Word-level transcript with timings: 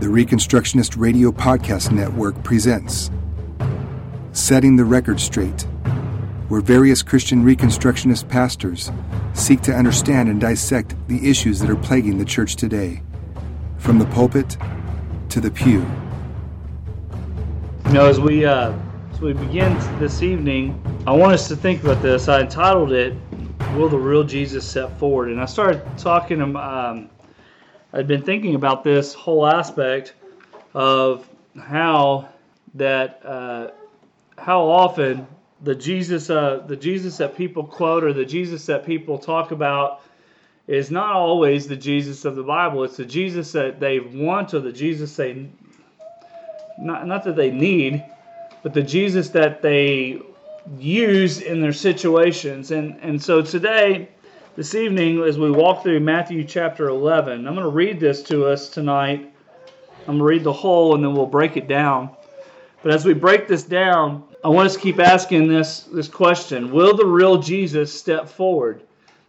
The 0.00 0.06
Reconstructionist 0.06 0.96
Radio 0.96 1.32
Podcast 1.32 1.90
Network 1.90 2.44
presents 2.44 3.10
Setting 4.30 4.76
the 4.76 4.84
Record 4.84 5.18
Straight, 5.18 5.62
where 6.46 6.60
various 6.60 7.02
Christian 7.02 7.42
Reconstructionist 7.42 8.28
pastors 8.28 8.92
seek 9.34 9.60
to 9.62 9.74
understand 9.74 10.28
and 10.28 10.40
dissect 10.40 10.94
the 11.08 11.28
issues 11.28 11.58
that 11.58 11.68
are 11.68 11.74
plaguing 11.74 12.16
the 12.16 12.24
church 12.24 12.54
today, 12.54 13.02
from 13.78 13.98
the 13.98 14.06
pulpit 14.06 14.56
to 15.30 15.40
the 15.40 15.50
pew. 15.50 15.84
You 17.86 17.92
know, 17.92 18.06
as 18.06 18.20
we 18.20 18.44
uh, 18.44 18.72
as 19.12 19.20
we 19.20 19.32
begin 19.32 19.76
this 19.98 20.22
evening, 20.22 20.80
I 21.08 21.12
want 21.12 21.32
us 21.32 21.48
to 21.48 21.56
think 21.56 21.82
about 21.82 22.02
this. 22.02 22.28
I 22.28 22.42
entitled 22.42 22.92
it 22.92 23.14
"Will 23.74 23.88
the 23.88 23.98
Real 23.98 24.22
Jesus 24.22 24.64
Step 24.64 24.96
Forward?" 24.96 25.30
and 25.30 25.40
I 25.40 25.46
started 25.46 25.82
talking. 25.98 26.38
To. 26.38 26.56
Um, 26.56 27.10
I'd 27.92 28.06
been 28.06 28.22
thinking 28.22 28.54
about 28.54 28.84
this 28.84 29.14
whole 29.14 29.46
aspect 29.46 30.12
of 30.74 31.26
how 31.58 32.28
that 32.74 33.24
uh, 33.24 33.68
how 34.36 34.62
often 34.68 35.26
the 35.62 35.74
Jesus 35.74 36.28
uh, 36.28 36.62
the 36.66 36.76
Jesus 36.76 37.16
that 37.16 37.36
people 37.36 37.64
quote 37.64 38.04
or 38.04 38.12
the 38.12 38.26
Jesus 38.26 38.66
that 38.66 38.84
people 38.84 39.18
talk 39.18 39.52
about 39.52 40.02
is 40.66 40.90
not 40.90 41.14
always 41.14 41.66
the 41.66 41.76
Jesus 41.76 42.26
of 42.26 42.36
the 42.36 42.42
Bible. 42.42 42.84
It's 42.84 42.98
the 42.98 43.06
Jesus 43.06 43.52
that 43.52 43.80
they 43.80 44.00
want 44.00 44.52
or 44.52 44.60
the 44.60 44.72
Jesus 44.72 45.16
they 45.16 45.48
not 46.78 47.06
not 47.06 47.24
that 47.24 47.36
they 47.36 47.50
need, 47.50 48.04
but 48.62 48.74
the 48.74 48.82
Jesus 48.82 49.30
that 49.30 49.62
they 49.62 50.20
use 50.78 51.40
in 51.40 51.62
their 51.62 51.72
situations. 51.72 52.70
And 52.70 52.98
and 53.00 53.20
so 53.20 53.40
today 53.40 54.10
this 54.58 54.74
evening, 54.74 55.22
as 55.22 55.38
we 55.38 55.52
walk 55.52 55.84
through 55.84 56.00
Matthew 56.00 56.42
chapter 56.42 56.88
11, 56.88 57.46
I'm 57.46 57.54
going 57.54 57.64
to 57.64 57.70
read 57.70 58.00
this 58.00 58.24
to 58.24 58.44
us 58.44 58.68
tonight. 58.68 59.32
I'm 60.00 60.04
going 60.06 60.18
to 60.18 60.24
read 60.24 60.42
the 60.42 60.52
whole 60.52 60.96
and 60.96 61.04
then 61.04 61.14
we'll 61.14 61.26
break 61.26 61.56
it 61.56 61.68
down. 61.68 62.10
But 62.82 62.92
as 62.92 63.04
we 63.04 63.14
break 63.14 63.46
this 63.46 63.62
down, 63.62 64.24
I 64.42 64.48
want 64.48 64.66
us 64.66 64.74
to 64.74 64.80
keep 64.80 64.98
asking 64.98 65.46
this, 65.46 65.82
this 65.82 66.08
question 66.08 66.72
Will 66.72 66.96
the 66.96 67.06
real 67.06 67.40
Jesus 67.40 67.96
step 67.96 68.28
forward? 68.28 68.82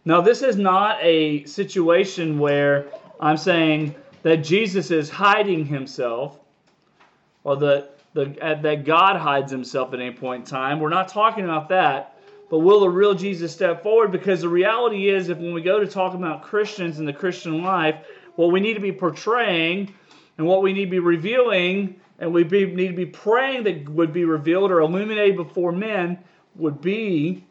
Now, 0.04 0.20
this 0.20 0.42
is 0.42 0.56
not 0.56 0.98
a 1.00 1.44
situation 1.44 2.40
where 2.40 2.88
I'm 3.20 3.36
saying 3.36 3.94
that 4.22 4.38
Jesus 4.38 4.90
is 4.90 5.08
hiding 5.08 5.64
himself 5.64 6.40
or 7.44 7.56
that, 7.58 8.00
the, 8.14 8.36
that 8.62 8.84
God 8.84 9.14
hides 9.14 9.52
himself 9.52 9.94
at 9.94 10.00
any 10.00 10.10
point 10.10 10.46
in 10.46 10.50
time. 10.50 10.80
We're 10.80 10.88
not 10.88 11.06
talking 11.06 11.44
about 11.44 11.68
that. 11.68 12.09
But 12.50 12.58
will 12.58 12.80
the 12.80 12.88
real 12.88 13.14
Jesus 13.14 13.52
step 13.52 13.82
forward? 13.82 14.10
Because 14.10 14.40
the 14.40 14.48
reality 14.48 15.08
is, 15.08 15.28
if 15.28 15.38
when 15.38 15.54
we 15.54 15.62
go 15.62 15.78
to 15.78 15.86
talk 15.86 16.14
about 16.14 16.42
Christians 16.42 16.98
and 16.98 17.06
the 17.06 17.12
Christian 17.12 17.62
life, 17.62 18.04
what 18.34 18.50
we 18.50 18.60
need 18.60 18.74
to 18.74 18.80
be 18.80 18.92
portraying 18.92 19.94
and 20.36 20.46
what 20.46 20.62
we 20.62 20.72
need 20.72 20.86
to 20.86 20.90
be 20.90 20.98
revealing 20.98 22.00
and 22.18 22.34
we 22.34 22.44
be, 22.44 22.66
need 22.66 22.88
to 22.88 22.96
be 22.96 23.06
praying 23.06 23.64
that 23.64 23.88
would 23.88 24.12
be 24.12 24.24
revealed 24.24 24.70
or 24.70 24.80
illuminated 24.80 25.36
before 25.36 25.72
men 25.72 26.18
would 26.56 26.80
be 26.80 27.44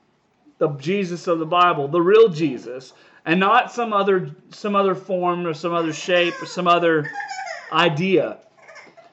the 0.59 0.69
Jesus 0.73 1.27
of 1.27 1.39
the 1.39 1.45
Bible, 1.45 1.87
the 1.87 2.01
real 2.01 2.27
Jesus, 2.29 2.93
and 3.25 3.39
not 3.39 3.71
some 3.71 3.93
other 3.93 4.29
some 4.51 4.75
other 4.75 4.93
form 4.93 5.47
or 5.47 5.53
some 5.53 5.73
other 5.73 5.93
shape 5.93 6.33
or 6.41 6.45
some 6.45 6.67
other 6.67 7.09
idea. 7.71 8.37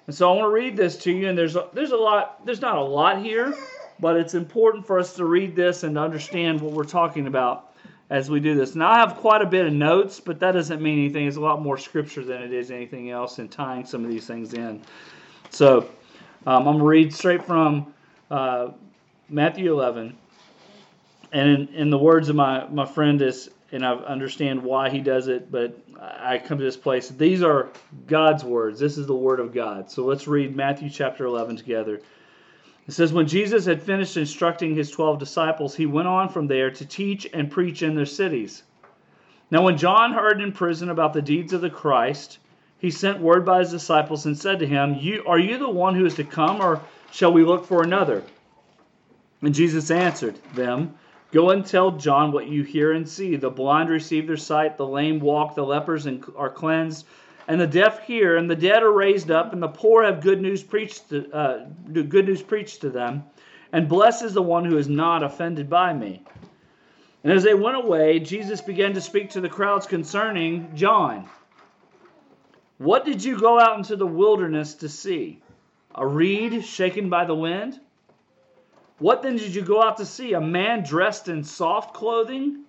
And 0.07 0.15
so 0.15 0.31
I 0.31 0.37
want 0.37 0.47
to 0.47 0.51
read 0.51 0.77
this 0.77 0.97
to 0.99 1.13
you, 1.13 1.29
and 1.29 1.39
there's 1.39 1.57
a, 1.57 1.69
there's 1.73 1.93
a 1.93 1.97
lot 1.97 2.45
there's 2.45 2.61
not 2.61 2.77
a 2.77 2.83
lot 2.83 3.23
here, 3.23 3.55
but 4.01 4.17
it's 4.17 4.35
important 4.35 4.87
for 4.87 4.99
us 4.99 5.15
to 5.15 5.25
read 5.25 5.57
this 5.57 5.83
and 5.83 5.95
to 5.95 6.01
understand 6.01 6.61
what 6.61 6.73
we're 6.73 6.85
talking 6.85 7.27
about 7.27 7.75
as 8.11 8.31
we 8.31 8.41
do 8.41 8.55
this. 8.55 8.75
Now, 8.75 8.91
I 8.91 8.99
have 8.99 9.17
quite 9.17 9.43
a 9.43 9.47
bit 9.47 9.67
of 9.67 9.73
notes, 9.73 10.21
but 10.21 10.39
that 10.41 10.53
doesn't 10.53 10.81
mean 10.81 10.99
anything. 10.99 11.27
It's 11.27 11.37
a 11.37 11.41
lot 11.41 11.61
more 11.61 11.77
scripture 11.77 12.25
than 12.25 12.43
it 12.43 12.53
is 12.53 12.71
anything 12.71 13.11
else 13.11 13.39
in 13.39 13.49
tying 13.49 13.85
some 13.85 14.05
of 14.05 14.11
these 14.11 14.27
things 14.27 14.55
in. 14.55 14.83
So, 15.51 15.89
um, 16.47 16.59
I'm 16.59 16.65
going 16.65 16.79
to 16.79 16.85
read 16.85 17.13
straight 17.13 17.45
from 17.45 17.93
uh, 18.31 18.69
Matthew 19.29 19.73
11. 19.73 20.17
And 21.33 21.49
in, 21.49 21.69
in, 21.75 21.91
the 21.91 21.99
words 21.99 22.29
of 22.29 22.37
my, 22.37 22.67
my 22.69 22.87
friend 22.87 23.21
is, 23.21 23.51
and 23.73 23.85
I 23.85 23.95
understand 23.95 24.63
why 24.63 24.89
he 24.89 25.01
does 25.01 25.27
it, 25.27 25.51
but 25.51 25.77
I 26.01 26.39
come 26.39 26.59
to 26.59 26.65
this 26.65 26.77
place. 26.77 27.09
These 27.09 27.43
are 27.43 27.69
God's 28.07 28.45
words. 28.45 28.79
This 28.79 28.97
is 28.97 29.07
the 29.07 29.15
word 29.15 29.41
of 29.41 29.53
God. 29.53 29.91
So 29.91 30.05
let's 30.05 30.29
read 30.29 30.55
Matthew 30.55 30.89
chapter 30.89 31.25
11 31.25 31.57
together. 31.57 32.01
It 32.87 32.93
says, 32.93 33.13
When 33.13 33.27
Jesus 33.27 33.65
had 33.65 33.83
finished 33.83 34.17
instructing 34.17 34.75
his 34.75 34.91
twelve 34.91 35.19
disciples, 35.19 35.75
he 35.75 35.87
went 35.87 36.09
on 36.09 36.29
from 36.29 36.47
there 36.47 36.71
to 36.71 36.87
teach 36.87 37.27
and 37.33 37.51
preach 37.51 37.83
in 37.83 37.95
their 37.95 38.07
cities. 38.07 38.63
Now, 39.51 39.63
when 39.63 39.77
John 39.77 40.13
heard 40.13 40.41
in 40.41 40.53
prison 40.53 40.91
about 40.91 41.13
the 41.13 41.23
deeds 41.23 41.53
of 41.53 41.61
the 41.61 41.71
Christ, 41.71 42.39
he 42.79 42.91
sent 42.91 43.21
word 43.21 43.45
by 43.45 43.61
his 43.61 43.71
disciples 43.71 44.27
and 44.27 44.39
said 44.39 44.61
to 44.61 44.67
him, 44.67 44.95
you, 45.01 45.25
Are 45.27 45.39
you 45.39 45.59
the 45.59 45.69
one 45.69 45.95
who 45.95 46.07
is 46.07 46.15
to 46.15 46.25
come, 46.25 46.61
or 46.61 46.81
shall 47.11 47.33
we 47.33 47.45
look 47.45 47.65
for 47.67 47.83
another? 47.83 48.23
And 49.43 49.55
Jesus 49.55 49.91
answered 49.91 50.39
them, 50.55 50.95
Go 51.33 51.51
and 51.51 51.67
tell 51.67 51.91
John 51.91 52.31
what 52.31 52.47
you 52.47 52.63
hear 52.63 52.93
and 52.93 53.09
see. 53.09 53.35
The 53.37 53.51
blind 53.51 53.91
receive 53.91 54.27
their 54.27 54.37
sight, 54.37 54.77
the 54.77 54.87
lame 54.87 55.19
walk, 55.19 55.55
the 55.55 55.65
lepers 55.65 56.07
are 56.37 56.51
cleansed 56.51 57.05
and 57.49 57.61
the 57.61 57.67
deaf 57.67 58.03
hear, 58.05 58.37
and 58.37 58.51
the 58.51 58.57
dead 58.57 58.83
are 58.83 58.93
raised 58.93 59.31
up, 59.31 59.53
and 59.53 59.63
the 59.63 59.69
poor 59.69 60.05
have 60.05 60.21
good 60.21 60.41
news 60.41 60.63
preached 60.63 61.09
to, 61.11 61.31
uh, 61.33 61.67
good 61.93 62.27
news 62.27 62.43
preached 62.43 62.81
to 62.81 62.91
them. 62.91 63.25
And 63.73 63.89
blessed 63.89 64.25
is 64.25 64.35
the 64.35 64.43
one 64.43 64.65
who 64.65 64.79
is 64.79 64.89
not 64.89 65.23
offended 65.23 65.69
by 65.69 65.93
me. 65.93 66.23
And 67.23 67.33
as 67.33 67.43
they 67.43 67.55
went 67.55 67.77
away, 67.77 68.21
Jesus 68.21 68.61
began 68.61 68.95
to 68.95 69.01
speak 69.01 69.31
to 69.31 69.41
the 69.41 69.49
crowds 69.49 69.87
concerning 69.87 70.75
John. 70.75 71.29
What 72.79 73.05
did 73.05 73.25
you 73.25 73.39
go 73.39 73.59
out 73.59 73.77
into 73.79 73.97
the 73.97 74.07
wilderness 74.07 74.75
to 74.75 74.89
see? 74.89 75.43
A 75.95 76.07
reed 76.07 76.65
shaken 76.65 77.09
by 77.09 77.25
the 77.25 77.35
wind? 77.35 77.81
What 78.99 79.23
then 79.23 79.37
did 79.37 79.55
you 79.55 79.63
go 79.63 79.83
out 79.83 79.97
to 79.99 80.07
see? 80.07 80.35
A 80.35 80.41
man 80.41 80.83
dressed 80.83 81.29
in 81.29 81.43
soft 81.43 81.95
clothing? 81.95 82.65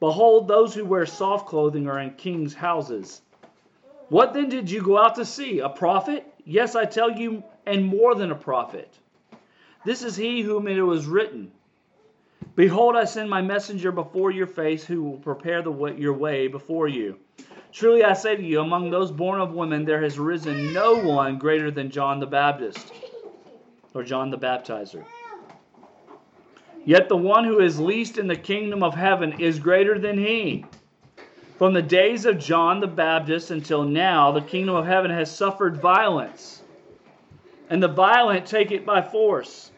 Behold, 0.00 0.48
those 0.48 0.74
who 0.74 0.84
wear 0.84 1.06
soft 1.06 1.46
clothing 1.46 1.88
are 1.88 2.00
in 2.00 2.14
kings' 2.14 2.54
houses. 2.54 3.20
What 4.12 4.34
then 4.34 4.50
did 4.50 4.70
you 4.70 4.82
go 4.82 4.98
out 4.98 5.14
to 5.14 5.24
see? 5.24 5.60
A 5.60 5.70
prophet? 5.70 6.26
Yes, 6.44 6.76
I 6.76 6.84
tell 6.84 7.10
you, 7.10 7.42
and 7.64 7.82
more 7.82 8.14
than 8.14 8.30
a 8.30 8.34
prophet. 8.34 8.92
This 9.86 10.02
is 10.02 10.14
he 10.14 10.42
whom 10.42 10.68
it 10.68 10.78
was 10.82 11.06
written 11.06 11.50
Behold, 12.54 12.94
I 12.94 13.04
send 13.04 13.30
my 13.30 13.40
messenger 13.40 13.90
before 13.90 14.30
your 14.30 14.46
face, 14.46 14.84
who 14.84 15.02
will 15.02 15.16
prepare 15.16 15.62
way, 15.62 15.96
your 15.96 16.12
way 16.12 16.46
before 16.46 16.88
you. 16.88 17.18
Truly 17.72 18.04
I 18.04 18.12
say 18.12 18.36
to 18.36 18.42
you, 18.42 18.60
among 18.60 18.90
those 18.90 19.10
born 19.10 19.40
of 19.40 19.54
women, 19.54 19.86
there 19.86 20.02
has 20.02 20.18
risen 20.18 20.74
no 20.74 20.94
one 20.94 21.38
greater 21.38 21.70
than 21.70 21.90
John 21.90 22.20
the 22.20 22.26
Baptist, 22.26 22.92
or 23.94 24.02
John 24.02 24.30
the 24.30 24.36
Baptizer. 24.36 25.06
Yet 26.84 27.08
the 27.08 27.16
one 27.16 27.44
who 27.44 27.60
is 27.60 27.80
least 27.80 28.18
in 28.18 28.26
the 28.26 28.36
kingdom 28.36 28.82
of 28.82 28.94
heaven 28.94 29.40
is 29.40 29.58
greater 29.58 29.98
than 29.98 30.18
he. 30.18 30.66
From 31.62 31.74
the 31.74 31.80
days 31.80 32.26
of 32.26 32.40
John 32.40 32.80
the 32.80 32.88
Baptist 32.88 33.52
until 33.52 33.84
now, 33.84 34.32
the 34.32 34.40
kingdom 34.40 34.74
of 34.74 34.84
heaven 34.84 35.12
has 35.12 35.30
suffered 35.30 35.76
violence, 35.76 36.60
and 37.70 37.80
the 37.80 37.86
violent 37.86 38.46
take 38.46 38.72
it 38.72 38.84
by 38.84 39.00
force. 39.00 39.70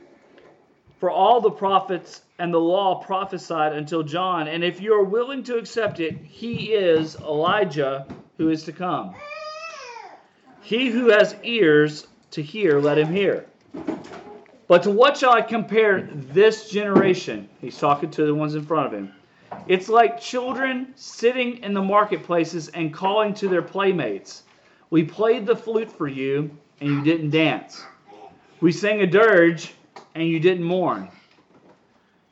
For 0.99 1.11
all 1.11 1.43
the 1.43 1.51
prophets 1.51 2.23
and 2.39 2.55
the 2.55 2.59
law 2.59 3.05
prophesied 3.05 3.75
until 3.75 4.03
John, 4.03 4.49
and 4.49 4.65
if 4.65 4.81
you 4.81 4.95
are 4.95 5.05
willing 5.05 5.43
to 5.43 5.59
accept 5.59 6.01
it, 6.01 6.17
he 6.17 6.73
is 6.73 7.17
Elijah 7.17 8.07
who 8.39 8.49
is 8.49 8.65
to 8.65 8.73
come. 8.73 9.15
He 10.63 10.89
who 10.89 11.11
has 11.11 11.37
ears 11.43 12.07
to 12.31 12.41
hear, 12.41 12.81
let 12.81 12.97
him 12.97 13.13
hear. 13.13 13.45
But 14.69 14.85
to 14.85 14.91
what 14.91 15.19
shall 15.19 15.35
I 15.35 15.43
compare 15.43 16.09
this 16.11 16.71
generation? 16.71 17.51
He's 17.61 17.77
talking 17.77 18.11
to 18.13 18.25
the 18.25 18.35
ones 18.35 18.55
in 18.55 18.65
front 18.65 18.87
of 18.87 18.93
him. 18.95 19.13
It's 19.67 19.89
like 19.89 20.21
children 20.21 20.93
sitting 20.97 21.59
in 21.59 21.75
the 21.75 21.83
marketplaces 21.83 22.69
and 22.69 22.93
calling 22.93 23.35
to 23.35 23.49
their 23.49 23.63
playmates. 23.63 24.43
We 24.91 25.05
played 25.05 25.47
the 25.47 25.57
flute 25.57 25.91
for 25.91 26.07
you, 26.07 26.51
and 26.81 26.91
you 26.91 27.03
didn't 27.03 27.31
dance. 27.31 27.83
We 28.61 28.73
sang 28.73 29.01
a 29.01 29.07
dirge, 29.07 29.75
and 30.15 30.29
you 30.29 30.41
didn't 30.41 30.65
mourn. 30.65 31.09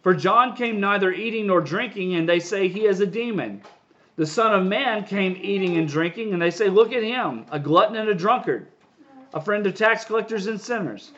For 0.02 0.14
John 0.14 0.56
came 0.56 0.80
neither 0.80 1.12
eating 1.12 1.46
nor 1.46 1.60
drinking, 1.60 2.14
and 2.14 2.28
they 2.28 2.40
say 2.40 2.68
he 2.68 2.86
is 2.86 3.00
a 3.00 3.06
demon. 3.06 3.62
The 4.16 4.26
Son 4.26 4.52
of 4.54 4.66
Man 4.66 5.04
came 5.04 5.38
eating 5.40 5.78
and 5.78 5.88
drinking, 5.88 6.32
and 6.32 6.42
they 6.42 6.50
say, 6.50 6.68
Look 6.68 6.92
at 6.92 7.02
him, 7.02 7.46
a 7.50 7.58
glutton 7.58 7.96
and 7.96 8.08
a 8.08 8.14
drunkard, 8.14 8.66
a 9.32 9.40
friend 9.40 9.66
of 9.66 9.74
tax 9.74 10.04
collectors 10.04 10.46
and 10.46 10.60
sinners. 10.60 11.12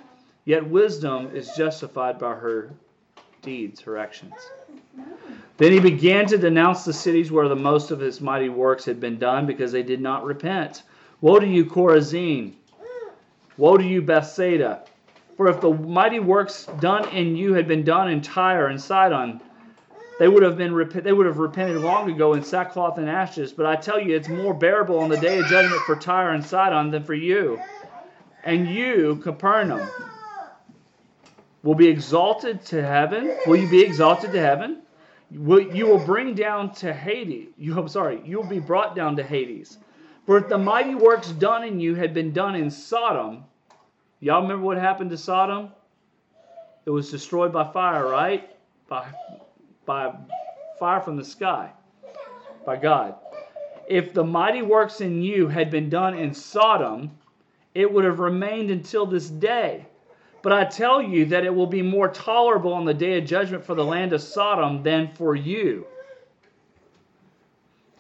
Yet 0.45 0.69
wisdom 0.69 1.35
is 1.35 1.57
justified 1.57 2.19
by 2.19 2.35
her 2.35 2.71
deeds, 3.43 3.81
her 3.81 3.97
actions. 3.99 4.35
Then 5.57 5.71
he 5.71 5.79
began 5.79 6.27
to 6.27 6.39
denounce 6.39 6.85
the 6.85 6.93
cities 6.93 7.31
where 7.31 7.49
the 7.49 7.55
most 7.55 7.93
of 7.93 8.01
his 8.01 8.21
mighty 8.21 8.49
works 8.49 8.85
had 8.85 8.99
been 8.99 9.19
done 9.19 9.47
because 9.47 9.71
they 9.71 9.85
did 9.85 10.01
not 10.01 10.25
repent. 10.25 10.83
Woe 11.21 11.39
to 11.39 11.47
you, 11.47 11.65
Chorazin! 11.65 12.55
Woe 13.57 13.77
to 13.77 13.85
you, 13.85 14.03
Bethsaida! 14.03 14.83
For 15.37 15.49
if 15.49 15.61
the 15.61 15.71
mighty 15.71 16.19
works 16.19 16.67
done 16.81 17.09
in 17.11 17.37
you 17.37 17.55
had 17.55 17.69
been 17.69 17.85
done 17.85 18.11
in 18.11 18.21
Tyre 18.21 18.67
and 18.67 18.81
Sidon, 18.81 19.41
they 20.19 20.29
would 20.29 20.43
have 20.43 20.57
been 20.57 20.91
they 21.03 21.13
would 21.13 21.27
have 21.27 21.39
repented 21.39 21.77
long 21.81 22.11
ago 22.11 22.35
in 22.35 22.43
sackcloth 22.43 22.99
and 22.99 23.09
ashes. 23.09 23.53
But 23.53 23.67
I 23.67 23.77
tell 23.77 24.01
you, 24.01 24.15
it's 24.15 24.29
more 24.29 24.55
bearable 24.55 24.99
on 24.99 25.09
the 25.09 25.17
day 25.17 25.39
of 25.41 25.47
judgment 25.47 25.85
for 25.87 25.97
Tyre 25.97 26.31
and 26.31 26.45
Sidon 26.45 26.91
than 26.91 27.03
for 27.05 27.15
you. 27.15 27.61
And 28.45 28.69
you, 28.69 29.17
Capernaum, 29.17 29.91
will 31.63 31.75
be 31.75 31.89
exalted 31.89 32.65
to 32.67 32.85
heaven. 32.85 33.35
Will 33.47 33.57
you 33.57 33.67
be 33.69 33.83
exalted 33.83 34.33
to 34.33 34.41
heaven? 34.41 34.83
Will, 35.31 35.61
you 35.75 35.87
will 35.87 36.05
bring 36.05 36.35
down 36.35 36.73
to 36.75 36.93
Hades. 36.93 37.49
You, 37.57 37.79
I'm 37.79 37.89
sorry, 37.89 38.21
you 38.25 38.37
will 38.37 38.49
be 38.49 38.61
brought 38.61 38.95
down 38.95 39.17
to 39.17 39.23
Hades. 39.23 39.79
For 40.27 40.39
if 40.39 40.49
the 40.49 40.59
mighty 40.59 40.95
works 40.95 41.31
done 41.31 41.65
in 41.65 41.81
you 41.81 41.95
had 41.95 42.15
been 42.15 42.33
done 42.33 42.55
in 42.55 42.71
Sodom, 42.71 43.45
y'all 44.21 44.43
remember 44.43 44.65
what 44.65 44.79
happened 44.79 45.11
to 45.11 45.19
Sodom? 45.19 45.71
It 46.87 46.91
was 46.91 47.11
destroyed 47.11 47.53
by 47.53 47.71
fire, 47.73 48.07
right? 48.07 48.49
By 48.89 49.09
by 49.87 50.15
fire 50.79 51.01
from 51.01 51.17
the 51.17 51.25
sky 51.25 51.71
by 52.65 52.77
God. 52.77 53.17
If 53.89 54.15
the 54.15 54.25
mighty 54.25 54.63
works 54.63 55.01
in 55.01 55.23
you 55.23 55.49
had 55.49 55.71
been 55.71 55.91
done 55.91 56.15
in 56.15 56.33
Sodom, 56.33 57.11
it 57.75 57.93
would 57.93 58.05
have 58.05 58.19
remained 58.19 58.71
until 58.71 59.05
this 59.05 59.29
day. 59.29 59.87
But 60.45 60.53
I 60.53 60.67
tell 60.67 61.01
you 61.01 61.25
that 61.25 61.47
it 61.47 61.55
will 61.55 61.67
be 61.67 61.81
more 61.81 62.07
tolerable 62.07 62.75
on 62.75 62.85
the 62.85 62.93
day 62.93 63.17
of 63.17 63.25
judgment 63.25 63.65
for 63.65 63.75
the 63.75 63.83
land 63.83 64.13
of 64.13 64.21
Sodom 64.21 64.83
than 64.83 65.09
for 65.15 65.35
you. 65.35 65.87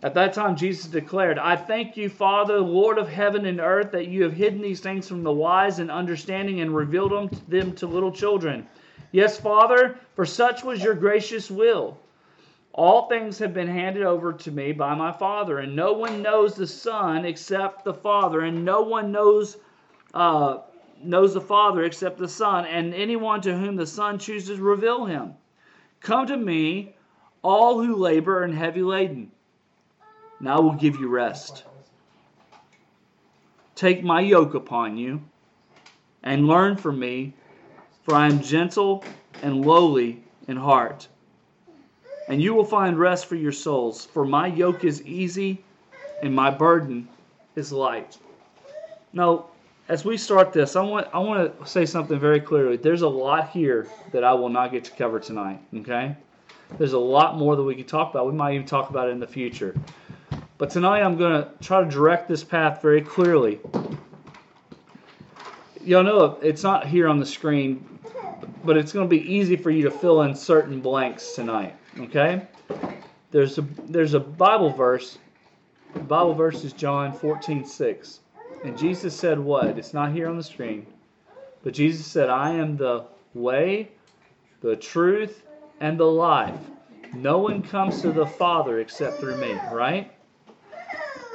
At 0.03 0.13
that 0.13 0.35
time, 0.35 0.55
Jesus 0.55 0.85
declared, 0.85 1.39
I 1.39 1.57
thank 1.57 1.97
you, 1.97 2.11
Father, 2.11 2.61
Lord 2.61 2.99
of 2.99 3.09
heaven 3.09 3.47
and 3.47 3.61
earth, 3.61 3.93
that 3.93 4.09
you 4.09 4.25
have 4.25 4.35
hidden 4.35 4.61
these 4.61 4.81
things 4.81 5.09
from 5.09 5.23
the 5.23 5.33
wise 5.33 5.79
and 5.79 5.91
understanding 5.91 6.61
and 6.61 6.77
revealed 6.77 7.13
them 7.13 7.31
to, 7.31 7.51
them 7.51 7.73
to 7.77 7.87
little 7.87 8.13
children. 8.13 8.69
Yes, 9.11 9.41
Father, 9.41 9.99
for 10.15 10.27
such 10.27 10.63
was 10.63 10.85
your 10.85 10.95
gracious 10.95 11.51
will. 11.51 11.97
All 12.75 13.09
things 13.09 13.39
have 13.39 13.55
been 13.55 13.69
handed 13.69 14.03
over 14.03 14.35
to 14.35 14.51
me 14.51 14.73
by 14.73 14.95
my 14.95 15.13
Father, 15.13 15.61
and 15.61 15.75
no 15.75 15.95
one 15.95 16.21
knows 16.21 16.55
the 16.55 16.67
Son 16.67 17.25
except 17.25 17.85
the 17.85 17.95
Father, 17.95 18.41
and 18.43 18.67
no 18.67 18.83
one 18.83 19.13
knows 19.13 19.57
uh, 20.13 20.59
knows 21.05 21.35
the 21.35 21.41
Father 21.41 21.85
except 21.85 22.19
the 22.19 22.29
Son, 22.29 22.67
and 22.67 22.95
anyone 22.95 23.41
to 23.43 23.57
whom 23.57 23.77
the 23.77 23.87
Son 23.87 24.19
chooses 24.19 24.59
reveal 24.59 25.05
him. 25.05 25.35
Come 26.01 26.27
to 26.27 26.37
me, 26.37 26.97
all 27.43 27.83
who 27.83 27.97
labor 27.97 28.43
and 28.43 28.55
heavy 28.55 28.83
laden, 28.83 29.31
and 30.39 30.49
I 30.49 30.59
will 30.61 30.75
give 30.75 30.97
you 30.97 31.09
rest. 31.09 31.65
Take 33.75 34.05
my 34.05 34.21
yoke 34.21 34.55
upon 34.55 34.97
you, 34.97 35.23
and 36.23 36.47
learn 36.47 36.77
from 36.77 36.99
me 36.99 37.35
for 38.05 38.15
I 38.15 38.29
am 38.29 38.41
gentle 38.41 39.03
and 39.43 39.65
lowly 39.65 40.23
in 40.47 40.57
heart. 40.57 41.09
And 42.29 42.41
you 42.41 42.55
will 42.55 42.65
find 42.65 42.99
rest 42.99 43.27
for 43.27 43.35
your 43.35 43.53
souls, 43.53 44.05
for 44.05 44.25
my 44.25 44.47
yoke 44.47 44.85
is 44.85 45.03
easy 45.03 45.65
and 46.23 46.35
my 46.35 46.51
burden 46.51 47.09
is 47.57 47.73
light. 47.73 48.19
Now, 49.13 49.47
as 49.89 50.05
we 50.05 50.17
start 50.17 50.53
this, 50.53 50.77
I 50.77 50.83
want 50.83 51.09
I 51.13 51.19
want 51.19 51.61
to 51.61 51.67
say 51.67 51.85
something 51.85 52.19
very 52.19 52.41
clearly. 52.41 52.77
There's 52.77 53.03
a 53.03 53.09
lot 53.09 53.51
here 53.51 53.87
that 54.13 54.25
I 54.25 54.33
will 54.33 54.49
not 54.49 54.73
get 54.73 54.85
to 54.85 54.91
cover 54.93 55.21
tonight, 55.21 55.61
okay? 55.75 56.17
There's 56.79 56.95
a 56.95 56.99
lot 56.99 57.37
more 57.37 57.57
that 57.57 57.63
we 57.63 57.75
can 57.75 57.85
talk 57.85 58.11
about. 58.11 58.27
We 58.27 58.33
might 58.33 58.55
even 58.55 58.67
talk 58.67 58.91
about 58.91 59.09
it 59.09 59.13
in 59.13 59.21
the 59.21 59.27
future. 59.27 59.75
But 60.57 60.71
tonight 60.71 61.03
I'm 61.03 61.17
going 61.17 61.43
to 61.43 61.51
try 61.63 61.85
to 61.85 61.91
direct 61.91 62.29
this 62.29 62.43
path 62.43 62.81
very 62.81 63.03
clearly. 63.03 63.61
Y'all 65.83 66.03
know 66.03 66.39
it's 66.43 66.63
not 66.63 66.87
here 66.87 67.07
on 67.07 67.19
the 67.19 67.27
screen, 67.27 67.87
but 68.65 68.77
it's 68.77 68.93
going 68.93 69.07
to 69.07 69.11
be 69.11 69.21
easy 69.31 69.57
for 69.57 69.71
you 69.71 69.83
to 69.83 69.91
fill 69.91 70.23
in 70.23 70.35
certain 70.35 70.81
blanks 70.81 71.35
tonight. 71.35 71.77
Okay? 72.01 72.47
There's 73.31 73.59
a 73.59 73.63
there's 73.87 74.15
a 74.15 74.21
Bible 74.21 74.71
verse. 74.71 75.19
The 75.93 76.01
Bible 76.01 76.35
verse 76.35 76.65
is 76.65 76.73
John 76.73 77.13
14, 77.13 77.67
6. 77.67 78.21
And 78.65 78.79
Jesus 78.79 79.15
said 79.15 79.39
what? 79.39 79.79
It's 79.79 79.93
not 79.93 80.13
here 80.13 80.29
on 80.29 80.39
the 80.39 80.43
screen. 80.43 80.87
But 81.63 81.75
Jesus 81.75 82.07
said, 82.07 82.31
I 82.31 82.51
am 82.51 82.77
the 82.77 83.05
way, 83.35 83.91
the 84.63 84.75
truth, 84.75 85.45
and 85.81 86.01
the 86.01 86.07
life. 86.07 86.59
No 87.15 87.39
one 87.39 87.63
comes 87.63 88.01
to 88.03 88.11
the 88.11 88.27
Father 88.27 88.81
except 88.81 89.21
through 89.21 89.37
me, 89.37 89.53
right? 89.71 90.11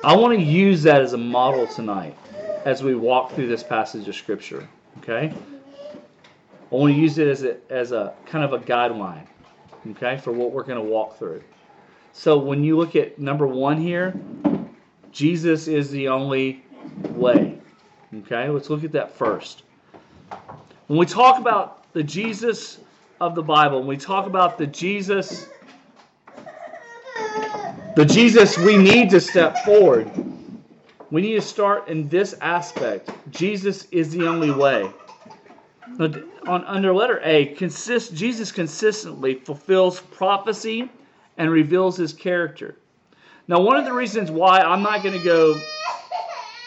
I 0.03 0.15
want 0.15 0.37
to 0.37 0.43
use 0.43 0.81
that 0.83 1.01
as 1.01 1.13
a 1.13 1.17
model 1.17 1.67
tonight 1.67 2.17
as 2.65 2.81
we 2.83 2.95
walk 2.95 3.33
through 3.33 3.47
this 3.47 3.63
passage 3.63 4.07
of 4.07 4.15
Scripture. 4.15 4.67
Okay? 4.99 5.31
I 6.71 6.75
want 6.75 6.93
to 6.93 6.99
use 6.99 7.17
it 7.19 7.27
as 7.27 7.43
a, 7.43 7.57
as 7.69 7.91
a 7.91 8.13
kind 8.25 8.43
of 8.43 8.53
a 8.53 8.59
guideline, 8.59 9.25
okay, 9.91 10.17
for 10.17 10.31
what 10.31 10.51
we're 10.51 10.63
going 10.63 10.77
to 10.77 10.83
walk 10.83 11.17
through. 11.17 11.43
So 12.13 12.37
when 12.37 12.63
you 12.63 12.77
look 12.77 12.95
at 12.95 13.19
number 13.19 13.47
one 13.47 13.79
here, 13.79 14.19
Jesus 15.11 15.67
is 15.67 15.89
the 15.91 16.07
only 16.07 16.63
way. 17.11 17.57
Okay, 18.13 18.49
let's 18.49 18.69
look 18.69 18.83
at 18.83 18.91
that 18.93 19.11
first. 19.11 19.63
When 20.87 20.97
we 20.97 21.05
talk 21.05 21.39
about 21.39 21.91
the 21.93 22.03
Jesus 22.03 22.79
of 23.21 23.35
the 23.35 23.43
Bible, 23.43 23.79
when 23.79 23.87
we 23.87 23.97
talk 23.97 24.25
about 24.25 24.57
the 24.57 24.67
Jesus, 24.67 25.47
the 27.95 28.05
Jesus 28.05 28.57
we 28.57 28.77
need 28.77 29.09
to 29.11 29.19
step 29.19 29.57
forward, 29.65 30.09
we 31.11 31.21
need 31.21 31.35
to 31.35 31.41
start 31.41 31.87
in 31.87 32.07
this 32.09 32.33
aspect. 32.41 33.11
Jesus 33.31 33.87
is 33.91 34.09
the 34.11 34.27
only 34.27 34.51
way 34.51 34.91
on 36.49 36.63
under 36.65 36.93
letter 36.93 37.21
A, 37.23 37.47
consist, 37.47 38.13
Jesus 38.15 38.51
consistently 38.51 39.35
fulfills 39.35 39.99
prophecy 39.99 40.89
and 41.37 41.49
reveals 41.51 41.97
his 41.97 42.13
character. 42.13 42.75
Now, 43.47 43.61
one 43.61 43.77
of 43.77 43.85
the 43.85 43.93
reasons 43.93 44.31
why 44.31 44.59
I'm 44.59 44.81
not 44.81 45.03
going 45.03 45.17
to 45.17 45.23
go 45.23 45.53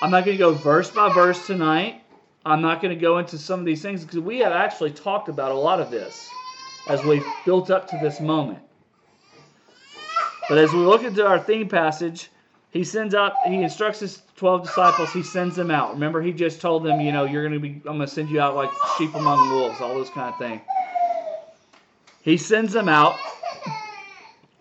I'm 0.03 0.11
not 0.11 0.25
going 0.25 0.37
to 0.37 0.39
go 0.39 0.53
verse 0.53 0.91
by 0.91 1.13
verse 1.15 1.47
tonight. 1.47 2.03
I'm 2.45 2.61
not 2.61 2.83
going 2.83 2.93
to 2.93 3.01
go 3.01 3.19
into 3.19 3.39
some 3.39 3.61
of 3.61 3.67
these 3.67 3.83
things 3.83 4.03
because 4.03 4.19
we 4.19 4.41
have 4.41 4.53
actually 4.53 4.91
talked 4.91 5.29
about 5.29 5.53
a 5.53 5.55
lot 5.55 5.79
of 5.79 5.93
this 5.93 6.29
as 6.89 7.05
we've 7.05 7.25
built 7.45 7.71
up 7.71 7.89
to 7.91 7.99
this 8.03 8.21
moment. 8.21 8.59
But 10.49 10.59
as 10.59 10.73
we 10.73 10.81
look 10.81 11.05
into 11.05 11.25
our 11.25 11.39
theme 11.39 11.69
passage, 11.69 12.31
he 12.73 12.83
sends 12.83 13.15
out, 13.15 13.35
he 13.47 13.63
instructs 13.63 14.01
his 14.01 14.23
12 14.39 14.65
disciples, 14.65 15.13
he 15.13 15.23
sends 15.23 15.55
them 15.55 15.71
out. 15.71 15.93
Remember, 15.93 16.21
he 16.21 16.33
just 16.33 16.61
told 16.61 16.83
them, 16.83 17.01
you 17.01 17.13
know, 17.13 17.25
you're 17.25 17.49
going 17.49 17.55
to 17.55 17.61
be, 17.61 17.77
I'm 17.89 17.97
going 17.97 18.01
to 18.01 18.09
send 18.09 18.29
you 18.29 18.41
out 18.41 18.57
like 18.57 18.71
sheep 18.99 19.15
among 19.15 19.51
wolves, 19.51 19.81
all 19.81 19.95
those 19.95 20.11
kind 20.11 20.33
of 20.33 20.37
things. 20.37 20.63
He 22.23 22.37
sends 22.39 22.73
them 22.73 22.89
out. 22.89 23.17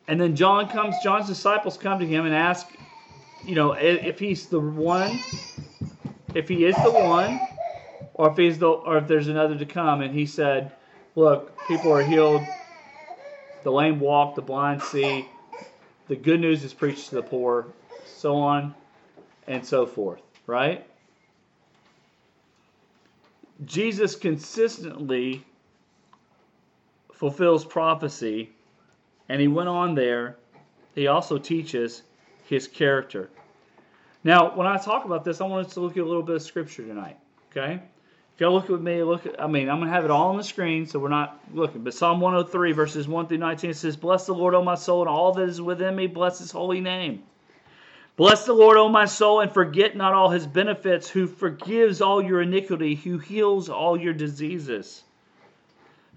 And 0.08 0.22
then 0.22 0.36
John 0.36 0.70
comes, 0.70 0.98
John's 1.02 1.26
disciples 1.26 1.78
come 1.78 1.98
to 1.98 2.06
him 2.06 2.28
and 2.28 2.36
ask, 2.36 2.72
you 3.46 3.56
know, 3.56 3.74
if 3.74 4.20
he's 4.20 4.48
the 4.48 4.60
one, 4.60 5.24
if 6.34 6.48
he 6.48 6.66
is 6.66 6.76
the 6.76 6.92
one, 6.92 7.40
or 8.14 8.32
if 8.32 8.38
he's 8.38 8.60
the, 8.60 8.68
or 8.68 8.98
if 8.98 9.08
there's 9.08 9.28
another 9.28 9.58
to 9.58 9.66
come. 9.66 10.02
And 10.02 10.14
he 10.14 10.26
said, 10.26 10.72
look, 11.16 11.68
people 11.68 11.92
are 11.92 12.04
healed, 12.04 12.48
the 13.64 13.72
lame 13.72 14.00
walk, 14.00 14.36
the 14.36 14.42
blind 14.42 14.82
see, 14.82 15.28
the 16.08 16.16
good 16.16 16.40
news 16.40 16.64
is 16.64 16.74
preached 16.74 17.10
to 17.10 17.16
the 17.16 17.24
poor, 17.24 17.68
so 18.06 18.36
on 18.36 18.76
and 19.48 19.66
so 19.66 19.86
forth, 19.86 20.22
right? 20.48 20.86
Jesus 23.66 24.16
consistently 24.16 25.46
fulfills 27.14 27.64
prophecy, 27.64 28.50
and 29.30 29.40
he 29.40 29.48
went 29.48 29.70
on 29.70 29.96
there. 29.96 30.38
He 30.96 31.08
also 31.08 31.38
teaches 31.38 32.02
his 32.52 32.68
character. 32.68 33.30
Now, 34.26 34.54
when 34.54 34.68
I 34.68 34.78
talk 34.78 35.06
about 35.06 35.24
this, 35.24 35.40
I 35.40 35.46
want 35.46 35.66
us 35.66 35.74
to 35.76 35.80
look 35.80 35.96
at 35.96 36.04
a 36.04 36.06
little 36.06 36.22
bit 36.22 36.36
of 36.36 36.42
scripture 36.42 36.86
tonight. 36.86 37.18
Okay? 37.50 37.82
If 38.36 38.42
y'all 38.42 38.52
look 38.52 38.68
with 38.68 38.82
me, 38.82 39.02
look 39.04 39.26
at, 39.26 39.42
I 39.42 39.48
mean, 39.48 39.70
I'm 39.70 39.80
to 39.80 39.88
have 39.88 40.04
it 40.04 40.12
all 40.12 40.28
on 40.28 40.38
the 40.38 40.44
screen, 40.44 40.86
so 40.86 41.00
we're 41.00 41.08
not 41.08 41.40
looking. 41.54 41.82
But 41.82 41.94
Psalm 41.94 42.20
103, 42.20 42.74
verses 42.74 43.08
1 43.08 43.28
through 43.28 43.38
19 43.38 43.74
says, 43.74 43.96
Bless 43.96 44.26
the 44.26 44.34
Lord, 44.34 44.54
O 44.54 44.62
my 44.62 44.76
soul, 44.76 45.00
and 45.00 45.10
all 45.10 45.32
that 45.34 45.48
is 45.48 45.62
within 45.62 45.96
me, 45.96 46.08
bless 46.08 46.40
his 46.40 46.52
holy 46.52 46.82
name. 46.82 47.24
Bless 48.18 48.46
the 48.46 48.54
Lord, 48.54 48.76
O 48.76 48.90
my 48.90 49.06
soul, 49.06 49.40
and 49.40 49.50
forget 49.50 49.96
not 49.96 50.14
all 50.14 50.30
his 50.30 50.46
benefits, 50.46 51.10
who 51.10 51.28
forgives 51.28 52.02
all 52.02 52.22
your 52.22 52.42
iniquity, 52.42 52.96
who 52.96 53.18
heals 53.18 53.70
all 53.70 53.98
your 53.98 54.14
diseases, 54.14 55.04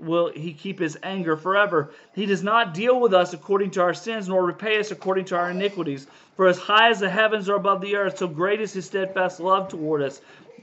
will 0.00 0.30
he 0.30 0.52
keep 0.52 0.78
his 0.78 0.98
anger 1.02 1.36
forever. 1.36 1.90
He 2.14 2.26
does 2.26 2.42
not 2.42 2.74
deal 2.74 3.00
with 3.00 3.14
us 3.14 3.32
according 3.32 3.72
to 3.72 3.82
our 3.82 3.94
sins, 3.94 4.28
nor 4.28 4.44
repay 4.44 4.78
us 4.78 4.90
according 4.90 5.26
to 5.26 5.36
our 5.36 5.50
iniquities. 5.50 6.06
For 6.36 6.46
as 6.46 6.58
high 6.58 6.90
as 6.90 7.00
the 7.00 7.10
heavens 7.10 7.48
are 7.48 7.56
above 7.56 7.80
the 7.80 7.96
earth, 7.96 8.18
so 8.18 8.28
great 8.28 8.60
is 8.60 8.72
his 8.72 8.86
steadfast 8.86 9.40
love 9.40 9.68
toward 9.68 10.02
us, 10.02 10.20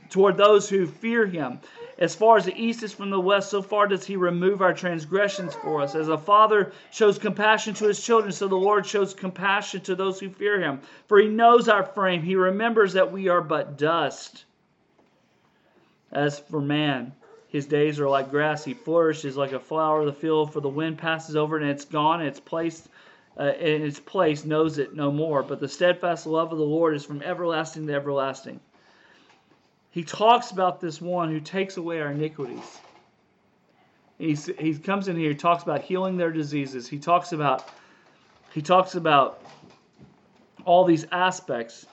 toward 0.10 0.38
those 0.38 0.70
who 0.70 0.88
fear 0.88 1.26
him. 1.26 1.60
As 1.98 2.14
far 2.14 2.36
as 2.36 2.44
the 2.44 2.62
east 2.62 2.84
is 2.84 2.94
from 2.94 3.10
the 3.10 3.20
west, 3.20 3.50
so 3.50 3.62
far 3.62 3.88
does 3.88 4.06
he 4.06 4.18
remove 4.18 4.62
our 4.62 4.74
transgressions 4.74 5.56
for 5.56 5.82
us. 5.82 5.96
As 5.96 6.10
a 6.10 6.18
father 6.18 6.74
shows 6.92 7.18
compassion 7.18 7.74
to 7.76 7.88
his 7.88 8.04
children, 8.04 8.34
so 8.34 8.48
the 8.50 8.56
Lord 8.56 8.86
shows 8.86 9.14
compassion 9.14 9.80
to 9.82 9.96
those 9.96 10.20
who 10.20 10.30
fear 10.30 10.60
him. 10.60 10.82
For 11.08 11.20
he 11.20 11.30
knows 11.30 11.70
our 11.70 11.86
frame, 11.86 12.22
he 12.22 12.36
remembers 12.36 12.94
that 12.94 13.14
we 13.14 13.30
are 13.30 13.42
but 13.42 13.78
dust. 13.78 14.44
As 16.12 16.38
for 16.38 16.60
man, 16.60 17.14
his 17.56 17.66
days 17.66 18.00
are 18.00 18.10
like 18.10 18.30
grass. 18.30 18.64
He 18.64 18.74
flourishes 18.74 19.38
like 19.38 19.52
a 19.54 19.60
flower 19.60 20.02
of 20.02 20.06
the 20.06 20.14
field, 20.14 20.54
for 20.54 20.62
the 20.62 20.70
wind 20.70 20.98
passes 20.98 21.36
over 21.36 21.58
and 21.58 21.70
it's 21.70 21.86
gone, 21.86 22.20
and 22.20 22.30
its 22.30 22.40
place, 22.40 22.88
uh, 23.40 23.54
in 23.60 23.82
its 23.82 24.00
place 24.00 24.46
knows 24.46 24.78
it 24.78 24.96
no 24.96 25.12
more. 25.12 25.42
But 25.44 25.60
the 25.60 25.68
steadfast 25.68 26.28
love 26.28 26.52
of 26.52 26.58
the 26.58 26.64
Lord 26.64 26.96
is 26.96 27.06
from 27.06 27.22
everlasting 27.22 27.88
to 27.88 27.94
everlasting 27.94 28.60
he 29.96 30.04
talks 30.04 30.52
about 30.52 30.82
this 30.82 31.00
one 31.00 31.32
who 31.32 31.40
takes 31.40 31.78
away 31.78 32.02
our 32.02 32.12
iniquities. 32.12 32.80
He's, 34.18 34.48
he 34.60 34.78
comes 34.78 35.08
in 35.08 35.16
here, 35.16 35.30
he 35.30 35.36
talks 35.36 35.64
about 35.64 35.84
healing 35.84 36.18
their 36.18 36.34
diseases. 36.34 36.86
He 36.86 37.00
talks 37.00 37.32
about 37.32 37.70
he 38.54 38.62
talks 38.62 38.96
about 38.96 39.42
all 40.66 40.84
these 40.84 41.06
aspects. 41.14 41.86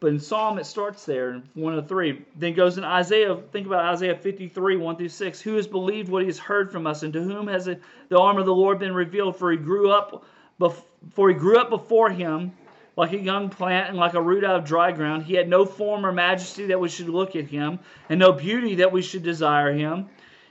But 0.00 0.08
in 0.08 0.18
Psalm, 0.18 0.58
it 0.58 0.64
starts 0.64 1.04
there 1.04 1.34
in 1.34 1.42
103. 1.54 2.24
Then 2.34 2.54
goes 2.54 2.78
in 2.78 2.84
Isaiah, 2.84 3.36
think 3.52 3.66
about 3.66 3.84
Isaiah 3.84 4.16
53, 4.16 4.78
1 4.78 4.96
through 4.96 5.08
6. 5.10 5.40
Who 5.42 5.56
has 5.56 5.66
believed 5.66 6.08
what 6.08 6.22
he 6.22 6.26
has 6.26 6.38
heard 6.38 6.72
from 6.72 6.86
us, 6.86 7.02
and 7.02 7.12
to 7.12 7.22
whom 7.22 7.48
has 7.48 7.66
the 7.66 8.18
arm 8.18 8.38
of 8.38 8.46
the 8.46 8.54
Lord 8.54 8.78
been 8.78 8.94
revealed? 8.94 9.36
For 9.36 9.50
he 9.50 9.58
grew 9.58 9.90
up, 9.90 10.24
before 10.58 11.28
he 11.28 11.34
grew 11.34 11.58
up 11.58 11.68
before 11.68 12.08
him 12.08 12.52
like 12.96 13.12
a 13.12 13.18
young 13.18 13.48
plant 13.48 13.88
and 13.88 13.98
like 13.98 14.14
a 14.14 14.20
root 14.20 14.44
out 14.44 14.56
of 14.56 14.64
dry 14.64 14.92
ground. 14.92 15.22
He 15.22 15.34
had 15.34 15.48
no 15.48 15.64
form 15.64 16.04
or 16.04 16.12
majesty 16.12 16.66
that 16.66 16.80
we 16.80 16.88
should 16.88 17.08
look 17.08 17.36
at 17.36 17.46
him, 17.46 17.78
and 18.08 18.18
no 18.18 18.32
beauty 18.32 18.76
that 18.76 18.92
we 18.92 19.02
should 19.02 19.22
desire 19.22 19.72
him. 19.72 20.08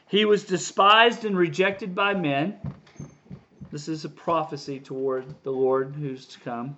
He 0.08 0.26
was 0.26 0.44
despised 0.44 1.26
and 1.26 1.38
rejected 1.38 1.94
by 1.94 2.14
men. 2.14 2.60
This 3.72 3.88
is 3.88 4.06
a 4.06 4.10
prophecy 4.10 4.80
toward 4.80 5.26
the 5.44 5.52
Lord 5.52 5.96
who's 5.96 6.26
to 6.28 6.40
come. 6.40 6.78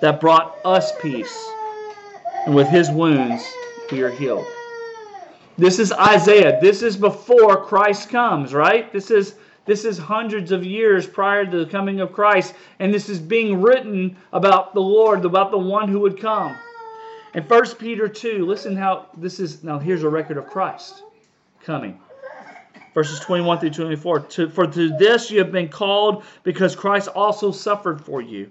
that 0.00 0.20
brought 0.20 0.56
us 0.64 0.92
peace, 1.00 1.50
and 2.46 2.54
with 2.54 2.68
his 2.68 2.90
wounds 2.90 3.44
we 3.90 4.02
are 4.02 4.10
healed. 4.10 4.46
This 5.58 5.78
is 5.78 5.92
Isaiah. 5.92 6.58
This 6.60 6.82
is 6.82 6.96
before 6.96 7.64
Christ 7.64 8.08
comes, 8.08 8.54
right? 8.54 8.92
This 8.92 9.10
is 9.10 9.34
this 9.66 9.84
is 9.84 9.98
hundreds 9.98 10.52
of 10.52 10.64
years 10.64 11.06
prior 11.06 11.44
to 11.44 11.64
the 11.64 11.70
coming 11.70 12.00
of 12.00 12.12
Christ, 12.12 12.54
and 12.78 12.92
this 12.92 13.08
is 13.08 13.20
being 13.20 13.60
written 13.60 14.16
about 14.32 14.74
the 14.74 14.80
Lord, 14.80 15.24
about 15.24 15.50
the 15.50 15.58
one 15.58 15.88
who 15.88 16.00
would 16.00 16.18
come. 16.18 16.56
In 17.34 17.44
1 17.44 17.74
Peter 17.76 18.08
2, 18.08 18.46
listen 18.46 18.76
how 18.76 19.06
this 19.16 19.38
is. 19.38 19.62
Now, 19.62 19.78
here's 19.78 20.02
a 20.02 20.08
record 20.08 20.38
of 20.38 20.46
Christ 20.46 21.04
coming. 21.62 22.00
Verses 22.94 23.20
21 23.20 23.60
through 23.60 23.70
24. 23.70 24.20
To, 24.20 24.48
for 24.48 24.66
to 24.66 24.96
this 24.98 25.30
you 25.30 25.38
have 25.38 25.52
been 25.52 25.68
called, 25.68 26.24
because 26.42 26.74
Christ 26.74 27.08
also 27.08 27.52
suffered 27.52 28.00
for 28.00 28.20
you, 28.20 28.50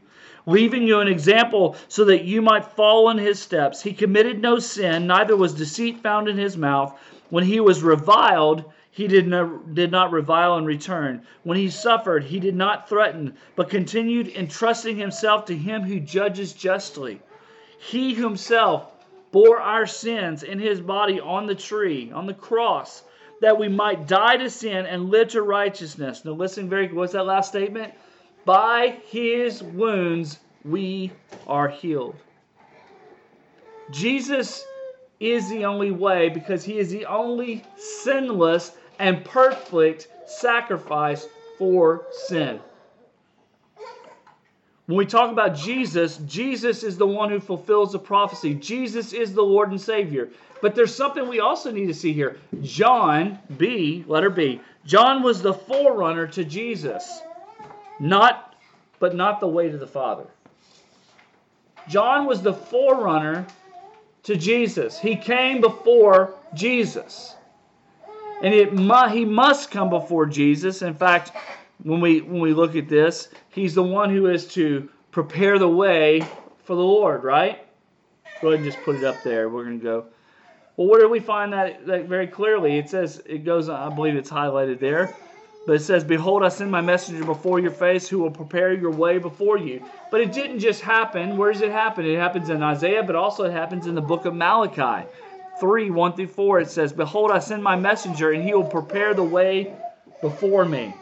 leaving 0.49 0.83
you 0.83 0.99
an 0.99 1.07
example 1.07 1.75
so 1.87 2.05
that 2.05 2.23
you 2.23 2.41
might 2.41 2.65
follow 2.65 3.09
in 3.09 3.17
his 3.17 3.39
steps. 3.39 3.81
He 3.81 3.93
committed 3.93 4.41
no 4.41 4.59
sin, 4.59 5.07
neither 5.07 5.35
was 5.37 5.53
deceit 5.53 5.99
found 5.99 6.27
in 6.27 6.37
his 6.37 6.57
mouth. 6.57 6.99
When 7.29 7.43
he 7.43 7.59
was 7.59 7.83
reviled, 7.83 8.63
he 8.91 9.07
did 9.07 9.27
not, 9.27 9.75
did 9.75 9.91
not 9.91 10.11
revile 10.11 10.57
in 10.57 10.65
return. 10.65 11.21
When 11.43 11.57
he 11.57 11.69
suffered, 11.69 12.23
he 12.23 12.39
did 12.39 12.55
not 12.55 12.89
threaten, 12.89 13.35
but 13.55 13.69
continued 13.69 14.27
entrusting 14.29 14.97
himself 14.97 15.45
to 15.45 15.55
him 15.55 15.83
who 15.83 15.99
judges 15.99 16.53
justly. 16.53 17.21
He 17.77 18.15
himself 18.15 18.91
bore 19.31 19.61
our 19.61 19.85
sins 19.85 20.43
in 20.43 20.59
his 20.59 20.81
body 20.81 21.19
on 21.19 21.45
the 21.45 21.55
tree, 21.55 22.11
on 22.11 22.25
the 22.25 22.33
cross, 22.33 23.03
that 23.41 23.57
we 23.57 23.69
might 23.69 24.07
die 24.07 24.37
to 24.37 24.49
sin 24.49 24.85
and 24.85 25.11
live 25.11 25.29
to 25.29 25.41
righteousness. 25.43 26.25
Now, 26.25 26.31
listen 26.31 26.67
very 26.67 26.91
what's 26.91 27.13
that 27.13 27.25
last 27.25 27.49
statement? 27.49 27.93
By 28.49 28.97
his 29.11 29.61
wounds 29.61 30.39
we 30.65 31.11
are 31.45 31.67
healed. 31.67 32.15
Jesus 33.91 34.65
is 35.19 35.47
the 35.51 35.65
only 35.65 35.91
way 35.91 36.29
because 36.29 36.63
he 36.63 36.79
is 36.79 36.89
the 36.89 37.05
only 37.05 37.63
sinless 37.77 38.71
and 38.97 39.23
perfect 39.23 40.07
sacrifice 40.25 41.27
for 41.59 42.07
sin. 42.11 42.59
When 44.87 44.97
we 44.97 45.05
talk 45.05 45.31
about 45.31 45.55
Jesus, 45.55 46.17
Jesus 46.25 46.81
is 46.81 46.97
the 46.97 47.05
one 47.05 47.29
who 47.29 47.39
fulfills 47.39 47.91
the 47.91 47.99
prophecy. 47.99 48.55
Jesus 48.55 49.13
is 49.13 49.31
the 49.31 49.43
Lord 49.43 49.69
and 49.69 49.79
Savior. 49.79 50.29
But 50.59 50.73
there's 50.73 50.95
something 50.95 51.27
we 51.27 51.39
also 51.39 51.69
need 51.69 51.85
to 51.85 51.93
see 51.93 52.13
here. 52.13 52.37
John, 52.63 53.37
B, 53.57 54.03
letter 54.07 54.31
B, 54.31 54.59
John 54.87 55.21
was 55.21 55.43
the 55.43 55.53
forerunner 55.53 56.25
to 56.25 56.43
Jesus, 56.43 57.21
not, 57.99 58.55
but 58.99 59.15
not 59.15 59.39
the 59.39 59.47
way 59.47 59.69
to 59.69 59.77
the 59.77 59.87
Father. 59.87 60.27
John 61.87 62.25
was 62.25 62.41
the 62.41 62.53
forerunner 62.53 63.47
to 64.23 64.35
Jesus. 64.35 64.99
He 64.99 65.15
came 65.15 65.61
before 65.61 66.35
Jesus 66.53 67.35
and 68.41 68.53
it 68.53 68.73
mu- 68.73 69.07
he 69.09 69.25
must 69.25 69.71
come 69.71 69.89
before 69.89 70.25
Jesus. 70.25 70.81
In 70.81 70.93
fact, 70.93 71.31
when 71.83 72.01
we 72.01 72.21
when 72.21 72.41
we 72.41 72.53
look 72.53 72.75
at 72.75 72.87
this, 72.87 73.29
he's 73.49 73.73
the 73.75 73.83
one 73.83 74.09
who 74.09 74.27
is 74.27 74.47
to 74.53 74.89
prepare 75.11 75.59
the 75.59 75.69
way 75.69 76.21
for 76.63 76.75
the 76.75 76.81
Lord, 76.81 77.23
right? 77.23 77.65
Go 78.41 78.49
ahead 78.49 78.61
and 78.61 78.71
just 78.71 78.83
put 78.83 78.95
it 78.95 79.03
up 79.03 79.21
there. 79.23 79.49
We're 79.49 79.65
going 79.65 79.79
to 79.79 79.83
go. 79.83 80.05
Well, 80.77 80.87
where 80.87 81.01
do 81.01 81.09
we 81.09 81.19
find 81.19 81.51
that, 81.51 81.85
that 81.87 82.05
very 82.05 82.27
clearly? 82.27 82.77
It 82.77 82.89
says, 82.89 83.21
it 83.25 83.43
goes, 83.43 83.67
I 83.67 83.89
believe 83.89 84.15
it's 84.15 84.29
highlighted 84.29 84.79
there, 84.79 85.13
but 85.65 85.75
it 85.75 85.81
says, 85.81 86.03
Behold, 86.03 86.43
I 86.43 86.49
send 86.49 86.71
my 86.71 86.81
messenger 86.81 87.23
before 87.23 87.59
your 87.59 87.71
face 87.71 88.07
who 88.07 88.19
will 88.19 88.31
prepare 88.31 88.73
your 88.73 88.91
way 88.91 89.19
before 89.19 89.57
you. 89.57 89.81
But 90.09 90.21
it 90.21 90.31
didn't 90.31 90.59
just 90.59 90.81
happen. 90.81 91.37
Where 91.37 91.51
does 91.51 91.61
it 91.61 91.71
happen? 91.71 92.05
It 92.05 92.17
happens 92.17 92.49
in 92.49 92.63
Isaiah, 92.63 93.03
but 93.03 93.15
also 93.15 93.43
it 93.43 93.51
happens 93.51 93.85
in 93.85 93.95
the 93.95 94.01
book 94.01 94.25
of 94.25 94.33
Malachi. 94.33 95.07
3 95.59 95.89
1 95.89 96.13
through 96.13 96.27
4, 96.27 96.61
it 96.61 96.71
says, 96.71 96.93
Behold, 96.93 97.31
I 97.31 97.39
send 97.39 97.61
my 97.61 97.75
messenger, 97.75 98.31
and 98.31 98.43
he 98.43 98.53
will 98.53 98.63
prepare 98.63 99.13
the 99.13 99.23
way 99.23 99.73
before 100.21 100.65
me. 100.65 100.93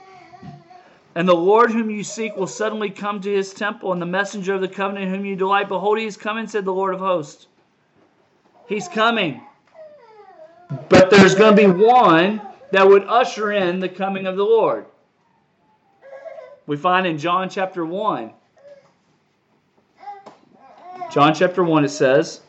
And 1.16 1.28
the 1.28 1.36
Lord 1.36 1.72
whom 1.72 1.90
you 1.90 2.04
seek 2.04 2.36
will 2.36 2.48
suddenly 2.48 2.90
come 2.90 3.22
to 3.22 3.34
his 3.34 3.54
temple, 3.54 3.94
and 3.94 4.02
the 4.02 4.06
messenger 4.06 4.56
of 4.56 4.62
the 4.62 4.68
covenant 4.68 5.10
whom 5.10 5.26
you 5.26 5.36
delight. 5.36 5.68
Behold, 5.68 6.00
he 6.00 6.06
is 6.06 6.18
coming, 6.18 6.48
said 6.48 6.66
the 6.66 6.74
Lord 6.74 6.94
of 6.94 7.00
hosts. 7.00 7.48
He's 8.68 8.88
coming. 8.88 9.42
But 10.90 11.10
there's 11.10 11.36
going 11.36 11.56
to 11.56 11.68
be 11.68 11.72
one 11.72 12.42
that 12.72 12.88
would 12.88 13.04
usher 13.04 13.52
in 13.52 13.80
the 13.80 13.90
coming 13.90 14.28
of 14.28 14.36
the 14.36 14.44
Lord. 14.44 14.86
We 16.66 16.76
find 16.78 17.08
in 17.08 17.18
John 17.18 17.50
chapter 17.50 17.86
1. 17.86 18.32
John 21.12 21.34
chapter 21.34 21.64
1, 21.64 21.86
it 21.86 21.90
says, 21.90 22.42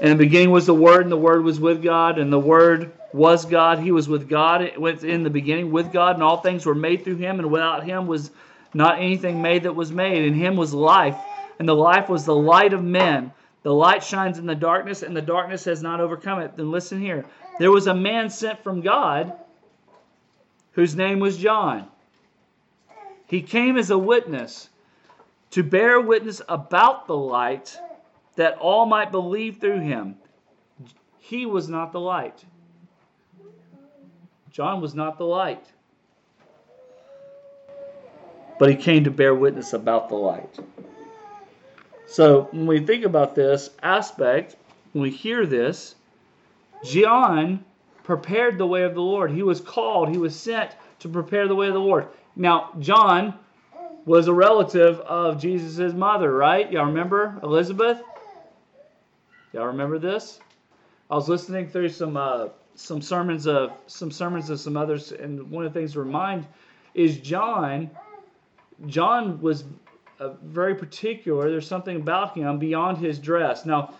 in 0.00 0.10
the 0.10 0.16
beginning 0.16 0.50
was 0.50 0.66
the 0.66 0.74
Word, 0.74 1.02
and 1.02 1.12
the 1.12 1.16
Word 1.16 1.44
was 1.44 1.60
with 1.60 1.80
God, 1.80 2.18
and 2.18 2.32
the 2.32 2.40
Word 2.40 2.92
was 3.12 3.44
God. 3.44 3.78
He 3.78 3.92
was 3.92 4.08
with 4.08 4.28
God 4.28 4.62
in 4.62 5.22
the 5.22 5.30
beginning 5.30 5.70
with 5.70 5.92
God, 5.92 6.16
and 6.16 6.24
all 6.24 6.38
things 6.38 6.66
were 6.66 6.74
made 6.74 7.04
through 7.04 7.18
him, 7.18 7.38
and 7.38 7.52
without 7.52 7.84
him 7.84 8.08
was 8.08 8.32
not 8.74 8.98
anything 8.98 9.40
made 9.40 9.62
that 9.62 9.76
was 9.76 9.92
made. 9.92 10.24
In 10.24 10.34
him 10.34 10.56
was 10.56 10.74
life, 10.74 11.16
and 11.60 11.68
the 11.68 11.74
life 11.74 12.08
was 12.08 12.24
the 12.24 12.34
light 12.34 12.72
of 12.72 12.82
men. 12.82 13.32
The 13.62 13.72
light 13.72 14.02
shines 14.02 14.38
in 14.38 14.46
the 14.46 14.56
darkness, 14.56 15.02
and 15.02 15.16
the 15.16 15.22
darkness 15.22 15.64
has 15.66 15.84
not 15.84 16.00
overcome 16.00 16.40
it. 16.40 16.56
Then 16.56 16.72
listen 16.72 17.00
here. 17.00 17.24
There 17.60 17.70
was 17.70 17.86
a 17.86 17.94
man 17.94 18.28
sent 18.28 18.60
from 18.64 18.80
God 18.80 19.32
whose 20.72 20.94
name 20.94 21.20
was 21.20 21.38
John. 21.38 21.88
He 23.26 23.42
came 23.42 23.76
as 23.76 23.90
a 23.90 23.98
witness 23.98 24.68
to 25.50 25.62
bear 25.62 26.00
witness 26.00 26.42
about 26.48 27.06
the 27.06 27.16
light 27.16 27.78
that 28.36 28.58
all 28.58 28.86
might 28.86 29.10
believe 29.10 29.58
through 29.58 29.80
him. 29.80 30.16
He 31.18 31.46
was 31.46 31.68
not 31.68 31.92
the 31.92 32.00
light. 32.00 32.44
John 34.50 34.80
was 34.80 34.94
not 34.94 35.18
the 35.18 35.24
light. 35.24 35.66
but 38.62 38.70
he 38.70 38.76
came 38.76 39.02
to 39.02 39.10
bear 39.10 39.34
witness 39.34 39.72
about 39.72 40.08
the 40.08 40.14
light. 40.14 40.56
So 42.06 42.42
when 42.52 42.68
we 42.68 42.78
think 42.78 43.04
about 43.04 43.34
this 43.34 43.70
aspect, 43.82 44.54
when 44.92 45.02
we 45.02 45.10
hear 45.10 45.46
this, 45.46 45.96
John 46.84 47.64
prepared 48.04 48.58
the 48.58 48.66
way 48.66 48.82
of 48.82 48.94
the 48.94 49.02
Lord. 49.02 49.30
He 49.30 49.42
was 49.42 49.60
called, 49.60 50.08
he 50.08 50.18
was 50.18 50.38
sent 50.38 50.72
to 51.00 51.08
prepare 51.08 51.48
the 51.48 51.54
way 51.54 51.68
of 51.68 51.74
the 51.74 51.80
Lord. 51.80 52.08
Now, 52.36 52.72
John 52.78 53.34
was 54.04 54.28
a 54.28 54.32
relative 54.32 55.00
of 55.00 55.40
Jesus' 55.40 55.92
mother, 55.94 56.34
right? 56.34 56.70
Y'all 56.70 56.86
remember 56.86 57.38
Elizabeth? 57.42 58.02
Y'all 59.52 59.66
remember 59.66 59.98
this? 59.98 60.40
I 61.10 61.14
was 61.14 61.28
listening 61.28 61.68
through 61.68 61.90
some 61.90 62.16
uh, 62.16 62.48
some 62.74 63.02
sermons 63.02 63.46
of 63.46 63.72
some 63.86 64.10
sermons 64.10 64.48
of 64.48 64.58
some 64.58 64.76
others, 64.76 65.12
and 65.12 65.50
one 65.50 65.66
of 65.66 65.72
the 65.72 65.78
things 65.78 65.92
to 65.92 66.00
remind 66.00 66.46
is 66.94 67.18
John. 67.18 67.90
John 68.86 69.40
was 69.40 69.64
uh, 70.18 70.30
very 70.42 70.74
particular. 70.74 71.50
There's 71.50 71.66
something 71.66 71.96
about 71.96 72.36
him 72.36 72.58
beyond 72.58 72.98
his 72.98 73.18
dress. 73.18 73.66
Now, 73.66 73.94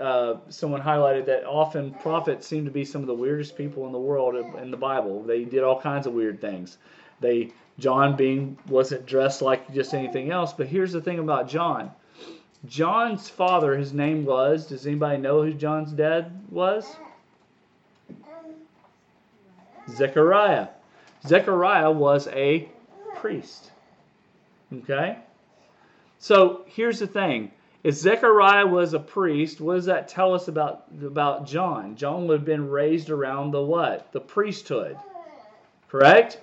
uh, 0.00 0.34
someone 0.48 0.82
highlighted 0.82 1.26
that 1.26 1.44
often 1.44 1.92
prophets 1.94 2.46
seem 2.46 2.64
to 2.64 2.70
be 2.70 2.84
some 2.84 3.00
of 3.02 3.06
the 3.06 3.14
weirdest 3.14 3.56
people 3.56 3.86
in 3.86 3.92
the 3.92 3.98
world 3.98 4.34
in 4.60 4.70
the 4.70 4.76
Bible. 4.76 5.22
They 5.22 5.44
did 5.44 5.62
all 5.62 5.80
kinds 5.80 6.06
of 6.06 6.12
weird 6.12 6.40
things. 6.40 6.78
They 7.20 7.52
John 7.78 8.16
being 8.16 8.58
wasn't 8.68 9.06
dressed 9.06 9.42
like 9.42 9.72
just 9.72 9.94
anything 9.94 10.30
else. 10.30 10.52
But 10.52 10.66
here's 10.66 10.92
the 10.92 11.00
thing 11.00 11.18
about 11.18 11.48
John. 11.48 11.92
John's 12.66 13.28
father, 13.28 13.76
his 13.76 13.92
name 13.92 14.24
was. 14.24 14.66
Does 14.66 14.86
anybody 14.86 15.18
know 15.18 15.42
who 15.42 15.52
John's 15.52 15.92
dad 15.92 16.32
was? 16.50 16.96
Zechariah. 19.90 20.68
Zechariah 21.26 21.90
was 21.90 22.26
a 22.28 22.68
priest. 23.16 23.70
Okay? 24.72 25.18
So 26.18 26.64
here's 26.66 26.98
the 26.98 27.06
thing. 27.06 27.52
If 27.86 27.94
Zechariah 27.94 28.66
was 28.66 28.94
a 28.94 28.98
priest, 28.98 29.60
what 29.60 29.76
does 29.76 29.84
that 29.84 30.08
tell 30.08 30.34
us 30.34 30.48
about, 30.48 30.86
about 31.04 31.46
John? 31.46 31.94
John 31.94 32.26
would 32.26 32.40
have 32.40 32.44
been 32.44 32.68
raised 32.68 33.10
around 33.10 33.52
the 33.52 33.62
what? 33.62 34.10
The 34.10 34.18
priesthood. 34.18 34.96
Correct? 35.88 36.40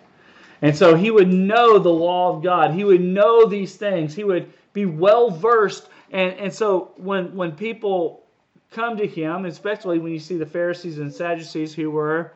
And 0.61 0.73
so 0.73 0.95
he 0.95 1.11
would 1.11 1.27
know 1.27 1.79
the 1.79 1.89
law 1.89 2.33
of 2.33 2.43
God. 2.43 2.71
He 2.71 2.85
would 2.85 3.01
know 3.01 3.45
these 3.45 3.75
things. 3.75 4.15
He 4.15 4.23
would 4.23 4.53
be 4.71 4.85
well 4.85 5.31
versed. 5.31 5.89
And, 6.13 6.31
and 6.39 6.53
so 6.53 6.93
when, 6.95 7.35
when 7.35 7.51
people 7.51 8.23
come 8.71 8.95
to 8.95 9.05
him, 9.05 9.43
especially 9.43 9.99
when 9.99 10.13
you 10.13 10.19
see 10.19 10.37
the 10.37 10.45
Pharisees 10.45 10.99
and 10.99 11.13
Sadducees 11.13 11.73
who 11.73 11.91
were 11.91 12.31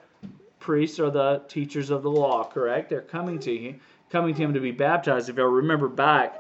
priests 0.60 1.00
or 1.00 1.12
the 1.12 1.44
teachers 1.48 1.92
of 1.92 2.04
the 2.04 2.12
law, 2.12 2.44
correct? 2.44 2.90
They're 2.90 3.00
coming 3.00 3.40
to 3.40 3.58
him, 3.58 3.80
coming 4.10 4.36
to 4.36 4.42
him 4.42 4.54
to 4.54 4.60
be 4.60 4.72
baptized. 4.72 5.30
If 5.30 5.38
you 5.38 5.46
remember 5.46 5.88
back, 5.88 6.36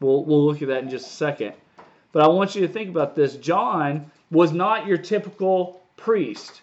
we'll, 0.00 0.24
we'll 0.24 0.44
look 0.44 0.62
at 0.62 0.66
that 0.66 0.82
in 0.82 0.90
just 0.90 1.06
a 1.06 1.10
second. 1.10 1.52
But 2.12 2.22
I 2.22 2.28
want 2.28 2.54
you 2.54 2.66
to 2.66 2.72
think 2.72 2.88
about 2.88 3.14
this. 3.14 3.36
John 3.36 4.10
was 4.30 4.52
not 4.52 4.86
your 4.86 4.98
typical 4.98 5.82
priest. 5.96 6.62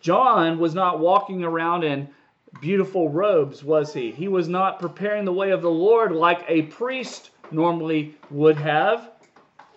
John 0.00 0.58
was 0.58 0.74
not 0.74 1.00
walking 1.00 1.44
around 1.44 1.84
in 1.84 2.08
beautiful 2.60 3.08
robes, 3.08 3.64
was 3.64 3.94
he? 3.94 4.10
He 4.10 4.28
was 4.28 4.48
not 4.48 4.78
preparing 4.78 5.24
the 5.24 5.32
way 5.32 5.50
of 5.50 5.62
the 5.62 5.70
Lord 5.70 6.12
like 6.12 6.44
a 6.48 6.62
priest 6.62 7.30
normally 7.50 8.14
would 8.30 8.56
have. 8.56 9.10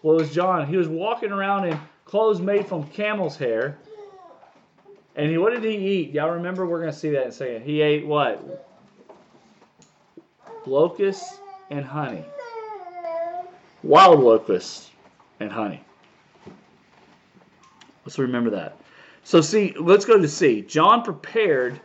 What 0.02 0.18
was 0.18 0.34
John? 0.34 0.68
He 0.68 0.78
was 0.78 0.88
walking 0.88 1.32
around 1.32 1.66
in 1.66 1.80
clothes 2.06 2.42
made 2.42 2.68
from 2.68 2.88
camel's 2.88 3.38
hair. 3.38 3.78
And 5.16 5.32
he, 5.32 5.38
what 5.38 5.54
did 5.54 5.64
he 5.64 5.76
eat? 5.76 6.12
Y'all 6.12 6.32
remember? 6.32 6.66
We're 6.66 6.82
going 6.82 6.92
to 6.92 6.98
see 6.98 7.10
that 7.12 7.24
in 7.24 7.28
a 7.30 7.32
second. 7.32 7.64
He 7.64 7.82
ate 7.82 8.06
what? 8.06 8.68
Locusts 10.66 11.40
and 11.70 11.86
honey. 11.86 12.26
Wild 13.84 14.20
locusts 14.20 14.92
and 15.40 15.52
honey. 15.52 15.84
Let's 18.06 18.20
remember 18.20 18.52
that. 18.52 18.78
So, 19.24 19.42
see, 19.42 19.74
let's 19.80 20.06
go 20.06 20.20
to 20.20 20.28
C. 20.28 20.62
John 20.62 21.02
prepared 21.02 21.82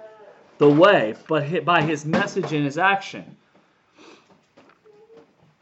the 0.59 0.69
way, 0.69 1.15
but 1.27 1.65
by 1.65 1.83
his 1.83 2.05
message 2.05 2.53
and 2.53 2.65
his 2.65 2.77
action. 2.77 3.37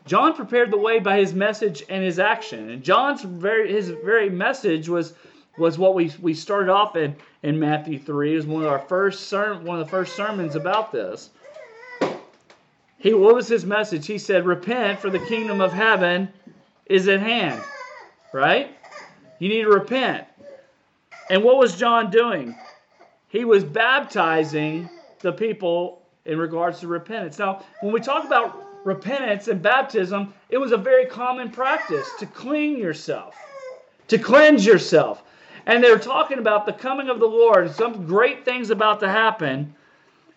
John 0.07 0.35
prepared 0.35 0.71
the 0.73 0.79
way 0.79 0.99
by 0.99 1.19
his 1.19 1.35
message 1.35 1.85
and 1.89 2.03
his 2.03 2.19
action. 2.19 2.71
And 2.71 2.83
John's 2.83 3.23
very 3.23 3.71
his 3.71 3.91
very 3.91 4.31
message 4.31 4.89
was 4.89 5.13
was 5.59 5.79
what 5.79 5.95
we, 5.95 6.11
we 6.21 6.35
started 6.35 6.71
off 6.71 6.97
in, 6.97 7.17
in 7.43 7.59
Matthew 7.59 7.99
3. 7.99 8.33
It 8.33 8.37
was 8.37 8.47
one 8.47 8.63
of 8.63 8.71
our 8.71 8.79
first 8.79 9.29
ser- 9.29 9.57
one 9.57 9.79
of 9.79 9.87
the 9.87 9.91
first 9.91 10.17
sermons 10.17 10.55
about 10.55 10.93
this. 10.93 11.31
He 12.97 13.13
what 13.13 13.35
was 13.35 13.49
his 13.49 13.65
message? 13.65 14.07
He 14.07 14.19
said, 14.19 14.47
Repent, 14.47 14.99
for 14.99 15.11
the 15.11 15.19
kingdom 15.21 15.61
of 15.61 15.73
heaven 15.73 16.31
is 16.87 17.07
at 17.07 17.21
hand. 17.21 17.63
Right? 18.33 18.77
You 19.39 19.49
need 19.49 19.63
to 19.63 19.71
repent. 19.71 20.27
And 21.31 21.45
what 21.45 21.59
was 21.59 21.77
John 21.77 22.11
doing? 22.11 22.57
He 23.29 23.45
was 23.45 23.65
baptizing 23.65 24.89
the 25.21 25.33
people 25.33 26.03
in 26.25 26.39
regards 26.39 26.81
to 26.81 26.89
repentance. 26.89 27.39
Now, 27.39 27.65
when 27.81 27.93
we 27.93 28.01
talk 28.01 28.25
about 28.25 28.65
repentance 28.85 29.49
and 29.49 29.61
baptism, 29.61 30.33
it 30.49 30.59
was 30.59 30.73
a 30.73 30.77
very 30.77 31.07
common 31.07 31.51
practice 31.51 32.09
to 32.19 32.27
clean 32.27 32.79
yourself, 32.79 33.37
to 34.09 34.19
cleanse 34.19 34.65
yourself. 34.65 35.23
And 35.67 35.85
they're 35.85 35.99
talking 35.99 36.39
about 36.39 36.65
the 36.65 36.73
coming 36.73 37.11
of 37.11 37.21
the 37.21 37.27
Lord, 37.27 37.71
some 37.75 38.07
great 38.07 38.45
things 38.45 38.71
about 38.71 39.01
to 39.01 39.09
happen. 39.09 39.75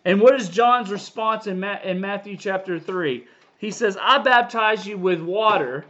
And 0.04 0.20
what 0.20 0.36
is 0.36 0.50
John's 0.50 0.92
response 0.92 1.48
in, 1.48 1.64
in 1.64 2.02
Matthew 2.02 2.36
chapter 2.36 2.80
3? 2.80 3.26
He 3.58 3.72
says, 3.72 3.98
I 4.02 4.18
baptize 4.18 4.86
you 4.86 4.98
with 4.98 5.22
water 5.22 5.86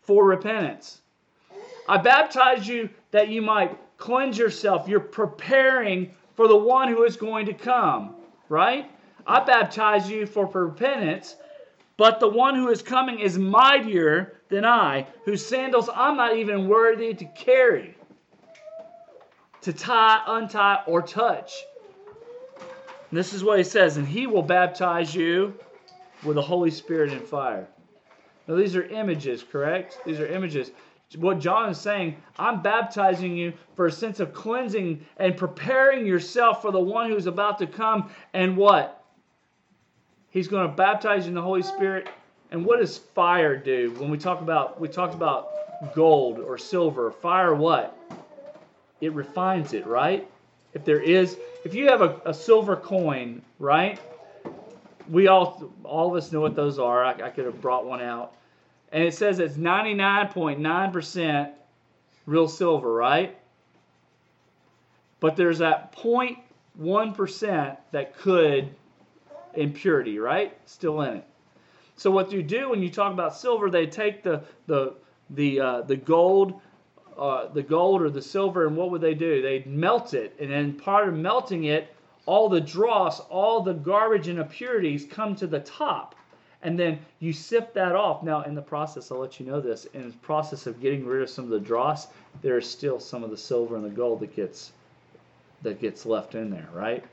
for 0.00 0.24
repentance. 0.24 1.02
I 1.88 1.98
baptize 1.98 2.66
you 2.66 2.90
that 3.12 3.28
you 3.28 3.42
might 3.42 3.76
cleanse 3.98 4.36
yourself. 4.36 4.88
You're 4.88 5.00
preparing 5.00 6.14
for 6.34 6.48
the 6.48 6.56
one 6.56 6.88
who 6.88 7.04
is 7.04 7.16
going 7.16 7.46
to 7.46 7.54
come, 7.54 8.14
right? 8.48 8.90
I 9.26 9.44
baptize 9.44 10.10
you 10.10 10.26
for 10.26 10.46
repentance, 10.46 11.36
but 11.96 12.20
the 12.20 12.28
one 12.28 12.54
who 12.54 12.68
is 12.68 12.82
coming 12.82 13.20
is 13.20 13.38
mightier 13.38 14.40
than 14.48 14.64
I, 14.64 15.06
whose 15.24 15.44
sandals 15.44 15.88
I'm 15.92 16.16
not 16.16 16.36
even 16.36 16.68
worthy 16.68 17.14
to 17.14 17.24
carry, 17.24 17.96
to 19.62 19.72
tie, 19.72 20.22
untie, 20.26 20.82
or 20.86 21.02
touch. 21.02 21.52
This 23.12 23.32
is 23.32 23.42
what 23.42 23.58
he 23.58 23.64
says, 23.64 23.96
and 23.96 24.06
he 24.06 24.26
will 24.26 24.42
baptize 24.42 25.14
you 25.14 25.54
with 26.22 26.34
the 26.34 26.42
Holy 26.42 26.70
Spirit 26.70 27.12
and 27.12 27.22
fire. 27.22 27.66
Now, 28.46 28.56
these 28.56 28.76
are 28.76 28.84
images, 28.84 29.42
correct? 29.42 29.98
These 30.04 30.20
are 30.20 30.26
images 30.26 30.70
what 31.14 31.38
John 31.38 31.70
is 31.70 31.78
saying, 31.78 32.16
I'm 32.38 32.62
baptizing 32.62 33.36
you 33.36 33.52
for 33.76 33.86
a 33.86 33.92
sense 33.92 34.18
of 34.18 34.34
cleansing 34.34 35.04
and 35.18 35.36
preparing 35.36 36.04
yourself 36.04 36.62
for 36.62 36.72
the 36.72 36.80
one 36.80 37.10
who's 37.10 37.26
about 37.26 37.58
to 37.58 37.66
come. 37.66 38.10
And 38.34 38.56
what? 38.56 39.04
He's 40.30 40.48
going 40.48 40.68
to 40.68 40.74
baptize 40.74 41.24
you 41.24 41.28
in 41.28 41.34
the 41.34 41.42
Holy 41.42 41.62
Spirit. 41.62 42.08
And 42.50 42.64
what 42.64 42.80
does 42.80 42.98
fire 42.98 43.56
do? 43.56 43.92
When 43.98 44.10
we 44.10 44.18
talk 44.18 44.40
about, 44.40 44.80
we 44.80 44.88
talked 44.88 45.14
about 45.14 45.94
gold 45.94 46.40
or 46.40 46.58
silver. 46.58 47.12
Fire 47.12 47.54
what? 47.54 47.96
It 49.00 49.12
refines 49.12 49.74
it, 49.74 49.86
right? 49.86 50.28
If 50.74 50.84
there 50.84 51.00
is, 51.00 51.38
if 51.64 51.74
you 51.74 51.88
have 51.88 52.02
a, 52.02 52.20
a 52.26 52.34
silver 52.34 52.76
coin, 52.76 53.42
right? 53.58 54.00
We 55.08 55.28
all, 55.28 55.72
all 55.84 56.10
of 56.10 56.16
us 56.16 56.32
know 56.32 56.40
what 56.40 56.56
those 56.56 56.78
are. 56.80 57.04
I, 57.04 57.12
I 57.12 57.30
could 57.30 57.44
have 57.44 57.60
brought 57.60 57.86
one 57.86 58.02
out 58.02 58.34
and 58.92 59.02
it 59.02 59.14
says 59.14 59.38
it's 59.38 59.56
99.9% 59.56 61.50
real 62.26 62.48
silver, 62.48 62.92
right? 62.92 63.36
But 65.20 65.36
there's 65.36 65.58
that 65.58 65.96
0.1% 65.96 67.76
that 67.92 68.16
could 68.16 68.74
impurity, 69.54 70.18
right? 70.18 70.56
Still 70.66 71.00
in 71.02 71.18
it. 71.18 71.24
So 71.96 72.10
what 72.10 72.30
you 72.30 72.42
do 72.42 72.70
when 72.70 72.82
you 72.82 72.90
talk 72.90 73.12
about 73.12 73.36
silver, 73.36 73.70
they 73.70 73.86
take 73.86 74.22
the 74.22 74.42
the 74.66 74.94
the 75.30 75.60
uh, 75.60 75.80
the 75.82 75.96
gold, 75.96 76.60
uh, 77.16 77.48
the 77.48 77.62
gold 77.62 78.02
or 78.02 78.10
the 78.10 78.20
silver, 78.20 78.66
and 78.66 78.76
what 78.76 78.90
would 78.90 79.00
they 79.00 79.14
do? 79.14 79.40
They 79.40 79.64
melt 79.64 80.12
it, 80.12 80.36
and 80.38 80.50
then 80.50 80.74
part 80.74 81.08
of 81.08 81.14
melting 81.14 81.64
it, 81.64 81.94
all 82.26 82.50
the 82.50 82.60
dross, 82.60 83.20
all 83.20 83.62
the 83.62 83.72
garbage 83.72 84.28
and 84.28 84.38
impurities 84.38 85.06
come 85.06 85.34
to 85.36 85.46
the 85.46 85.60
top 85.60 86.15
and 86.66 86.76
then 86.76 86.98
you 87.20 87.32
sift 87.32 87.74
that 87.74 87.94
off. 87.94 88.24
Now, 88.24 88.42
in 88.42 88.56
the 88.56 88.60
process, 88.60 89.12
I'll 89.12 89.20
let 89.20 89.38
you 89.38 89.46
know 89.46 89.60
this. 89.60 89.84
In 89.94 90.10
the 90.10 90.16
process 90.16 90.66
of 90.66 90.80
getting 90.80 91.06
rid 91.06 91.22
of 91.22 91.30
some 91.30 91.44
of 91.44 91.50
the 91.50 91.60
dross, 91.60 92.08
there 92.42 92.58
is 92.58 92.68
still 92.68 92.98
some 92.98 93.22
of 93.22 93.30
the 93.30 93.36
silver 93.36 93.76
and 93.76 93.84
the 93.84 93.88
gold 93.88 94.18
that 94.18 94.34
gets 94.34 94.72
that 95.62 95.80
gets 95.80 96.04
left 96.04 96.34
in 96.34 96.50
there, 96.50 96.68
right? 96.74 97.04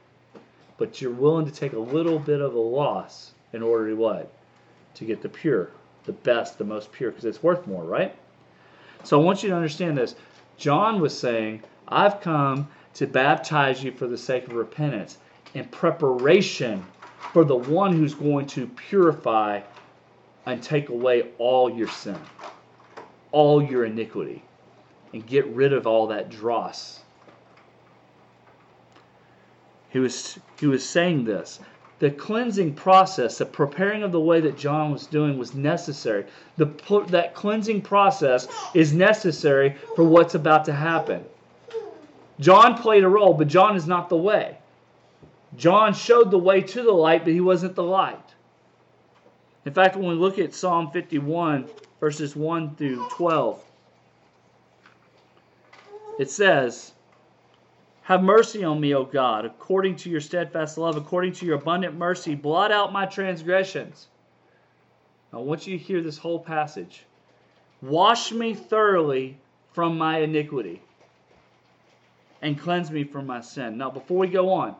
But 0.78 1.00
you're 1.00 1.12
willing 1.12 1.46
to 1.46 1.52
take 1.52 1.74
a 1.74 1.80
little 1.80 2.18
bit 2.18 2.42
of 2.42 2.56
a 2.56 2.60
loss 2.60 3.34
in 3.54 3.62
order 3.62 3.90
to 3.90 3.96
what? 3.96 4.32
To 4.96 5.06
get 5.06 5.22
the 5.22 5.30
pure, 5.30 5.70
the 6.06 6.14
best, 6.14 6.58
the 6.58 6.66
most 6.66 6.92
pure, 6.92 7.12
because 7.12 7.26
it's 7.26 7.44
worth 7.44 7.68
more, 7.68 7.84
right? 7.84 8.16
So 9.04 9.22
I 9.22 9.24
want 9.24 9.44
you 9.44 9.50
to 9.50 9.56
understand 9.56 9.96
this. 9.96 10.16
John 10.58 11.00
was 11.00 11.16
saying, 11.16 11.62
I've 11.88 12.22
come 12.22 12.68
to 12.96 13.06
baptize 13.06 13.84
you 13.84 13.92
for 13.92 14.08
the 14.08 14.18
sake 14.18 14.48
of 14.48 14.54
repentance 14.54 15.20
in 15.54 15.66
preparation 15.66 16.84
for 17.32 17.46
the 17.46 17.56
one 17.56 17.94
who's 17.94 18.14
going 18.14 18.46
to 18.48 18.68
purify 18.68 19.62
and 20.46 20.62
take 20.62 20.90
away 20.90 21.30
all 21.38 21.70
your 21.70 21.88
sin, 21.88 22.20
all 23.32 23.64
your 23.64 23.86
iniquity, 23.86 24.44
and 25.14 25.26
get 25.26 25.46
rid 25.48 25.74
of 25.74 25.88
all 25.88 26.08
that 26.08 26.30
dross. 26.30 27.00
He 29.90 30.00
was, 30.00 30.40
he 30.60 30.68
was 30.68 30.84
saying 30.84 31.24
this. 31.24 31.60
The 32.00 32.10
cleansing 32.12 32.74
process, 32.74 33.38
the 33.38 33.46
preparing 33.46 34.04
of 34.04 34.12
the 34.12 34.20
way 34.20 34.42
that 34.42 34.58
John 34.58 34.92
was 34.92 35.06
doing 35.06 35.38
was 35.38 35.54
necessary. 35.54 36.26
The, 36.58 36.66
that 37.10 37.34
cleansing 37.36 37.84
process 37.84 38.48
is 38.74 38.92
necessary 38.92 39.76
for 39.96 40.04
what's 40.04 40.36
about 40.36 40.66
to 40.66 40.74
happen. 40.74 41.24
John 42.40 42.76
played 42.76 43.04
a 43.04 43.08
role, 43.08 43.36
but 43.36 43.48
John 43.48 43.76
is 43.76 43.88
not 43.88 44.10
the 44.10 44.18
way. 44.18 44.58
John 45.58 45.94
showed 45.94 46.32
the 46.32 46.38
way 46.38 46.62
to 46.62 46.84
the 46.84 46.92
light, 46.92 47.24
but 47.24 47.34
he 47.34 47.42
wasn't 47.42 47.76
the 47.76 47.84
light. 47.84 48.34
In 49.66 49.74
fact, 49.74 49.96
when 49.96 50.08
we 50.08 50.16
look 50.16 50.40
at 50.40 50.54
Psalm 50.54 50.92
51, 50.92 51.70
verses 52.00 52.36
1 52.36 52.76
through 52.76 53.08
12, 53.12 53.64
it 56.20 56.30
says, 56.30 56.94
Have 58.04 58.24
mercy 58.24 58.64
on 58.64 58.80
me, 58.80 58.94
O 58.94 59.06
God, 59.06 59.46
according 59.46 59.96
to 59.98 60.10
your 60.10 60.22
steadfast 60.22 60.78
love, 60.78 60.98
according 60.98 61.34
to 61.34 61.46
your 61.46 61.56
abundant 61.56 61.96
mercy, 61.96 62.36
blot 62.36 62.72
out 62.72 62.92
my 62.92 63.06
transgressions. 63.06 64.08
I 65.32 65.38
want 65.38 65.66
you 65.66 65.78
to 65.78 65.84
hear 65.84 66.02
this 66.02 66.18
whole 66.18 66.40
passage. 66.40 67.06
Wash 67.82 68.32
me 68.32 68.54
thoroughly 68.54 69.38
from 69.74 69.98
my 69.98 70.20
iniquity 70.20 70.82
and 72.42 72.60
cleanse 72.60 72.92
me 72.92 73.04
from 73.04 73.26
my 73.26 73.42
sin. 73.42 73.78
Now, 73.78 73.90
before 73.90 74.20
we 74.20 74.28
go 74.28 74.52
on, 74.52 74.76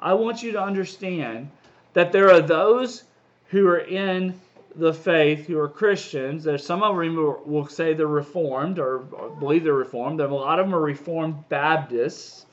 I 0.00 0.14
want 0.14 0.42
you 0.42 0.52
to 0.52 0.62
understand 0.62 1.50
that 1.94 2.12
there 2.12 2.30
are 2.30 2.40
those 2.40 3.04
who 3.48 3.66
are 3.68 3.78
in 3.78 4.38
the 4.76 4.92
faith 4.92 5.46
who 5.46 5.58
are 5.58 5.68
Christians. 5.68 6.44
There's 6.44 6.66
some 6.66 6.82
of 6.82 6.96
them 6.96 7.16
will 7.46 7.66
say 7.66 7.94
they're 7.94 8.06
Reformed 8.06 8.78
or, 8.78 8.98
believe 9.38 9.64
they're 9.64 9.72
Reformed. 9.72 10.18
There 10.18 10.26
a 10.26 10.34
lot 10.34 10.58
of 10.58 10.66
them 10.66 10.74
are 10.74 10.80
Reformed 10.80 11.48
Baptists. 11.48 12.46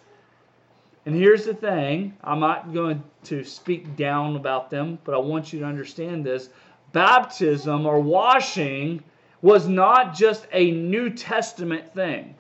And 1.06 1.16
here's 1.16 1.46
the 1.46 1.54
thing 1.54 2.16
I'm 2.24 2.40
not 2.40 2.74
going 2.74 3.04
to 3.24 3.44
speak 3.44 3.96
down 3.96 4.36
about 4.36 4.70
them, 4.70 5.00
but 5.04 5.16
I 5.16 5.18
want 5.18 5.52
you 5.52 5.60
to 5.60 5.66
understand 5.66 6.24
this. 6.24 6.50
Baptism 6.92 7.86
or 7.86 8.00
washing 8.00 9.04
was 9.42 9.68
not 9.68 10.14
just 10.14 10.46
a 10.52 10.72
New 10.72 11.10
Testament 11.10 11.92
thing 11.96 12.36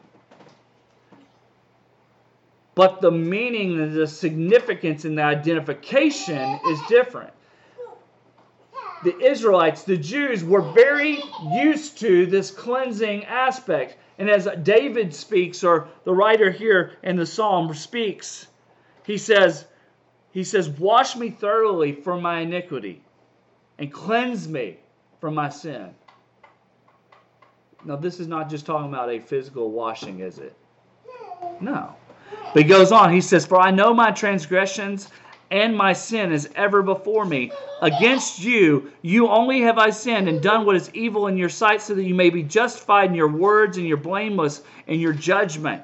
but 2.75 3.01
the 3.01 3.11
meaning 3.11 3.79
and 3.79 3.93
the 3.93 4.07
significance 4.07 5.05
and 5.05 5.17
the 5.17 5.23
identification 5.23 6.59
is 6.67 6.79
different. 6.87 7.33
The 9.03 9.17
Israelites, 9.19 9.83
the 9.83 9.97
Jews, 9.97 10.43
were 10.43 10.61
very 10.61 11.21
used 11.51 11.97
to 11.99 12.25
this 12.27 12.51
cleansing 12.51 13.25
aspect. 13.25 13.97
And 14.19 14.29
as 14.29 14.47
David 14.61 15.13
speaks, 15.13 15.63
or 15.63 15.87
the 16.03 16.13
writer 16.13 16.51
here 16.51 16.93
in 17.01 17.15
the 17.15 17.25
psalm 17.25 17.73
speaks, 17.73 18.47
he 19.03 19.17
says, 19.17 19.65
he 20.31 20.43
says, 20.43 20.69
Wash 20.69 21.15
me 21.15 21.31
thoroughly 21.31 21.93
from 21.93 22.21
my 22.21 22.41
iniquity 22.41 23.03
and 23.79 23.91
cleanse 23.91 24.47
me 24.47 24.77
from 25.19 25.33
my 25.33 25.49
sin. 25.49 25.93
Now, 27.83 27.95
this 27.95 28.19
is 28.19 28.27
not 28.27 28.49
just 28.49 28.67
talking 28.67 28.89
about 28.89 29.09
a 29.09 29.19
physical 29.19 29.71
washing, 29.71 30.19
is 30.19 30.37
it? 30.37 30.55
No. 31.59 31.95
But 32.53 32.63
he 32.63 32.67
goes 32.67 32.91
on, 32.91 33.11
he 33.13 33.21
says, 33.21 33.45
For 33.45 33.59
I 33.59 33.71
know 33.71 33.93
my 33.93 34.11
transgressions 34.11 35.09
and 35.51 35.75
my 35.75 35.93
sin 35.93 36.31
is 36.31 36.49
ever 36.55 36.81
before 36.81 37.25
me. 37.25 37.51
Against 37.81 38.39
you, 38.39 38.91
you 39.01 39.27
only 39.27 39.61
have 39.61 39.77
I 39.77 39.89
sinned 39.89 40.29
and 40.29 40.41
done 40.41 40.65
what 40.65 40.75
is 40.75 40.89
evil 40.93 41.27
in 41.27 41.37
your 41.37 41.49
sight, 41.49 41.81
so 41.81 41.93
that 41.93 42.03
you 42.03 42.15
may 42.15 42.29
be 42.29 42.43
justified 42.43 43.09
in 43.09 43.15
your 43.15 43.27
words 43.27 43.77
and 43.77 43.85
you're 43.85 43.97
blameless 43.97 44.61
in 44.87 44.99
your 44.99 45.13
judgment. 45.13 45.83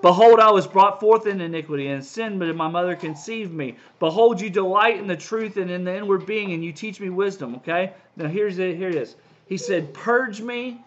Behold, 0.00 0.40
I 0.40 0.50
was 0.50 0.66
brought 0.66 0.98
forth 0.98 1.26
in 1.26 1.40
iniquity 1.40 1.86
and 1.88 2.04
sin, 2.04 2.38
but 2.38 2.54
my 2.56 2.68
mother 2.68 2.96
conceived 2.96 3.52
me. 3.52 3.76
Behold, 4.00 4.40
you 4.40 4.50
delight 4.50 4.98
in 4.98 5.06
the 5.06 5.16
truth 5.16 5.56
and 5.58 5.70
in 5.70 5.84
the 5.84 5.94
inward 5.94 6.26
being, 6.26 6.52
and 6.52 6.64
you 6.64 6.72
teach 6.72 6.98
me 6.98 7.08
wisdom. 7.08 7.54
Okay? 7.56 7.92
Now 8.16 8.28
here's 8.28 8.58
it. 8.58 8.76
Here 8.76 8.88
it 8.88 8.96
is. 8.96 9.14
He 9.46 9.56
said, 9.56 9.94
Purge 9.94 10.40
me 10.40 10.80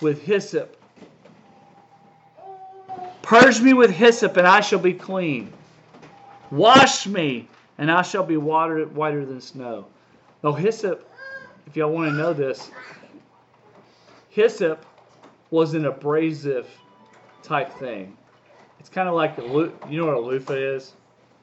with 0.00 0.22
hyssop, 0.22 0.79
Purge 3.22 3.60
me 3.60 3.72
with 3.74 3.90
hyssop, 3.90 4.36
and 4.36 4.46
I 4.46 4.60
shall 4.60 4.78
be 4.78 4.94
clean. 4.94 5.52
Wash 6.50 7.06
me, 7.06 7.48
and 7.78 7.90
I 7.90 8.02
shall 8.02 8.24
be 8.24 8.36
whiter 8.36 8.84
than 8.86 9.40
snow. 9.40 9.86
Now, 10.42 10.52
hyssop, 10.52 11.08
if 11.66 11.76
y'all 11.76 11.92
want 11.92 12.10
to 12.10 12.16
know 12.16 12.32
this, 12.32 12.70
hyssop 14.30 14.84
was 15.50 15.74
an 15.74 15.84
abrasive 15.84 16.68
type 17.42 17.72
thing. 17.78 18.16
It's 18.78 18.88
kind 18.88 19.08
of 19.08 19.14
like 19.14 19.36
a, 19.38 19.42
you 19.42 20.00
know 20.00 20.06
what 20.06 20.16
a 20.16 20.20
loofah 20.20 20.54
is. 20.54 20.92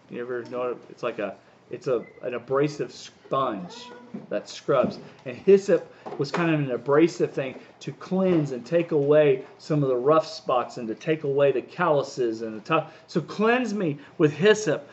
You 0.10 0.22
ever 0.22 0.44
know 0.46 0.72
it? 0.72 0.78
It's 0.90 1.04
like 1.04 1.20
a 1.20 1.36
it's 1.70 1.88
a 1.88 2.06
an 2.22 2.34
abrasive 2.34 2.92
sponge 2.92 3.88
that 4.30 4.48
scrubs. 4.50 5.00
And 5.26 5.36
hyssop 5.36 5.94
was 6.18 6.32
kind 6.32 6.54
of 6.54 6.60
an 6.60 6.72
abrasive 6.72 7.34
thing 7.34 7.60
to 7.82 7.92
cleanse 7.94 8.52
and 8.52 8.66
take 8.66 8.92
away 8.92 9.44
some 9.58 9.84
of 9.84 9.90
the 9.90 9.96
rough 9.96 10.26
spots 10.26 10.78
and 10.78 10.88
to 10.88 10.96
take 10.96 11.24
away 11.24 11.52
the 11.52 11.62
calluses 11.62 12.42
and 12.42 12.56
the 12.56 12.64
tough. 12.64 12.94
So 13.08 13.22
cleanse 13.22 13.74
me 13.74 13.98
with 14.18 14.34
hyssop. 14.34 14.88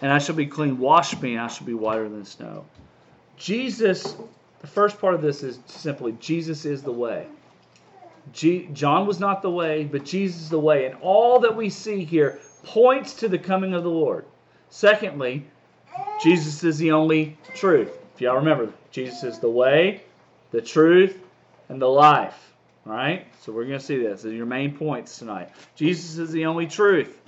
And 0.00 0.12
I 0.12 0.18
shall 0.18 0.34
be 0.34 0.46
clean. 0.46 0.78
Wash 0.78 1.20
me, 1.20 1.34
and 1.34 1.42
I 1.42 1.46
shall 1.46 1.66
be 1.66 1.74
whiter 1.74 2.08
than 2.08 2.24
snow. 2.24 2.64
Jesus, 3.36 4.16
the 4.60 4.66
first 4.66 5.00
part 5.00 5.14
of 5.14 5.22
this 5.22 5.44
is 5.44 5.60
simply 5.66 6.12
Jesus 6.18 6.64
is 6.64 6.82
the 6.82 6.92
way. 6.92 7.26
G- 8.32 8.68
John 8.72 9.06
was 9.06 9.18
not 9.18 9.42
the 9.42 9.50
way, 9.50 9.84
but 9.84 10.04
Jesus 10.04 10.42
is 10.42 10.50
the 10.50 10.58
way. 10.58 10.86
And 10.86 10.96
all 11.00 11.40
that 11.40 11.56
we 11.56 11.70
see 11.70 12.04
here 12.04 12.38
points 12.64 13.14
to 13.14 13.28
the 13.28 13.38
coming 13.38 13.74
of 13.74 13.82
the 13.82 13.90
Lord. 13.90 14.24
Secondly, 14.70 15.44
Jesus 16.22 16.62
is 16.64 16.78
the 16.78 16.92
only 16.92 17.36
truth. 17.54 17.90
If 18.14 18.20
y'all 18.20 18.36
remember, 18.36 18.72
Jesus 18.90 19.24
is 19.24 19.38
the 19.38 19.50
way, 19.50 20.02
the 20.50 20.60
truth, 20.60 21.18
and 21.68 21.80
the 21.80 21.88
life. 21.88 22.52
All 22.86 22.92
right? 22.92 23.26
So 23.40 23.52
we're 23.52 23.64
going 23.64 23.78
to 23.78 23.84
see 23.84 23.98
this. 23.98 24.22
These 24.22 24.32
are 24.32 24.36
your 24.36 24.46
main 24.46 24.76
points 24.76 25.18
tonight. 25.18 25.50
Jesus 25.74 26.18
is 26.18 26.30
the 26.30 26.46
only 26.46 26.66
truth. 26.66 27.20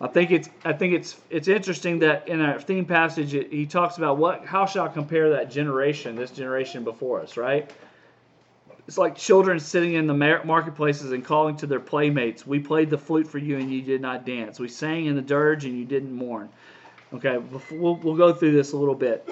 I 0.00 0.06
think 0.06 0.30
it's 0.30 0.48
I 0.64 0.72
think 0.72 0.94
it's 0.94 1.16
it's 1.28 1.48
interesting 1.48 1.98
that 2.00 2.28
in 2.28 2.40
our 2.40 2.60
theme 2.60 2.84
passage 2.84 3.34
it, 3.34 3.52
he 3.52 3.66
talks 3.66 3.98
about 3.98 4.16
what 4.16 4.46
how 4.46 4.64
shall 4.64 4.84
I 4.84 4.88
compare 4.88 5.30
that 5.30 5.50
generation, 5.50 6.14
this 6.14 6.30
generation 6.30 6.84
before 6.84 7.20
us, 7.20 7.36
right? 7.36 7.70
It's 8.86 8.96
like 8.96 9.16
children 9.16 9.58
sitting 9.60 9.94
in 9.94 10.06
the 10.06 10.14
marketplaces 10.14 11.12
and 11.12 11.24
calling 11.24 11.56
to 11.56 11.66
their 11.66 11.80
playmates, 11.80 12.46
"We 12.46 12.60
played 12.60 12.90
the 12.90 12.96
flute 12.96 13.26
for 13.26 13.38
you 13.38 13.58
and 13.58 13.70
you 13.70 13.82
did 13.82 14.00
not 14.00 14.24
dance. 14.24 14.60
We 14.60 14.68
sang 14.68 15.06
in 15.06 15.16
the 15.16 15.22
dirge 15.22 15.64
and 15.64 15.76
you 15.76 15.84
didn't 15.84 16.12
mourn." 16.12 16.48
Okay, 17.12 17.38
we'll, 17.72 17.96
we'll 17.96 18.16
go 18.16 18.32
through 18.32 18.52
this 18.52 18.72
a 18.72 18.76
little 18.76 18.94
bit. 18.94 19.28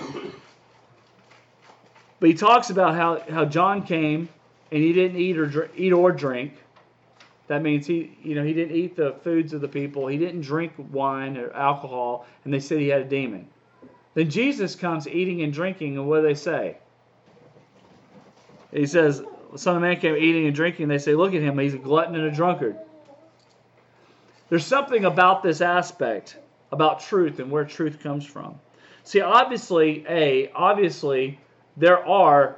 But 2.18 2.28
he 2.28 2.34
talks 2.34 2.70
about 2.70 2.94
how, 2.94 3.22
how 3.30 3.44
John 3.44 3.82
came 3.82 4.28
and 4.72 4.82
he 4.82 4.92
didn't 4.92 5.18
eat 5.18 5.36
or 5.36 5.70
eat 5.76 5.92
or 5.92 6.10
drink 6.10 6.54
that 7.48 7.62
means 7.62 7.86
he, 7.86 8.16
you 8.22 8.34
know, 8.34 8.42
he 8.42 8.52
didn't 8.52 8.76
eat 8.76 8.96
the 8.96 9.14
foods 9.22 9.52
of 9.52 9.60
the 9.60 9.68
people. 9.68 10.06
He 10.06 10.18
didn't 10.18 10.40
drink 10.40 10.72
wine 10.90 11.36
or 11.36 11.52
alcohol, 11.52 12.26
and 12.44 12.52
they 12.52 12.60
said 12.60 12.78
he 12.78 12.88
had 12.88 13.02
a 13.02 13.04
demon. 13.04 13.48
Then 14.14 14.30
Jesus 14.30 14.74
comes 14.74 15.06
eating 15.06 15.42
and 15.42 15.52
drinking, 15.52 15.96
and 15.96 16.08
what 16.08 16.22
do 16.22 16.22
they 16.22 16.34
say? 16.34 16.78
He 18.72 18.86
says, 18.86 19.22
Son 19.54 19.76
of 19.76 19.82
Man 19.82 20.00
came 20.00 20.16
eating 20.16 20.46
and 20.46 20.54
drinking, 20.54 20.84
and 20.84 20.90
they 20.90 20.98
say, 20.98 21.14
look 21.14 21.34
at 21.34 21.42
him, 21.42 21.58
he's 21.58 21.74
a 21.74 21.78
glutton 21.78 22.14
and 22.14 22.24
a 22.24 22.30
drunkard. 22.30 22.76
There's 24.48 24.66
something 24.66 25.04
about 25.04 25.42
this 25.42 25.60
aspect, 25.60 26.38
about 26.72 27.00
truth 27.00 27.38
and 27.38 27.50
where 27.50 27.64
truth 27.64 28.00
comes 28.02 28.24
from. 28.24 28.58
See, 29.04 29.20
obviously, 29.20 30.04
A, 30.08 30.50
obviously, 30.52 31.38
there 31.76 32.04
are 32.06 32.56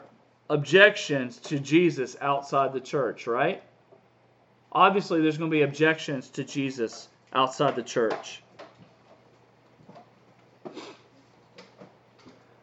objections 0.48 1.36
to 1.38 1.58
Jesus 1.58 2.16
outside 2.20 2.72
the 2.72 2.80
church, 2.80 3.26
right? 3.26 3.62
Obviously 4.72 5.20
there's 5.22 5.38
going 5.38 5.50
to 5.50 5.54
be 5.54 5.62
objections 5.62 6.28
to 6.30 6.44
Jesus 6.44 7.08
outside 7.32 7.76
the 7.76 7.82
church. 7.82 8.42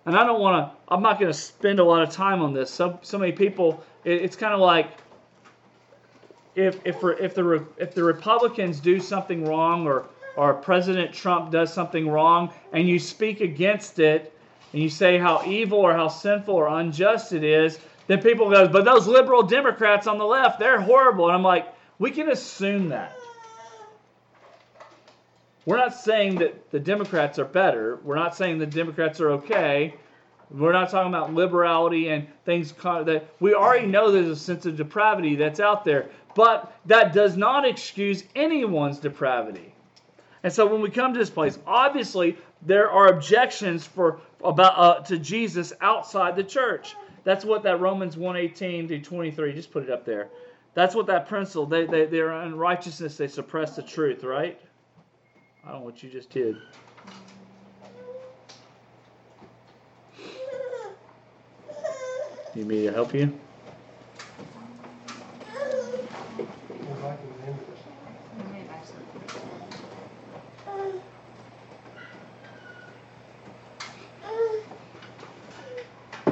And 0.06 0.16
I 0.16 0.24
don't 0.24 0.40
want 0.40 0.68
to, 0.68 0.94
I'm 0.94 1.02
not 1.02 1.20
going 1.20 1.32
to 1.32 1.38
spend 1.38 1.80
a 1.80 1.84
lot 1.84 2.04
of 2.04 2.12
time 2.12 2.42
on 2.42 2.54
this. 2.54 2.70
So, 2.70 3.00
so 3.02 3.18
many 3.18 3.32
people, 3.32 3.84
it, 4.04 4.22
it's 4.22 4.36
kind 4.36 4.54
of 4.54 4.60
like 4.60 4.92
if, 6.54 6.80
if, 6.86 7.04
if, 7.20 7.34
the, 7.34 7.66
if 7.78 7.96
the 7.96 8.04
Republicans 8.04 8.80
do 8.80 9.00
something 9.00 9.46
wrong 9.46 9.88
or, 9.88 10.06
or 10.36 10.54
President 10.54 11.12
Trump 11.12 11.52
does 11.52 11.74
something 11.74 12.08
wrong 12.08 12.54
and 12.72 12.88
you 12.88 13.00
speak 13.00 13.42
against 13.42 13.98
it 13.98 14.32
and 14.74 14.82
you 14.82 14.90
say 14.90 15.18
how 15.18 15.44
evil 15.46 15.80
or 15.80 15.94
how 15.94 16.08
sinful 16.08 16.54
or 16.54 16.68
unjust 16.68 17.34
it 17.34 17.44
is, 17.44 17.80
then 18.08 18.22
people 18.22 18.50
go, 18.52 18.68
but 18.68 18.86
those 18.86 19.08
liberal 19.08 19.42
Democrats 19.42 20.06
on 20.06 20.20
the 20.20 20.26
left, 20.26 20.60
they're 20.60 20.80
horrible. 20.80 21.26
And 21.26 21.36
I'm 21.36 21.44
like, 21.44 21.75
we 22.00 22.12
can 22.12 22.30
assume 22.30 22.90
that. 22.90 23.16
We're 25.66 25.78
not 25.78 25.96
saying 25.96 26.36
that 26.36 26.70
the 26.72 26.80
Democrats 26.80 27.40
are 27.40 27.46
better. 27.46 28.00
We're 28.04 28.16
not 28.16 28.36
saying 28.36 28.60
the 28.60 28.68
Democrats 28.68 29.20
are 29.20 29.32
okay. 29.32 29.96
We're 30.52 30.74
not 30.74 30.92
talking 30.92 31.12
about 31.12 31.34
liberality 31.34 32.10
and 32.10 32.28
things 32.46 32.72
that 32.72 33.28
we 33.40 33.56
already 33.56 33.88
know 33.88 34.12
there's 34.12 34.28
a 34.28 34.36
sense 34.36 34.68
of 34.68 34.78
depravity 34.78 35.36
that's 35.36 35.60
out 35.60 35.84
there, 35.84 36.10
but 36.36 36.72
that 36.86 37.14
does 37.14 37.36
not 37.36 37.66
excuse 37.66 38.24
anyone's 38.36 39.00
depravity. 39.00 39.74
And 40.44 40.54
so 40.54 40.68
when 40.68 40.82
we 40.82 40.92
come 40.92 41.14
to 41.14 41.20
this 41.20 41.32
place, 41.32 41.58
obviously 41.66 42.38
there 42.62 42.92
are 42.92 43.08
objections 43.08 43.88
for 43.88 44.20
about 44.44 44.74
uh, 44.78 45.04
to 45.06 45.18
Jesus 45.18 45.74
outside 45.82 46.36
the 46.36 46.44
church. 46.44 46.96
That's 47.24 47.44
what 47.44 47.64
that 47.64 47.80
Romans 47.80 48.16
118 48.16 48.88
to 48.90 49.00
23, 49.00 49.54
just 49.54 49.72
put 49.72 49.82
it 49.82 49.90
up 49.90 50.06
there. 50.06 50.28
That's 50.76 50.94
what 50.94 51.08
that 51.08 51.28
principle, 51.30 51.66
they, 51.66 51.86
they, 51.86 52.06
they're 52.06 52.34
unrighteousness, 52.34 53.16
they 53.16 53.30
suppress 53.30 53.78
the 53.78 53.82
truth, 53.82 54.26
right? 54.26 54.60
I 55.64 55.72
don't 55.72 55.80
know 55.80 55.86
what 55.86 56.04
you 56.04 56.10
just 56.10 56.30
did. 56.30 56.58
You 62.54 62.64
need 62.64 62.68
me 62.68 62.84
to 62.84 62.92
help 62.92 63.14
you? 63.14 63.40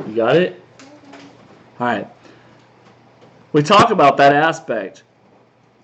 You 0.06 0.15
got 0.15 0.36
it? 0.36 0.67
All 1.79 1.88
right. 1.88 2.12
We 3.53 3.61
talk 3.61 3.91
about 3.91 4.17
that 4.17 4.33
aspect. 4.33 5.03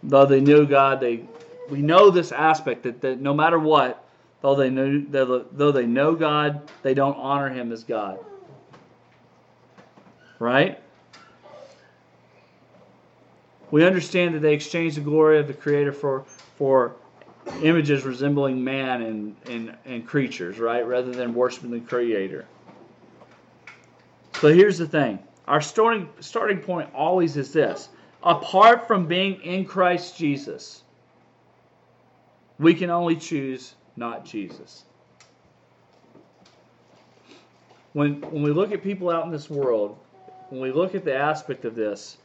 Though 0.01 0.25
they 0.25 0.41
knew 0.41 0.65
God, 0.65 0.99
they 0.99 1.25
we 1.69 1.81
know 1.81 2.09
this 2.09 2.31
aspect 2.31 2.83
that, 2.83 3.01
that 3.01 3.21
no 3.21 3.33
matter 3.33 3.59
what, 3.59 4.03
though 4.41 4.55
they 4.55 4.69
know 4.69 5.45
though 5.51 5.71
they 5.71 5.85
know 5.85 6.15
God, 6.15 6.69
they 6.81 6.93
don't 6.93 7.15
honor 7.15 7.49
Him 7.49 7.71
as 7.71 7.83
God. 7.83 8.19
Right? 10.39 10.81
We 13.71 13.85
understand 13.85 14.33
that 14.33 14.39
they 14.39 14.53
exchanged 14.53 14.97
the 14.97 15.01
glory 15.01 15.37
of 15.37 15.47
the 15.47 15.53
Creator 15.53 15.93
for 15.93 16.23
for 16.57 16.95
images 17.61 18.03
resembling 18.03 18.63
man 18.63 19.01
and, 19.01 19.35
and, 19.47 19.75
and 19.85 20.05
creatures, 20.05 20.59
right? 20.59 20.85
Rather 20.85 21.11
than 21.11 21.33
worshiping 21.33 21.71
the 21.71 21.79
Creator. 21.79 22.45
So 24.39 24.53
here's 24.53 24.77
the 24.77 24.87
thing 24.87 25.19
our 25.49 25.61
starting, 25.61 26.07
starting 26.19 26.59
point 26.59 26.89
always 26.93 27.35
is 27.35 27.51
this 27.51 27.89
apart 28.23 28.87
from 28.87 29.07
being 29.07 29.41
in 29.41 29.65
Christ 29.65 30.17
Jesus, 30.17 30.83
we 32.59 32.73
can 32.75 32.89
only 32.89 33.15
choose 33.15 33.73
not 33.95 34.25
Jesus. 34.25 34.83
When, 37.93 38.21
when 38.21 38.43
we 38.43 38.51
look 38.51 38.71
at 38.71 38.83
people 38.83 39.09
out 39.09 39.25
in 39.25 39.31
this 39.31 39.49
world, 39.49 39.97
when 40.49 40.61
we 40.61 40.71
look 40.71 40.93
at 40.93 41.03
the 41.03 41.15
aspect 41.15 41.65
of 41.65 41.73
this, 41.73 42.17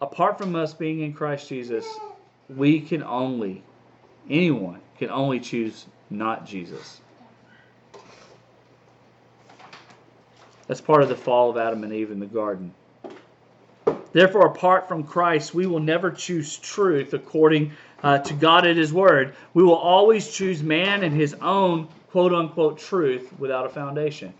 apart 0.00 0.38
from 0.38 0.56
us 0.56 0.74
being 0.74 1.00
in 1.00 1.12
Christ 1.12 1.48
Jesus, 1.48 1.86
we 2.48 2.80
can 2.80 3.04
only, 3.04 3.62
anyone 4.28 4.80
can 4.98 5.10
only 5.10 5.38
choose 5.38 5.86
not 6.10 6.44
Jesus. 6.46 7.00
That's 10.70 10.80
part 10.80 11.02
of 11.02 11.08
the 11.08 11.16
fall 11.16 11.50
of 11.50 11.56
Adam 11.56 11.82
and 11.82 11.92
Eve 11.92 12.12
in 12.12 12.20
the 12.20 12.26
garden. 12.26 12.72
Therefore, 14.12 14.46
apart 14.46 14.86
from 14.86 15.02
Christ, 15.02 15.52
we 15.52 15.66
will 15.66 15.80
never 15.80 16.12
choose 16.12 16.56
truth 16.58 17.12
according 17.12 17.72
uh, 18.04 18.18
to 18.18 18.34
God 18.34 18.64
and 18.64 18.78
His 18.78 18.92
Word. 18.92 19.34
We 19.52 19.64
will 19.64 19.74
always 19.74 20.30
choose 20.30 20.62
man 20.62 21.02
and 21.02 21.12
his 21.12 21.34
own 21.34 21.88
quote 22.12 22.32
unquote 22.32 22.78
truth 22.78 23.32
without 23.36 23.66
a 23.66 23.68
foundation. 23.68 24.32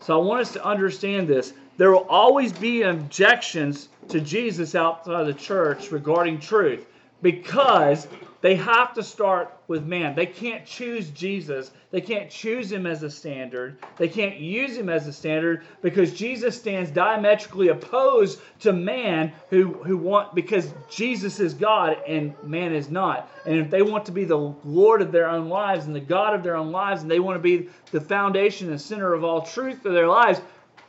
So 0.00 0.18
I 0.18 0.24
want 0.24 0.40
us 0.40 0.54
to 0.54 0.64
understand 0.64 1.28
this. 1.28 1.52
There 1.76 1.90
will 1.92 2.06
always 2.08 2.50
be 2.50 2.80
objections 2.84 3.90
to 4.08 4.18
Jesus 4.18 4.74
outside 4.74 5.24
the 5.24 5.34
church 5.34 5.92
regarding 5.92 6.40
truth 6.40 6.86
because 7.20 8.08
they 8.40 8.54
have 8.54 8.94
to 8.94 9.02
start 9.02 9.52
with 9.66 9.84
man. 9.84 10.14
They 10.14 10.26
can't 10.26 10.64
choose 10.64 11.10
Jesus. 11.10 11.72
They 11.90 12.00
can't 12.00 12.30
choose 12.30 12.70
him 12.70 12.86
as 12.86 13.02
a 13.02 13.10
standard. 13.10 13.78
They 13.96 14.06
can't 14.06 14.36
use 14.36 14.76
him 14.76 14.88
as 14.88 15.08
a 15.08 15.12
standard 15.12 15.64
because 15.82 16.12
Jesus 16.12 16.56
stands 16.56 16.92
diametrically 16.92 17.68
opposed 17.68 18.40
to 18.60 18.72
man 18.72 19.32
who, 19.50 19.72
who 19.72 19.96
want 19.96 20.36
because 20.36 20.72
Jesus 20.88 21.40
is 21.40 21.52
God 21.52 21.96
and 22.06 22.32
man 22.44 22.72
is 22.72 22.90
not. 22.90 23.28
And 23.44 23.56
if 23.56 23.70
they 23.70 23.82
want 23.82 24.06
to 24.06 24.12
be 24.12 24.24
the 24.24 24.54
Lord 24.64 25.02
of 25.02 25.10
their 25.10 25.28
own 25.28 25.48
lives 25.48 25.86
and 25.86 25.94
the 25.94 26.00
God 26.00 26.32
of 26.32 26.44
their 26.44 26.56
own 26.56 26.70
lives 26.70 27.02
and 27.02 27.10
they 27.10 27.20
want 27.20 27.34
to 27.34 27.42
be 27.42 27.68
the 27.90 28.00
foundation 28.00 28.70
and 28.70 28.80
center 28.80 29.14
of 29.14 29.24
all 29.24 29.42
truth 29.42 29.82
for 29.82 29.90
their 29.90 30.06
lives, 30.06 30.40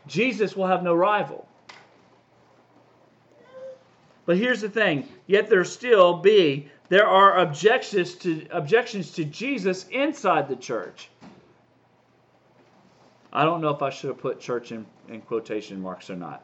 Jesus 0.06 0.56
will 0.56 0.68
have 0.68 0.84
no 0.84 0.94
rival. 0.94 1.48
But 4.28 4.38
here's 4.38 4.62
the 4.62 4.70
thing, 4.70 5.08
yet 5.26 5.50
there 5.50 5.64
still 5.64 6.18
be 6.18 6.70
there 6.90 7.08
are 7.08 7.38
objections 7.38 8.16
to 8.16 8.46
objections 8.52 9.12
to 9.12 9.24
Jesus 9.24 9.88
inside 9.90 10.50
the 10.50 10.56
church. 10.56 11.10
I 13.32 13.46
don't 13.46 13.62
know 13.62 13.70
if 13.70 13.82
I 13.84 13.92
should 13.92 14.08
have 14.10 14.18
put 14.18 14.40
church 14.40 14.72
in, 14.72 14.86
in 15.08 15.22
quotation 15.22 15.80
marks 15.82 16.10
or 16.10 16.16
not. 16.16 16.44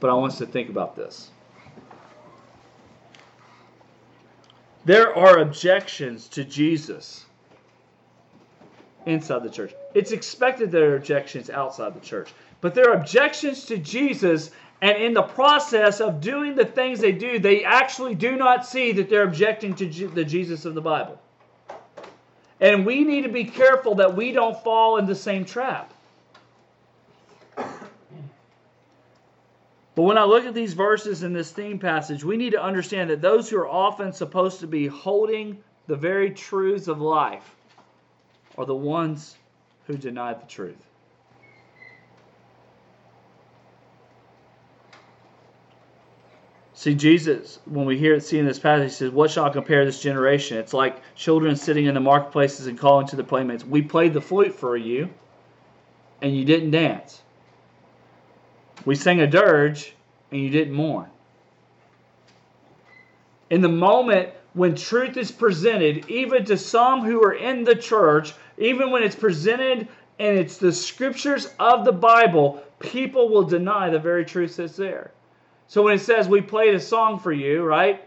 But 0.00 0.10
I 0.10 0.14
want 0.14 0.32
us 0.32 0.38
to 0.38 0.46
think 0.46 0.68
about 0.70 0.96
this. 0.96 1.30
There 4.84 5.16
are 5.16 5.38
objections 5.38 6.28
to 6.28 6.44
Jesus 6.44 7.26
inside 9.06 9.44
the 9.44 9.50
church. 9.50 9.72
It's 9.94 10.12
expected 10.12 10.72
there 10.72 10.92
are 10.92 10.96
objections 10.96 11.50
outside 11.50 11.94
the 11.94 12.00
church. 12.00 12.32
But 12.60 12.74
there 12.74 12.90
are 12.90 12.94
objections 12.94 13.66
to 13.66 13.78
Jesus 13.78 14.50
and 14.80 14.96
in 14.96 15.12
the 15.12 15.22
process 15.22 16.00
of 16.00 16.20
doing 16.20 16.54
the 16.54 16.64
things 16.64 17.00
they 17.00 17.12
do, 17.12 17.38
they 17.38 17.64
actually 17.64 18.14
do 18.14 18.36
not 18.36 18.64
see 18.64 18.92
that 18.92 19.10
they're 19.10 19.24
objecting 19.24 19.74
to 19.74 20.08
the 20.08 20.24
Jesus 20.24 20.64
of 20.64 20.74
the 20.74 20.80
Bible. 20.80 21.20
And 22.60 22.86
we 22.86 23.04
need 23.04 23.22
to 23.22 23.28
be 23.28 23.44
careful 23.44 23.96
that 23.96 24.14
we 24.16 24.32
don't 24.32 24.62
fall 24.62 24.98
in 24.98 25.06
the 25.06 25.14
same 25.14 25.44
trap. 25.44 25.92
But 29.98 30.04
when 30.04 30.16
I 30.16 30.22
look 30.22 30.44
at 30.44 30.54
these 30.54 30.74
verses 30.74 31.24
in 31.24 31.32
this 31.32 31.50
theme 31.50 31.80
passage, 31.80 32.22
we 32.22 32.36
need 32.36 32.50
to 32.50 32.62
understand 32.62 33.10
that 33.10 33.20
those 33.20 33.50
who 33.50 33.58
are 33.58 33.68
often 33.68 34.12
supposed 34.12 34.60
to 34.60 34.68
be 34.68 34.86
holding 34.86 35.58
the 35.88 35.96
very 35.96 36.30
truths 36.30 36.86
of 36.86 37.00
life 37.00 37.56
are 38.56 38.64
the 38.64 38.76
ones 38.76 39.36
who 39.88 39.96
deny 39.96 40.34
the 40.34 40.46
truth. 40.46 40.87
See, 46.78 46.94
Jesus, 46.94 47.58
when 47.64 47.86
we 47.86 47.98
hear 47.98 48.14
it, 48.14 48.22
see 48.22 48.38
in 48.38 48.46
this 48.46 48.60
passage, 48.60 48.92
he 48.92 48.94
says, 48.94 49.10
What 49.10 49.32
shall 49.32 49.46
I 49.46 49.50
compare 49.50 49.84
this 49.84 50.00
generation? 50.00 50.58
It's 50.58 50.72
like 50.72 51.02
children 51.16 51.56
sitting 51.56 51.86
in 51.86 51.94
the 51.94 52.00
marketplaces 52.00 52.68
and 52.68 52.78
calling 52.78 53.08
to 53.08 53.16
the 53.16 53.24
playmates, 53.24 53.64
We 53.64 53.82
played 53.82 54.14
the 54.14 54.20
flute 54.20 54.54
for 54.54 54.76
you, 54.76 55.10
and 56.22 56.36
you 56.36 56.44
didn't 56.44 56.70
dance. 56.70 57.20
We 58.84 58.94
sang 58.94 59.20
a 59.20 59.26
dirge, 59.26 59.92
and 60.30 60.40
you 60.40 60.50
didn't 60.50 60.72
mourn. 60.72 61.08
In 63.50 63.60
the 63.60 63.68
moment 63.68 64.28
when 64.52 64.76
truth 64.76 65.16
is 65.16 65.32
presented, 65.32 66.08
even 66.08 66.44
to 66.44 66.56
some 66.56 67.04
who 67.04 67.20
are 67.24 67.34
in 67.34 67.64
the 67.64 67.74
church, 67.74 68.34
even 68.56 68.92
when 68.92 69.02
it's 69.02 69.16
presented 69.16 69.88
and 70.20 70.38
it's 70.38 70.58
the 70.58 70.72
scriptures 70.72 71.52
of 71.58 71.84
the 71.84 71.90
Bible, 71.90 72.62
people 72.78 73.30
will 73.30 73.42
deny 73.42 73.90
the 73.90 73.98
very 73.98 74.24
truth 74.24 74.58
that's 74.58 74.76
there. 74.76 75.10
So 75.68 75.82
when 75.82 75.94
it 75.94 76.00
says 76.00 76.28
we 76.28 76.40
played 76.40 76.74
a 76.74 76.80
song 76.80 77.18
for 77.18 77.32
you, 77.32 77.62
right? 77.62 78.02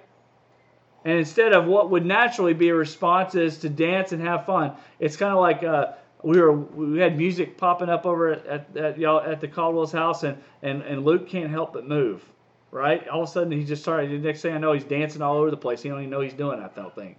And 1.05 1.17
instead 1.17 1.53
of 1.53 1.65
what 1.65 1.89
would 1.91 2.05
naturally 2.05 2.53
be 2.53 2.69
a 2.69 2.75
response 2.75 3.33
is 3.35 3.57
to 3.59 3.69
dance 3.69 4.11
and 4.11 4.21
have 4.21 4.45
fun. 4.45 4.73
It's 4.99 5.17
kind 5.17 5.33
of 5.33 5.39
like 5.39 5.63
uh, 5.63 5.93
we 6.23 6.39
were 6.39 6.51
we 6.51 6.99
had 6.99 7.17
music 7.17 7.57
popping 7.57 7.89
up 7.89 8.05
over 8.05 8.33
at 8.33 8.77
at, 8.77 8.97
y'all 8.97 9.21
at 9.21 9.41
the 9.41 9.47
Caldwell's 9.47 9.91
house, 9.91 10.23
and, 10.23 10.37
and 10.61 10.81
and 10.83 11.03
Luke 11.03 11.27
can't 11.27 11.49
help 11.49 11.73
but 11.73 11.87
move, 11.87 12.23
right? 12.69 13.07
All 13.07 13.23
of 13.23 13.29
a 13.29 13.31
sudden 13.31 13.51
he 13.51 13.63
just 13.63 13.81
started. 13.81 14.11
The 14.11 14.17
next 14.19 14.41
thing 14.41 14.53
I 14.53 14.57
know, 14.59 14.73
he's 14.73 14.83
dancing 14.83 15.21
all 15.21 15.37
over 15.37 15.49
the 15.49 15.57
place. 15.57 15.81
He 15.81 15.89
don't 15.89 15.99
even 15.99 16.11
know 16.11 16.21
he's 16.21 16.33
doing 16.33 16.59
that 16.59 16.75
thing. 16.95 17.15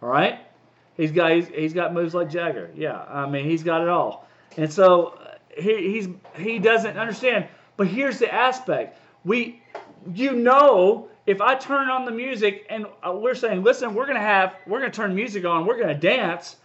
All 0.00 0.08
right, 0.08 0.38
he's 0.96 1.10
got 1.10 1.32
he's, 1.32 1.48
he's 1.48 1.72
got 1.72 1.92
moves 1.92 2.14
like 2.14 2.30
Jagger. 2.30 2.70
Yeah, 2.74 3.00
I 3.02 3.28
mean 3.28 3.46
he's 3.46 3.64
got 3.64 3.82
it 3.82 3.88
all. 3.88 4.28
And 4.56 4.72
so 4.72 5.18
uh, 5.20 5.34
he 5.56 5.92
he's 5.92 6.08
he 6.36 6.60
doesn't 6.60 6.96
understand. 6.96 7.48
But 7.76 7.88
here's 7.88 8.20
the 8.20 8.32
aspect: 8.32 8.98
we 9.24 9.60
you 10.12 10.32
know 10.32 11.08
if 11.26 11.40
I 11.40 11.54
turn 11.54 11.88
on 11.88 12.04
the 12.04 12.10
music 12.10 12.66
and 12.68 12.86
uh, 13.06 13.12
we're 13.12 13.34
saying, 13.34 13.62
listen, 13.62 13.94
we're 13.94 14.06
to 14.06 14.18
have, 14.18 14.56
we're 14.66 14.80
to 14.80 14.90
turn 14.90 15.14
music 15.14 15.44
on, 15.44 15.64
we're 15.66 15.78
to 15.78 15.94
dance. 15.94 16.56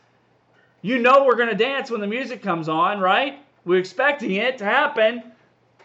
You 0.82 0.98
know 0.98 1.26
we're 1.26 1.36
to 1.36 1.56
dance 1.56 1.90
when 1.92 2.02
the 2.02 2.08
music 2.08 2.42
comes 2.42 2.68
on, 2.68 3.00
right? 3.00 3.40
we're 3.66 3.80
expecting 3.80 4.32
it 4.32 4.58
to 4.58 4.66
happen, 4.66 5.24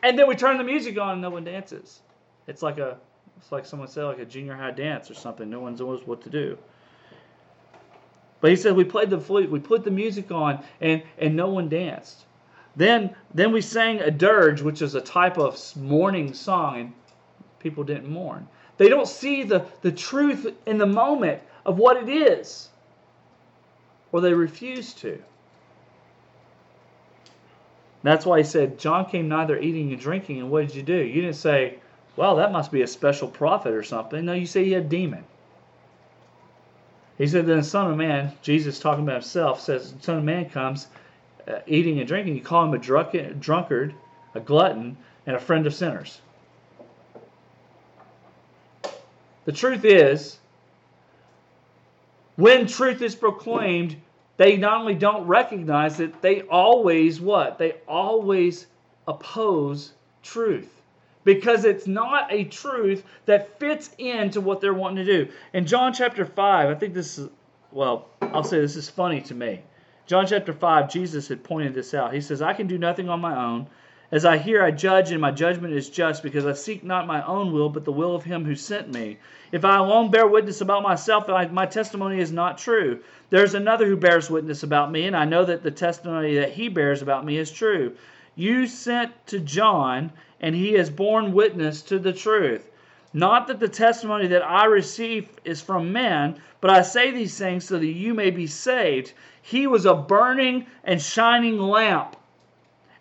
and 0.02 0.18
then 0.18 0.28
we 0.28 0.34
turn 0.34 0.58
the 0.58 0.64
music 0.64 0.98
on 0.98 1.12
and 1.12 1.22
no 1.22 1.30
one 1.30 1.44
dances. 1.44 2.00
It's 2.46 2.62
like 2.62 2.78
a 2.78 2.96
it's 3.36 3.52
like 3.52 3.66
someone 3.66 3.88
said 3.88 4.04
like 4.04 4.18
a 4.18 4.24
junior 4.24 4.54
high 4.54 4.70
dance 4.70 5.10
or 5.10 5.14
something. 5.14 5.50
No 5.50 5.60
one 5.60 5.76
knows 5.76 6.06
what 6.06 6.22
to 6.22 6.30
do. 6.30 6.56
But 8.40 8.50
he 8.50 8.56
said 8.56 8.74
we 8.74 8.84
played 8.84 9.10
the 9.10 9.20
flute, 9.20 9.50
we 9.50 9.60
put 9.60 9.84
the 9.84 9.90
music 9.90 10.30
on, 10.30 10.62
and 10.80 11.02
and 11.18 11.34
no 11.36 11.48
one 11.48 11.68
danced. 11.68 12.24
Then 12.76 13.14
then 13.34 13.52
we 13.52 13.60
sang 13.60 14.00
a 14.00 14.10
dirge, 14.10 14.62
which 14.62 14.82
is 14.82 14.94
a 14.94 15.00
type 15.00 15.38
of 15.38 15.58
mourning 15.76 16.32
song, 16.32 16.78
and 16.78 16.92
people 17.64 17.82
didn't 17.82 18.08
mourn. 18.08 18.46
They 18.76 18.88
don't 18.88 19.08
see 19.08 19.42
the, 19.42 19.66
the 19.82 19.90
truth 19.90 20.46
in 20.66 20.78
the 20.78 20.86
moment 20.86 21.42
of 21.66 21.78
what 21.78 21.96
it 21.96 22.08
is, 22.08 22.68
or 24.12 24.20
they 24.20 24.32
refuse 24.32 24.92
to. 24.94 25.20
That's 28.04 28.26
why 28.26 28.38
he 28.38 28.44
said, 28.44 28.78
John 28.78 29.06
came 29.06 29.28
neither 29.28 29.58
eating 29.58 29.90
and 29.90 30.00
drinking, 30.00 30.38
and 30.38 30.50
what 30.50 30.66
did 30.66 30.76
you 30.76 30.82
do? 30.82 30.94
You 30.94 31.22
didn't 31.22 31.36
say, 31.36 31.78
well, 32.16 32.36
that 32.36 32.52
must 32.52 32.70
be 32.70 32.82
a 32.82 32.86
special 32.86 33.28
prophet 33.28 33.72
or 33.72 33.82
something. 33.82 34.24
No, 34.24 34.34
you 34.34 34.46
say 34.46 34.64
he 34.64 34.72
had 34.72 34.84
a 34.84 34.88
demon. 34.88 35.24
He 37.16 37.26
said, 37.26 37.46
then 37.46 37.58
the 37.58 37.64
Son 37.64 37.90
of 37.90 37.96
Man, 37.96 38.32
Jesus 38.42 38.78
talking 38.78 39.04
about 39.04 39.22
himself, 39.22 39.60
says, 39.60 39.92
the 39.92 40.02
Son 40.02 40.18
of 40.18 40.24
Man 40.24 40.50
comes 40.50 40.88
uh, 41.48 41.60
eating 41.66 41.98
and 41.98 42.06
drinking. 42.06 42.36
You 42.36 42.42
call 42.42 42.64
him 42.64 42.74
a 42.74 42.78
drunkard, 42.78 43.94
a 44.34 44.40
glutton, 44.40 44.96
and 45.26 45.36
a 45.36 45.40
friend 45.40 45.66
of 45.66 45.74
sinners. 45.74 46.20
The 49.44 49.52
truth 49.52 49.84
is, 49.84 50.38
when 52.36 52.66
truth 52.66 53.02
is 53.02 53.14
proclaimed, 53.14 53.96
they 54.36 54.56
not 54.56 54.80
only 54.80 54.94
don't 54.94 55.26
recognize 55.26 56.00
it, 56.00 56.20
they 56.22 56.42
always 56.42 57.20
what? 57.20 57.58
They 57.58 57.74
always 57.86 58.66
oppose 59.06 59.92
truth 60.22 60.68
because 61.24 61.64
it's 61.64 61.86
not 61.86 62.32
a 62.32 62.44
truth 62.44 63.04
that 63.26 63.58
fits 63.58 63.90
into 63.98 64.40
what 64.40 64.60
they're 64.60 64.74
wanting 64.74 65.04
to 65.06 65.24
do. 65.24 65.32
In 65.52 65.66
John 65.66 65.92
chapter 65.92 66.24
5, 66.24 66.68
I 66.68 66.74
think 66.74 66.94
this 66.94 67.18
is, 67.18 67.28
well, 67.72 68.08
I'll 68.20 68.44
say 68.44 68.60
this 68.60 68.76
is 68.76 68.90
funny 68.90 69.20
to 69.22 69.34
me. 69.34 69.62
John 70.06 70.26
chapter 70.26 70.52
5, 70.52 70.90
Jesus 70.90 71.28
had 71.28 71.42
pointed 71.42 71.72
this 71.72 71.94
out. 71.94 72.12
He 72.12 72.20
says, 72.20 72.42
I 72.42 72.52
can 72.52 72.66
do 72.66 72.76
nothing 72.76 73.08
on 73.08 73.20
my 73.20 73.42
own. 73.42 73.66
As 74.10 74.24
I 74.24 74.38
hear, 74.38 74.62
I 74.62 74.70
judge, 74.70 75.10
and 75.10 75.20
my 75.20 75.30
judgment 75.30 75.74
is 75.74 75.88
just, 75.88 76.22
because 76.22 76.46
I 76.46 76.52
seek 76.52 76.84
not 76.84 77.06
my 77.06 77.24
own 77.24 77.52
will, 77.52 77.68
but 77.68 77.84
the 77.84 77.92
will 77.92 78.14
of 78.14 78.24
him 78.24 78.44
who 78.44 78.54
sent 78.54 78.92
me. 78.92 79.18
If 79.50 79.64
I 79.64 79.76
alone 79.76 80.10
bear 80.10 80.26
witness 80.26 80.60
about 80.60 80.82
myself, 80.82 81.26
my 81.50 81.66
testimony 81.66 82.20
is 82.20 82.30
not 82.30 82.58
true. 82.58 83.00
There's 83.30 83.54
another 83.54 83.86
who 83.86 83.96
bears 83.96 84.28
witness 84.28 84.62
about 84.62 84.92
me, 84.92 85.06
and 85.06 85.16
I 85.16 85.24
know 85.24 85.44
that 85.44 85.62
the 85.62 85.70
testimony 85.70 86.34
that 86.34 86.52
he 86.52 86.68
bears 86.68 87.02
about 87.02 87.24
me 87.24 87.38
is 87.38 87.50
true. 87.50 87.92
You 88.36 88.66
sent 88.66 89.26
to 89.28 89.40
John, 89.40 90.12
and 90.40 90.54
he 90.54 90.72
has 90.74 90.90
borne 90.90 91.32
witness 91.32 91.82
to 91.82 91.98
the 91.98 92.12
truth. 92.12 92.70
Not 93.12 93.46
that 93.46 93.60
the 93.60 93.68
testimony 93.68 94.26
that 94.26 94.42
I 94.42 94.64
receive 94.66 95.28
is 95.44 95.62
from 95.62 95.92
men, 95.92 96.36
but 96.60 96.70
I 96.70 96.82
say 96.82 97.10
these 97.10 97.38
things 97.38 97.64
so 97.64 97.78
that 97.78 97.86
you 97.86 98.12
may 98.12 98.30
be 98.30 98.48
saved. 98.48 99.12
He 99.40 99.66
was 99.66 99.86
a 99.86 99.94
burning 99.94 100.66
and 100.82 101.00
shining 101.00 101.58
lamp, 101.58 102.16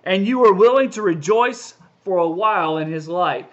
and 0.03 0.27
you 0.27 0.45
are 0.45 0.53
willing 0.53 0.89
to 0.91 1.01
rejoice 1.01 1.75
for 2.03 2.17
a 2.17 2.29
while 2.29 2.77
in 2.77 2.91
his 2.91 3.07
light. 3.07 3.49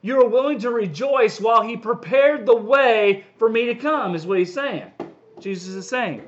You 0.00 0.20
are 0.20 0.28
willing 0.28 0.58
to 0.60 0.70
rejoice 0.70 1.40
while 1.40 1.62
he 1.62 1.76
prepared 1.76 2.44
the 2.44 2.56
way 2.56 3.24
for 3.38 3.48
me 3.48 3.66
to 3.66 3.74
come, 3.74 4.14
is 4.14 4.26
what 4.26 4.38
he's 4.38 4.52
saying. 4.52 4.90
Jesus 5.38 5.74
is 5.74 5.88
saying. 5.88 6.22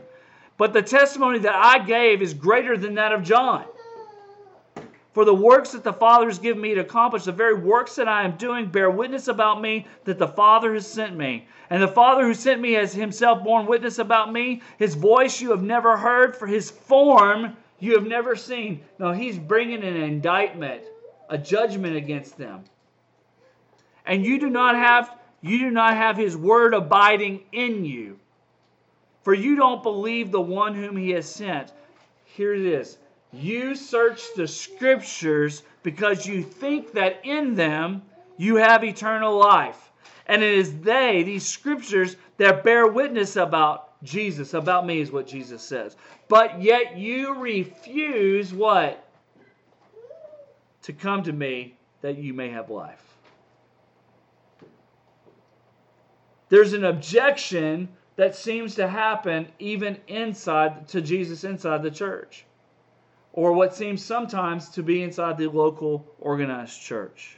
But 0.56 0.72
the 0.72 0.82
testimony 0.82 1.40
that 1.40 1.54
I 1.54 1.84
gave 1.84 2.22
is 2.22 2.32
greater 2.32 2.76
than 2.76 2.94
that 2.94 3.12
of 3.12 3.24
John. 3.24 3.64
For 5.12 5.24
the 5.24 5.34
works 5.34 5.70
that 5.72 5.84
the 5.84 5.92
Father 5.92 6.26
has 6.26 6.40
given 6.40 6.60
me 6.60 6.74
to 6.74 6.80
accomplish, 6.80 7.24
the 7.24 7.32
very 7.32 7.54
works 7.54 7.94
that 7.96 8.08
I 8.08 8.24
am 8.24 8.36
doing, 8.36 8.66
bear 8.66 8.90
witness 8.90 9.28
about 9.28 9.60
me 9.60 9.86
that 10.04 10.18
the 10.18 10.26
Father 10.26 10.74
has 10.74 10.86
sent 10.86 11.16
me. 11.16 11.46
And 11.70 11.82
the 11.82 11.88
Father 11.88 12.24
who 12.24 12.34
sent 12.34 12.60
me 12.60 12.72
has 12.72 12.92
himself 12.92 13.42
borne 13.44 13.66
witness 13.66 13.98
about 13.98 14.32
me. 14.32 14.62
His 14.78 14.94
voice 14.94 15.40
you 15.40 15.50
have 15.50 15.62
never 15.62 15.96
heard, 15.96 16.36
for 16.36 16.48
his 16.48 16.70
form 16.70 17.56
you 17.78 17.94
have 17.94 18.06
never 18.06 18.36
seen. 18.36 18.80
Now 18.98 19.12
he's 19.12 19.38
bringing 19.38 19.82
an 19.82 19.96
indictment, 19.96 20.82
a 21.28 21.38
judgment 21.38 21.96
against 21.96 22.36
them. 22.38 22.64
And 24.06 24.24
you 24.24 24.38
do 24.38 24.50
not 24.50 24.76
have 24.76 25.18
you 25.40 25.58
do 25.58 25.70
not 25.70 25.94
have 25.94 26.16
his 26.16 26.36
word 26.36 26.72
abiding 26.72 27.42
in 27.52 27.84
you. 27.84 28.18
For 29.22 29.34
you 29.34 29.56
don't 29.56 29.82
believe 29.82 30.30
the 30.30 30.40
one 30.40 30.74
whom 30.74 30.96
he 30.96 31.10
has 31.10 31.28
sent. 31.28 31.72
Here 32.24 32.54
it 32.54 32.62
is. 32.62 32.96
You 33.30 33.74
search 33.74 34.22
the 34.34 34.48
scriptures 34.48 35.62
because 35.82 36.26
you 36.26 36.42
think 36.42 36.92
that 36.92 37.20
in 37.24 37.54
them 37.54 38.02
you 38.38 38.56
have 38.56 38.84
eternal 38.84 39.36
life. 39.36 39.90
And 40.26 40.42
it 40.42 40.52
is 40.52 40.80
they, 40.80 41.22
these 41.22 41.46
scriptures, 41.46 42.16
that 42.38 42.64
bear 42.64 42.86
witness 42.86 43.36
about 43.36 43.93
Jesus, 44.04 44.54
about 44.54 44.86
me, 44.86 45.00
is 45.00 45.10
what 45.10 45.26
Jesus 45.26 45.62
says. 45.62 45.96
But 46.28 46.62
yet 46.62 46.96
you 46.96 47.34
refuse 47.34 48.52
what? 48.52 49.04
To 50.82 50.92
come 50.92 51.22
to 51.24 51.32
me 51.32 51.76
that 52.02 52.18
you 52.18 52.34
may 52.34 52.50
have 52.50 52.70
life. 52.70 53.02
There's 56.50 56.74
an 56.74 56.84
objection 56.84 57.88
that 58.16 58.36
seems 58.36 58.76
to 58.76 58.86
happen 58.86 59.48
even 59.58 59.98
inside 60.06 60.88
to 60.88 61.00
Jesus 61.00 61.42
inside 61.44 61.82
the 61.82 61.90
church 61.90 62.44
or 63.32 63.52
what 63.52 63.74
seems 63.74 64.04
sometimes 64.04 64.68
to 64.70 64.82
be 64.82 65.02
inside 65.02 65.36
the 65.36 65.48
local 65.48 66.06
organized 66.20 66.80
church. 66.80 67.36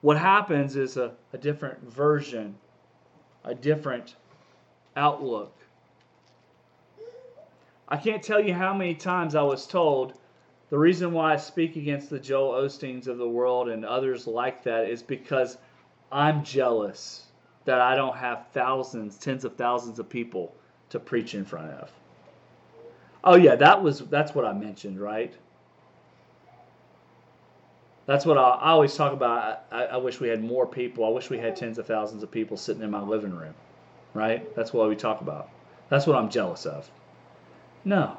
What 0.00 0.18
happens 0.18 0.76
is 0.76 0.96
a, 0.96 1.12
a 1.32 1.38
different 1.38 1.82
version, 1.82 2.56
a 3.44 3.54
different 3.54 4.16
outlook. 4.96 5.54
I 7.88 7.96
can't 7.96 8.22
tell 8.22 8.40
you 8.40 8.54
how 8.54 8.72
many 8.72 8.94
times 8.94 9.34
I 9.34 9.42
was 9.42 9.66
told 9.66 10.14
the 10.70 10.78
reason 10.78 11.12
why 11.12 11.34
I 11.34 11.36
speak 11.36 11.74
against 11.74 12.10
the 12.10 12.20
Joel 12.20 12.62
Osteens 12.62 13.08
of 13.08 13.18
the 13.18 13.28
world 13.28 13.68
and 13.68 13.84
others 13.84 14.26
like 14.28 14.62
that 14.62 14.88
is 14.88 15.02
because 15.02 15.58
I'm 16.12 16.44
jealous 16.44 17.26
that 17.64 17.80
I 17.80 17.96
don't 17.96 18.16
have 18.16 18.46
thousands, 18.52 19.18
tens 19.18 19.44
of 19.44 19.56
thousands 19.56 19.98
of 19.98 20.08
people 20.08 20.54
to 20.90 21.00
preach 21.00 21.34
in 21.34 21.44
front 21.44 21.72
of. 21.72 21.90
Oh 23.24 23.34
yeah, 23.36 23.56
that 23.56 23.82
was 23.82 23.98
that's 24.00 24.34
what 24.34 24.44
I 24.44 24.52
mentioned, 24.52 25.00
right? 25.00 25.34
That's 28.10 28.26
what 28.26 28.36
I, 28.36 28.40
I 28.40 28.70
always 28.70 28.96
talk 28.96 29.12
about. 29.12 29.66
I, 29.70 29.84
I, 29.84 29.96
wish 29.98 30.18
we 30.18 30.26
had 30.26 30.42
more 30.42 30.66
people. 30.66 31.04
I 31.04 31.10
wish 31.10 31.30
we 31.30 31.38
had 31.38 31.54
tens 31.54 31.78
of 31.78 31.86
thousands 31.86 32.24
of 32.24 32.30
people 32.32 32.56
sitting 32.56 32.82
in 32.82 32.90
my 32.90 33.00
living 33.00 33.30
room, 33.30 33.54
right? 34.14 34.52
That's 34.56 34.72
what 34.72 34.88
we 34.88 34.96
talk 34.96 35.20
about. 35.20 35.48
That's 35.90 36.08
what 36.08 36.16
I'm 36.16 36.28
jealous 36.28 36.66
of. 36.66 36.90
No. 37.84 38.18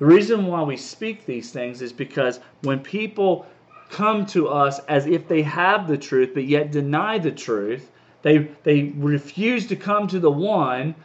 The 0.00 0.06
reason 0.06 0.46
why 0.46 0.64
we 0.64 0.76
speak 0.76 1.26
these 1.26 1.52
things 1.52 1.80
is 1.80 1.92
because 1.92 2.40
when 2.62 2.80
people 2.80 3.46
come 3.90 4.26
to 4.26 4.48
us 4.48 4.80
as 4.88 5.06
if 5.06 5.28
they 5.28 5.42
have 5.42 5.86
the 5.86 5.96
truth, 5.96 6.30
but 6.34 6.42
yet 6.44 6.72
deny 6.72 7.20
the 7.20 7.30
truth. 7.30 7.88
They, 8.22 8.48
they 8.64 8.92
refuse 8.96 9.68
to 9.68 9.76
come 9.76 10.08
to 10.08 10.18
the 10.18 10.32
one, 10.32 10.96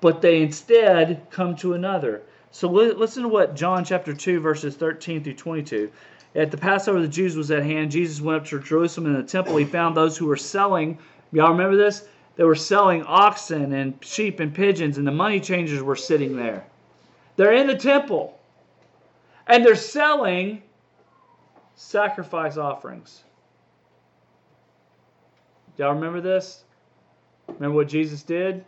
but 0.00 0.22
they 0.22 0.42
instead 0.42 1.26
come 1.30 1.56
to 1.56 1.74
another. 1.74 2.22
So 2.52 2.68
listen 2.68 3.22
to 3.22 3.28
what 3.30 3.56
John 3.56 3.82
chapter 3.82 4.12
2, 4.12 4.38
verses 4.38 4.76
13 4.76 5.24
through 5.24 5.34
22. 5.34 5.90
At 6.34 6.50
the 6.50 6.58
Passover, 6.58 7.00
the 7.00 7.08
Jews 7.08 7.34
was 7.34 7.50
at 7.50 7.62
hand. 7.62 7.90
Jesus 7.90 8.20
went 8.20 8.42
up 8.42 8.46
to 8.48 8.60
Jerusalem 8.60 9.06
in 9.06 9.14
the 9.14 9.26
temple. 9.26 9.56
He 9.56 9.64
found 9.64 9.96
those 9.96 10.18
who 10.18 10.26
were 10.26 10.36
selling. 10.36 10.98
Y'all 11.32 11.50
remember 11.50 11.76
this? 11.76 12.06
They 12.36 12.44
were 12.44 12.54
selling 12.54 13.04
oxen 13.04 13.72
and 13.72 13.94
sheep 14.04 14.38
and 14.38 14.54
pigeons, 14.54 14.98
and 14.98 15.06
the 15.06 15.12
money 15.12 15.40
changers 15.40 15.82
were 15.82 15.96
sitting 15.96 16.36
there. 16.36 16.64
They're 17.36 17.54
in 17.54 17.66
the 17.66 17.76
temple. 17.76 18.38
And 19.46 19.64
they're 19.64 19.74
selling 19.74 20.62
sacrifice 21.74 22.58
offerings. 22.58 23.24
Y'all 25.78 25.94
remember 25.94 26.20
this? 26.20 26.64
Remember 27.48 27.76
what 27.76 27.88
Jesus 27.88 28.22
did? 28.22 28.64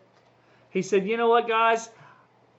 He 0.70 0.80
said, 0.80 1.06
You 1.06 1.18
know 1.18 1.28
what, 1.28 1.46
guys? 1.46 1.90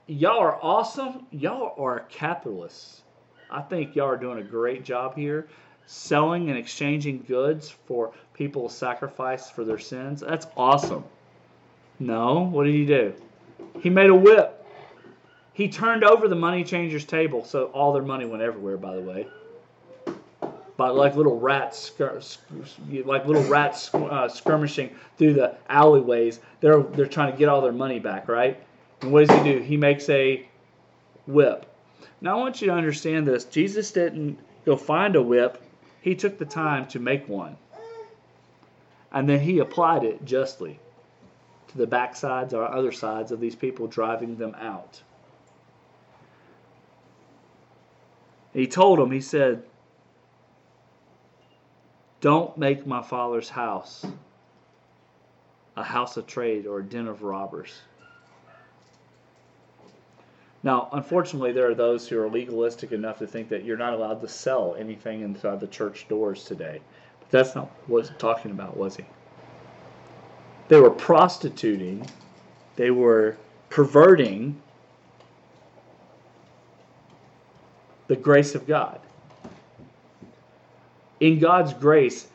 Y'all 0.06 0.38
are 0.38 0.58
awesome. 0.62 1.26
Y'all 1.32 1.74
are 1.78 2.00
capitalists. 2.08 3.02
I 3.50 3.62
think 3.62 3.96
y'all 3.96 4.06
are 4.08 4.16
doing 4.16 4.38
a 4.38 4.42
great 4.42 4.84
job 4.84 5.16
here 5.16 5.48
selling 5.86 6.48
and 6.48 6.58
exchanging 6.58 7.24
goods 7.28 7.70
for 7.70 8.12
people 8.34 8.68
to 8.68 8.74
sacrifice 8.74 9.50
for 9.50 9.64
their 9.64 9.78
sins. 9.78 10.20
That's 10.20 10.46
awesome. 10.56 11.04
No, 11.98 12.40
what 12.40 12.64
did 12.64 12.74
he 12.74 12.84
do? 12.86 13.14
He 13.80 13.90
made 13.90 14.10
a 14.10 14.14
whip. 14.14 14.64
He 15.52 15.68
turned 15.68 16.04
over 16.04 16.28
the 16.28 16.36
money 16.36 16.64
changers' 16.64 17.04
table, 17.04 17.44
so 17.44 17.66
all 17.66 17.92
their 17.92 18.02
money 18.02 18.26
went 18.26 18.42
everywhere, 18.42 18.76
by 18.76 18.94
the 18.96 19.00
way. 19.02 19.28
but 20.76 20.94
like 20.94 21.16
little 21.16 21.38
rats, 21.40 21.92
like 23.04 23.26
little 23.26 23.44
rats 23.44 23.94
uh, 23.94 24.28
skirmishing 24.28 24.94
through 25.16 25.34
the 25.34 25.56
alleyways. 25.68 26.40
They're 26.60 26.82
they're 26.82 27.06
trying 27.06 27.32
to 27.32 27.38
get 27.38 27.48
all 27.48 27.62
their 27.62 27.72
money 27.72 27.98
back, 27.98 28.28
right? 28.28 28.60
And 29.02 29.12
what 29.12 29.26
does 29.26 29.36
he 29.36 29.52
do? 29.52 29.60
He 29.60 29.76
makes 29.76 30.08
a 30.08 30.46
whip. 31.26 31.66
Now 32.20 32.38
I 32.38 32.40
want 32.40 32.60
you 32.60 32.68
to 32.68 32.74
understand 32.74 33.26
this. 33.26 33.44
Jesus 33.44 33.92
didn't 33.92 34.38
go 34.64 34.76
find 34.76 35.16
a 35.16 35.22
whip. 35.22 35.62
He 36.00 36.14
took 36.14 36.38
the 36.38 36.44
time 36.44 36.86
to 36.88 36.98
make 36.98 37.28
one. 37.28 37.56
And 39.12 39.28
then 39.28 39.40
he 39.40 39.58
applied 39.58 40.04
it 40.04 40.24
justly 40.24 40.78
to 41.68 41.78
the 41.78 41.86
backsides 41.86 42.52
or 42.52 42.64
other 42.64 42.92
sides 42.92 43.32
of 43.32 43.40
these 43.40 43.54
people 43.54 43.86
driving 43.86 44.36
them 44.36 44.54
out. 44.56 45.02
He 48.52 48.66
told 48.66 48.98
them, 48.98 49.10
he 49.10 49.20
said, 49.20 49.64
Don't 52.20 52.56
make 52.56 52.86
my 52.86 53.02
father's 53.02 53.50
house 53.50 54.06
a 55.76 55.84
house 55.84 56.16
of 56.16 56.26
trade 56.26 56.66
or 56.66 56.78
a 56.78 56.82
den 56.82 57.06
of 57.06 57.22
robbers. 57.22 57.82
Now, 60.66 60.88
unfortunately, 60.92 61.52
there 61.52 61.70
are 61.70 61.76
those 61.76 62.08
who 62.08 62.20
are 62.20 62.28
legalistic 62.28 62.90
enough 62.90 63.20
to 63.20 63.26
think 63.28 63.48
that 63.50 63.64
you're 63.64 63.76
not 63.76 63.92
allowed 63.92 64.20
to 64.20 64.26
sell 64.28 64.74
anything 64.76 65.20
inside 65.20 65.60
the 65.60 65.68
church 65.68 66.08
doors 66.08 66.42
today. 66.42 66.80
But 67.20 67.30
that's 67.30 67.54
not 67.54 67.70
what 67.86 68.04
he's 68.04 68.16
talking 68.18 68.50
about, 68.50 68.76
was 68.76 68.96
he? 68.96 69.04
They 70.66 70.80
were 70.80 70.90
prostituting, 70.90 72.04
they 72.74 72.90
were 72.90 73.36
perverting 73.70 74.60
the 78.08 78.16
grace 78.16 78.56
of 78.56 78.66
God. 78.66 78.98
In 81.20 81.38
God's 81.38 81.74
grace, 81.74 82.26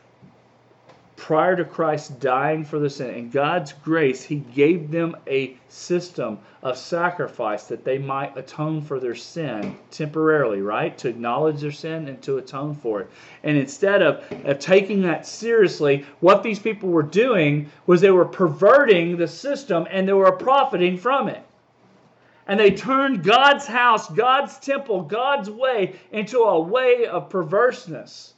prior 1.22 1.54
to 1.54 1.64
Christ 1.64 2.18
dying 2.18 2.64
for 2.64 2.80
the 2.80 2.90
sin, 2.90 3.14
in 3.14 3.30
God's 3.30 3.72
grace, 3.84 4.24
He 4.24 4.40
gave 4.56 4.90
them 4.90 5.16
a 5.28 5.56
system 5.68 6.40
of 6.64 6.76
sacrifice 6.76 7.62
that 7.68 7.84
they 7.84 7.96
might 7.96 8.36
atone 8.36 8.82
for 8.82 8.98
their 8.98 9.14
sin 9.14 9.78
temporarily, 9.92 10.62
right? 10.62 10.98
To 10.98 11.08
acknowledge 11.08 11.60
their 11.60 11.70
sin 11.70 12.08
and 12.08 12.20
to 12.22 12.38
atone 12.38 12.74
for 12.74 13.02
it. 13.02 13.10
And 13.44 13.56
instead 13.56 14.02
of, 14.02 14.24
of 14.44 14.58
taking 14.58 15.00
that 15.02 15.24
seriously, 15.24 16.04
what 16.18 16.42
these 16.42 16.58
people 16.58 16.88
were 16.88 17.04
doing 17.04 17.70
was 17.86 18.00
they 18.00 18.10
were 18.10 18.24
perverting 18.24 19.16
the 19.16 19.28
system 19.28 19.86
and 19.92 20.08
they 20.08 20.12
were 20.14 20.32
profiting 20.32 20.98
from 20.98 21.28
it. 21.28 21.44
And 22.48 22.58
they 22.58 22.72
turned 22.72 23.22
God's 23.22 23.68
house, 23.68 24.10
God's 24.10 24.58
temple, 24.58 25.02
God's 25.02 25.48
way 25.48 25.94
into 26.10 26.40
a 26.40 26.60
way 26.60 27.06
of 27.06 27.30
perverseness. 27.30 28.31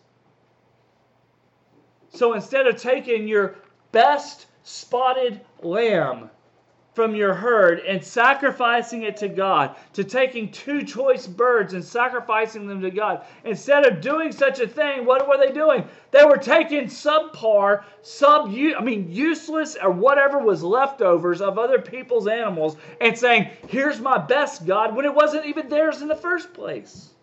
So 2.14 2.34
instead 2.34 2.66
of 2.68 2.80
taking 2.80 3.26
your 3.26 3.56
best 3.90 4.46
spotted 4.62 5.40
lamb 5.62 6.30
from 6.94 7.16
your 7.16 7.34
herd 7.34 7.80
and 7.80 8.02
sacrificing 8.02 9.02
it 9.02 9.16
to 9.16 9.28
God, 9.28 9.74
to 9.94 10.04
taking 10.04 10.52
two 10.52 10.84
choice 10.84 11.26
birds 11.26 11.74
and 11.74 11.84
sacrificing 11.84 12.68
them 12.68 12.80
to 12.82 12.90
God. 12.90 13.24
Instead 13.44 13.84
of 13.84 14.00
doing 14.00 14.30
such 14.30 14.60
a 14.60 14.68
thing, 14.68 15.04
what 15.04 15.28
were 15.28 15.36
they 15.36 15.50
doing? 15.50 15.84
They 16.12 16.24
were 16.24 16.36
taking 16.36 16.84
subpar, 16.84 17.82
sub 18.02 18.46
I 18.48 18.80
mean 18.80 19.10
useless 19.10 19.76
or 19.82 19.90
whatever 19.90 20.38
was 20.38 20.62
leftovers 20.62 21.40
of 21.40 21.58
other 21.58 21.80
people's 21.80 22.28
animals 22.28 22.76
and 23.00 23.18
saying, 23.18 23.50
"Here's 23.66 24.00
my 24.00 24.18
best 24.18 24.64
God," 24.64 24.94
when 24.94 25.04
it 25.04 25.14
wasn't 25.14 25.46
even 25.46 25.68
theirs 25.68 26.00
in 26.00 26.06
the 26.06 26.14
first 26.14 26.54
place. 26.54 27.13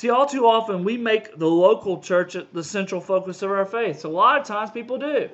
See, 0.00 0.08
all 0.08 0.24
too 0.24 0.46
often 0.46 0.82
we 0.82 0.96
make 0.96 1.36
the 1.36 1.46
local 1.46 2.00
church 2.00 2.34
the 2.54 2.64
central 2.64 3.02
focus 3.02 3.42
of 3.42 3.50
our 3.50 3.66
faith. 3.66 4.02
A 4.06 4.08
lot 4.08 4.40
of 4.40 4.46
times 4.46 4.70
people 4.70 4.96
do. 4.96 5.28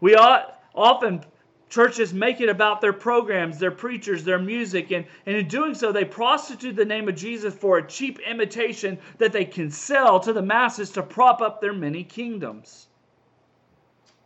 We 0.00 0.14
ought, 0.14 0.58
often 0.74 1.22
churches 1.68 2.14
make 2.14 2.40
it 2.40 2.48
about 2.48 2.80
their 2.80 2.94
programs, 2.94 3.58
their 3.58 3.72
preachers, 3.72 4.24
their 4.24 4.38
music, 4.38 4.90
and, 4.90 5.04
and 5.26 5.36
in 5.36 5.48
doing 5.48 5.74
so, 5.74 5.92
they 5.92 6.06
prostitute 6.06 6.76
the 6.76 6.86
name 6.86 7.10
of 7.10 7.14
Jesus 7.14 7.54
for 7.54 7.76
a 7.76 7.86
cheap 7.86 8.20
imitation 8.20 8.96
that 9.18 9.32
they 9.34 9.44
can 9.44 9.70
sell 9.70 10.18
to 10.20 10.32
the 10.32 10.40
masses 10.40 10.88
to 10.92 11.02
prop 11.02 11.42
up 11.42 11.60
their 11.60 11.74
many 11.74 12.04
kingdoms. 12.04 12.86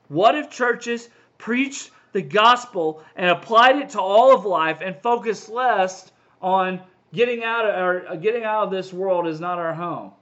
What 0.07 0.37
if 0.37 0.51
churches 0.51 1.09
preached 1.37 1.91
the 2.12 2.22
gospel 2.22 3.03
and 3.16 3.28
applied 3.28 3.74
it 3.74 3.89
to 3.89 4.01
all 4.01 4.33
of 4.33 4.45
life 4.45 4.78
and 4.83 4.95
focused 5.03 5.49
less 5.49 6.12
on 6.41 6.81
Getting 7.12 7.42
out 7.42 7.66
of 7.66 7.74
or 7.74 8.08
uh, 8.08 8.16
getting 8.16 8.44
out 8.44 8.64
of 8.64 8.70
this 8.70 8.92
world 8.92 9.26
is 9.26 9.40
not 9.40 9.58
our 9.58 9.74
home. 9.74 10.12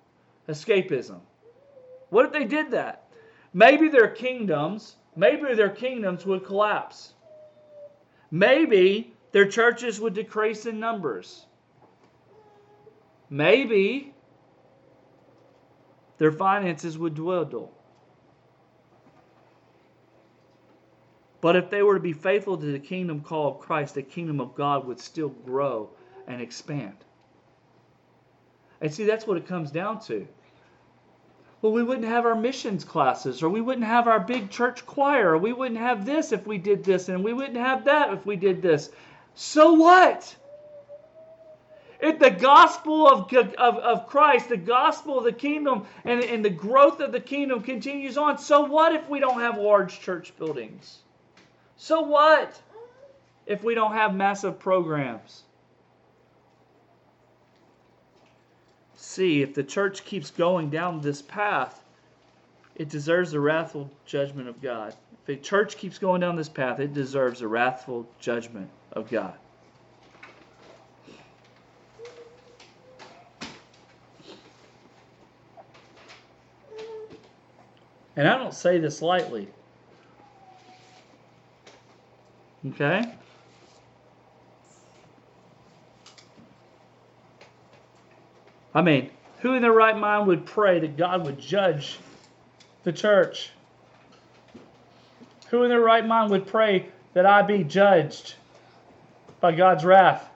Escapism. 0.49 1.21
What 2.09 2.25
if 2.25 2.33
they 2.33 2.45
did 2.45 2.71
that? 2.71 3.09
Maybe 3.53 3.89
their 3.89 4.09
kingdoms, 4.09 4.97
maybe 5.15 5.55
their 5.55 5.69
kingdoms 5.69 6.25
would 6.25 6.45
collapse. 6.45 7.13
Maybe 8.31 9.13
their 9.33 9.47
churches 9.47 10.01
would 10.01 10.15
decrease 10.15 10.65
in 10.65 10.81
numbers. 10.81 11.47
Maybe 13.29 14.15
their 16.17 16.33
finances 16.33 16.97
would 16.97 17.15
dwindle. 17.15 17.75
But 21.41 21.57
if 21.57 21.71
they 21.71 21.83
were 21.83 21.95
to 21.95 22.01
be 22.01 22.15
faithful 22.15 22.57
to 22.57 22.73
the 22.73 22.79
kingdom 22.79 23.21
call 23.21 23.53
of 23.53 23.59
Christ, 23.61 23.95
the 23.95 24.03
kingdom 24.03 24.41
of 24.41 24.55
God 24.55 24.87
would 24.87 24.99
still 24.99 25.29
grow 25.29 25.91
and 26.29 26.41
expand. 26.41 26.97
And 28.81 28.95
see, 28.95 29.05
that's 29.05 29.27
what 29.27 29.39
it 29.39 29.49
comes 29.49 29.73
down 29.73 30.01
to. 30.03 30.29
Well, 31.61 31.73
we 31.73 31.83
wouldn't 31.83 32.07
have 32.07 32.25
our 32.25 32.37
missions 32.37 32.85
classes, 32.85 33.43
or 33.43 33.49
we 33.49 33.61
wouldn't 33.61 33.87
have 33.87 34.07
our 34.07 34.21
big 34.21 34.51
church 34.51 34.87
choir, 34.87 35.31
or 35.31 35.39
we 35.39 35.53
wouldn't 35.53 35.81
have 35.81 36.07
this 36.07 36.31
if 36.31 36.47
we 36.47 36.59
did 36.59 36.85
this, 36.85 37.09
and 37.09 37.25
we 37.25 37.33
wouldn't 37.33 37.57
have 37.57 37.87
that 37.87 38.13
if 38.13 38.25
we 38.25 38.37
did 38.37 38.63
this. 38.63 38.91
So 39.35 39.73
what? 39.73 40.37
If 42.01 42.21
the 42.21 42.31
gospel 42.31 43.09
of, 43.09 43.33
of, 43.35 43.77
of 43.79 44.07
Christ, 44.07 44.51
the 44.51 44.57
gospel 44.57 45.19
of 45.19 45.25
the 45.25 45.33
kingdom, 45.33 45.87
and, 46.05 46.23
and 46.23 46.45
the 46.45 46.51
growth 46.51 47.01
of 47.01 47.11
the 47.11 47.21
kingdom 47.21 47.63
continues 47.63 48.17
on, 48.17 48.39
so 48.39 48.63
what 48.67 48.95
if 48.95 49.09
we 49.09 49.19
don't 49.19 49.41
have 49.41 49.59
large 49.59 49.99
church 49.99 50.37
buildings? 50.39 50.99
So 51.77 52.03
what 52.03 52.61
if 53.47 53.65
we 53.65 53.75
don't 53.75 53.95
have 53.95 54.15
massive 54.15 54.61
programs? 54.61 55.43
See 59.09 59.41
if 59.41 59.55
the 59.55 59.63
church 59.63 60.05
keeps 60.05 60.31
going 60.31 60.69
down 60.69 61.01
this 61.01 61.23
path, 61.23 61.83
it 62.77 62.91
deserves 62.91 63.31
the 63.33 63.41
wrathful 63.41 63.91
judgment 64.05 64.49
of 64.49 64.61
God. 64.61 64.95
If 65.13 65.25
the 65.25 65.37
church 65.37 65.79
keeps 65.79 65.99
going 65.99 66.21
down 66.21 66.37
this 66.37 66.49
path, 66.49 66.79
it 66.79 66.93
deserves 66.93 67.41
the 67.41 67.49
wrathful 67.49 68.07
judgment 68.21 68.69
of 68.93 69.11
God. 69.11 69.35
And 78.15 78.29
I 78.29 78.37
don't 78.37 78.53
say 78.53 78.79
this 78.79 79.01
lightly. 79.01 79.49
Okay? 82.67 83.15
I 88.75 88.83
mean, 88.83 89.11
who 89.41 89.55
in 89.55 89.63
their 89.63 89.73
right 89.73 89.97
mind 89.97 90.27
would 90.27 90.45
pray 90.47 90.81
that 90.81 90.97
God 90.97 91.25
would 91.25 91.39
judge 91.39 91.99
the 92.83 92.93
church? 92.93 93.51
Who 95.51 95.63
in 95.63 95.71
their 95.71 95.81
right 95.81 96.07
mind 96.07 96.31
would 96.31 96.47
pray 96.47 96.89
that 97.15 97.25
I 97.25 97.43
be 97.43 97.65
judged 97.65 98.35
by 99.41 99.53
God's 99.53 99.85
wrath? 99.85 100.29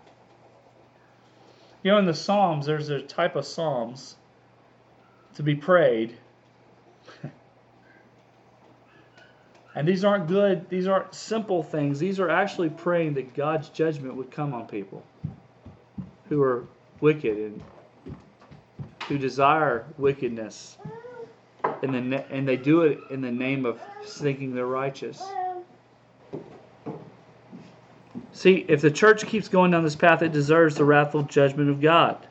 You 1.83 1.91
know, 1.91 1.99
in 1.99 2.07
the 2.07 2.15
Psalms, 2.15 2.65
there's 2.65 2.89
a 2.89 3.03
type 3.03 3.37
of 3.37 3.45
Psalms 3.45 4.17
to 5.35 5.43
be 5.43 5.55
prayed. 5.55 6.17
and 9.75 9.87
these 9.87 10.05
aren't 10.05 10.29
good, 10.29 10.69
these 10.71 10.87
aren't 10.87 11.15
simple 11.15 11.63
things. 11.63 11.99
These 11.99 12.21
are 12.21 12.31
actually 12.31 12.71
praying 12.71 13.15
that 13.15 13.35
God's 13.35 13.69
judgment 13.69 14.15
would 14.15 14.31
come 14.31 14.55
on 14.55 14.67
people 14.69 15.03
who 16.29 16.41
are 16.43 16.67
wicked 17.01 17.37
and 17.37 17.63
who 19.09 19.19
desire 19.19 19.85
wickedness, 19.99 20.79
and, 21.83 22.13
the, 22.13 22.25
and 22.31 22.47
they 22.47 22.57
do 22.57 22.83
it 22.83 22.99
in 23.11 23.21
the 23.21 23.31
name 23.31 23.67
of 23.67 23.81
thinking 24.05 24.55
they're 24.55 24.67
righteous. 24.67 25.23
See, 28.33 28.65
if 28.69 28.81
the 28.81 28.91
church 28.91 29.27
keeps 29.27 29.49
going 29.49 29.71
down 29.71 29.85
this 29.85 29.97
path, 29.97 30.23
it 30.23 30.33
deserves 30.33 30.77
the 30.77 30.85
wrathful 30.85 31.23
judgment 31.23 31.71
of 31.71 31.81
God. 31.81 32.27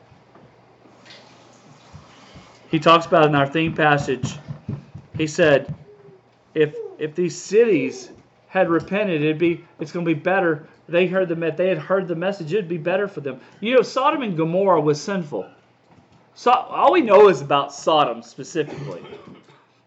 He 2.70 2.78
talks 2.78 3.06
about 3.06 3.26
in 3.26 3.34
our 3.34 3.46
theme 3.46 3.74
passage, 3.74 4.38
he 5.16 5.26
said, 5.26 5.74
if 6.54 6.74
if 6.98 7.14
these 7.14 7.40
cities 7.40 8.10
had 8.48 8.68
repented, 8.68 9.22
it'd 9.22 9.38
be 9.38 9.64
it's 9.78 9.92
going 9.92 10.04
to 10.06 10.14
be 10.14 10.18
better 10.18 10.66
they 10.88 11.06
heard 11.06 11.28
the 11.28 11.34
they 11.34 11.68
had 11.68 11.78
heard 11.78 12.08
the 12.08 12.14
message, 12.14 12.52
it'd 12.52 12.68
be 12.68 12.78
better 12.78 13.08
for 13.08 13.20
them. 13.20 13.40
You 13.60 13.74
know, 13.74 13.82
Sodom 13.82 14.22
and 14.22 14.36
Gomorrah 14.36 14.80
was 14.80 15.00
sinful. 15.00 15.46
So 16.34 16.50
all 16.50 16.92
we 16.92 17.02
know 17.02 17.28
is 17.28 17.40
about 17.40 17.74
Sodom 17.74 18.22
specifically. 18.22 19.02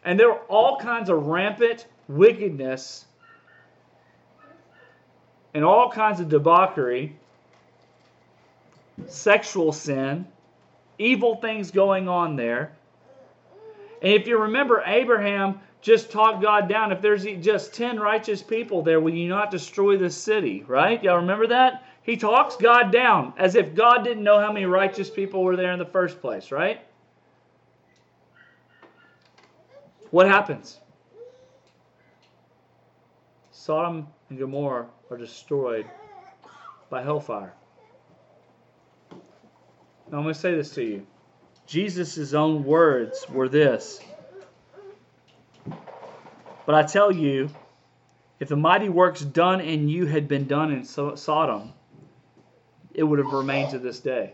And 0.04 0.20
there 0.20 0.30
were 0.30 0.42
all 0.48 0.78
kinds 0.78 1.10
of 1.10 1.26
rampant 1.26 1.88
wickedness 2.08 3.06
and 5.54 5.64
all 5.64 5.90
kinds 5.90 6.20
of 6.20 6.30
debauchery, 6.30 7.16
sexual 9.08 9.72
sin, 9.72 10.28
evil 11.00 11.38
things 11.38 11.72
going 11.72 12.08
on 12.08 12.36
there. 12.36 12.74
And 14.02 14.14
if 14.14 14.28
you 14.28 14.38
remember, 14.38 14.84
Abraham 14.86 15.60
just 15.82 16.12
talked 16.12 16.42
God 16.42 16.70
down. 16.70 16.92
If 16.92 17.02
there's 17.02 17.24
just 17.24 17.74
10 17.74 18.00
righteous 18.00 18.44
people 18.44 18.84
there, 18.84 19.00
will 19.00 19.14
you 19.14 19.30
not 19.30 19.50
destroy 19.50 19.98
the 19.98 20.10
city? 20.10 20.64
Right? 20.68 21.02
Y'all 21.04 21.18
remember 21.18 21.48
that? 21.48 21.84
He 22.06 22.18
talks 22.18 22.56
God 22.56 22.92
down 22.92 23.34
as 23.36 23.56
if 23.56 23.74
God 23.74 24.04
didn't 24.04 24.24
know 24.24 24.40
how 24.40 24.52
many 24.52 24.68
righteous 24.68 25.10
people 25.10 25.44
were 25.44 25.56
there 25.56 25.72
in 25.72 25.80
the 25.80 25.86
first 25.86 26.22
place, 26.22 26.52
right? 26.52 26.80
What 30.12 30.28
happens? 30.28 30.80
Sodom 33.50 34.08
and 34.30 34.38
Gomorrah 34.38 34.88
are 35.10 35.18
destroyed 35.18 35.88
by 36.92 37.02
hellfire. 37.02 37.54
Now 39.12 40.18
I'm 40.20 40.24
going 40.24 40.36
to 40.36 40.40
say 40.40 40.54
this 40.54 40.76
to 40.76 40.84
you. 40.84 41.08
Jesus' 41.66 42.36
own 42.36 42.64
words 42.64 43.26
were 43.28 43.50
this. 43.50 44.00
But 46.68 46.76
I 46.76 46.84
tell 46.84 47.12
you, 47.12 47.50
if 48.40 48.50
the 48.50 48.56
mighty 48.56 48.90
works 48.90 49.22
done 49.22 49.60
in 49.60 49.90
you 49.90 50.06
had 50.06 50.28
been 50.28 50.46
done 50.46 50.72
in 50.72 50.84
Sodom, 50.84 51.74
it 52.96 53.04
would 53.04 53.20
have 53.20 53.34
remained 53.34 53.72
to 53.72 53.80
this 53.80 54.00
day. 54.00 54.34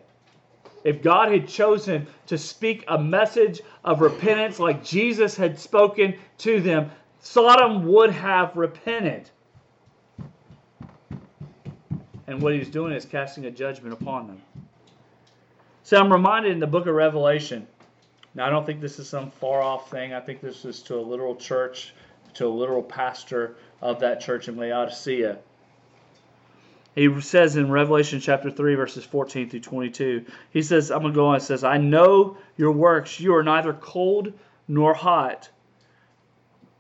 If 0.84 1.02
God 1.02 1.32
had 1.32 1.48
chosen 1.48 2.08
to 2.28 2.38
speak 2.38 2.84
a 2.88 2.98
message 2.98 3.62
of 3.84 4.02
repentance 4.02 4.60
like 4.60 4.84
Jesus 4.84 5.36
had 5.36 5.60
spoken 5.60 6.16
to 6.40 6.60
them, 6.60 6.92
Sodom 7.20 7.86
would 7.88 8.12
have 8.12 8.56
repented. 8.56 9.30
And 12.26 12.42
what 12.42 12.54
he's 12.54 12.70
doing 12.70 12.94
is 12.94 13.06
casting 13.06 13.46
a 13.46 13.52
judgment 13.52 13.94
upon 13.94 14.28
them. 14.28 14.42
So 15.84 16.00
I'm 16.00 16.12
reminded 16.12 16.52
in 16.54 16.60
the 16.60 16.68
book 16.68 16.88
of 16.88 16.96
Revelation. 16.96 17.68
Now, 18.34 18.48
I 18.48 18.50
don't 18.50 18.66
think 18.66 18.80
this 18.80 18.98
is 18.98 19.10
some 19.10 19.30
far 19.30 19.62
off 19.62 19.92
thing. 19.92 20.14
I 20.14 20.22
think 20.22 20.42
this 20.42 20.64
is 20.64 20.82
to 20.84 20.96
a 20.96 21.02
literal 21.02 21.36
church, 21.36 21.94
to 22.36 22.48
a 22.48 22.50
literal 22.50 22.82
pastor 22.82 23.56
of 23.82 24.00
that 24.00 24.22
church 24.22 24.48
in 24.48 24.58
Laodicea. 24.58 25.38
He 26.96 27.22
says 27.22 27.56
in 27.56 27.72
Revelation 27.72 28.20
chapter 28.20 28.52
3, 28.52 28.76
verses 28.76 29.06
14 29.06 29.50
through 29.50 29.62
22, 29.62 30.26
he 30.52 30.62
says, 30.62 30.92
I'm 30.92 31.02
going 31.02 31.14
to 31.14 31.16
go 31.16 31.28
on, 31.28 31.38
it 31.38 31.42
says, 31.42 31.64
I 31.64 31.78
know 31.78 32.38
your 32.58 32.74
works. 32.74 33.20
You 33.20 33.34
are 33.36 33.44
neither 33.44 33.74
cold 33.74 34.34
nor 34.68 34.94
hot. 34.94 35.50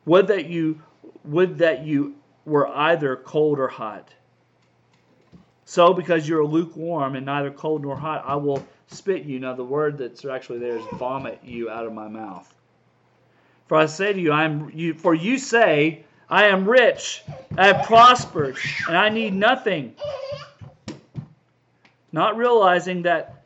Would 0.05 0.27
that 0.27 0.47
you 0.47 0.81
would 1.23 1.59
that 1.59 1.85
you 1.85 2.15
were 2.45 2.67
either 2.67 3.15
cold 3.15 3.59
or 3.59 3.67
hot. 3.67 4.13
So, 5.65 5.93
because 5.93 6.27
you're 6.27 6.45
lukewarm 6.45 7.15
and 7.15 7.25
neither 7.25 7.51
cold 7.51 7.83
nor 7.83 7.95
hot, 7.95 8.23
I 8.25 8.35
will 8.35 8.65
spit 8.87 9.23
you. 9.23 9.39
Now, 9.39 9.53
the 9.53 9.63
word 9.63 9.97
that's 9.97 10.25
actually 10.25 10.59
there 10.59 10.75
is 10.75 10.85
vomit 10.93 11.39
you 11.43 11.69
out 11.69 11.85
of 11.85 11.93
my 11.93 12.07
mouth. 12.07 12.53
For 13.67 13.77
I 13.77 13.85
say 13.85 14.11
to 14.11 14.19
you, 14.19 14.31
I 14.31 14.43
am 14.43 14.69
you. 14.73 14.93
For 14.93 15.13
you 15.13 15.37
say, 15.37 16.03
I 16.31 16.45
am 16.45 16.65
rich, 16.65 17.23
I 17.57 17.67
have 17.67 17.85
prospered, 17.85 18.55
and 18.87 18.95
I 18.95 19.09
need 19.09 19.33
nothing. 19.33 19.93
Not 22.13 22.37
realizing 22.37 23.01
that 23.01 23.43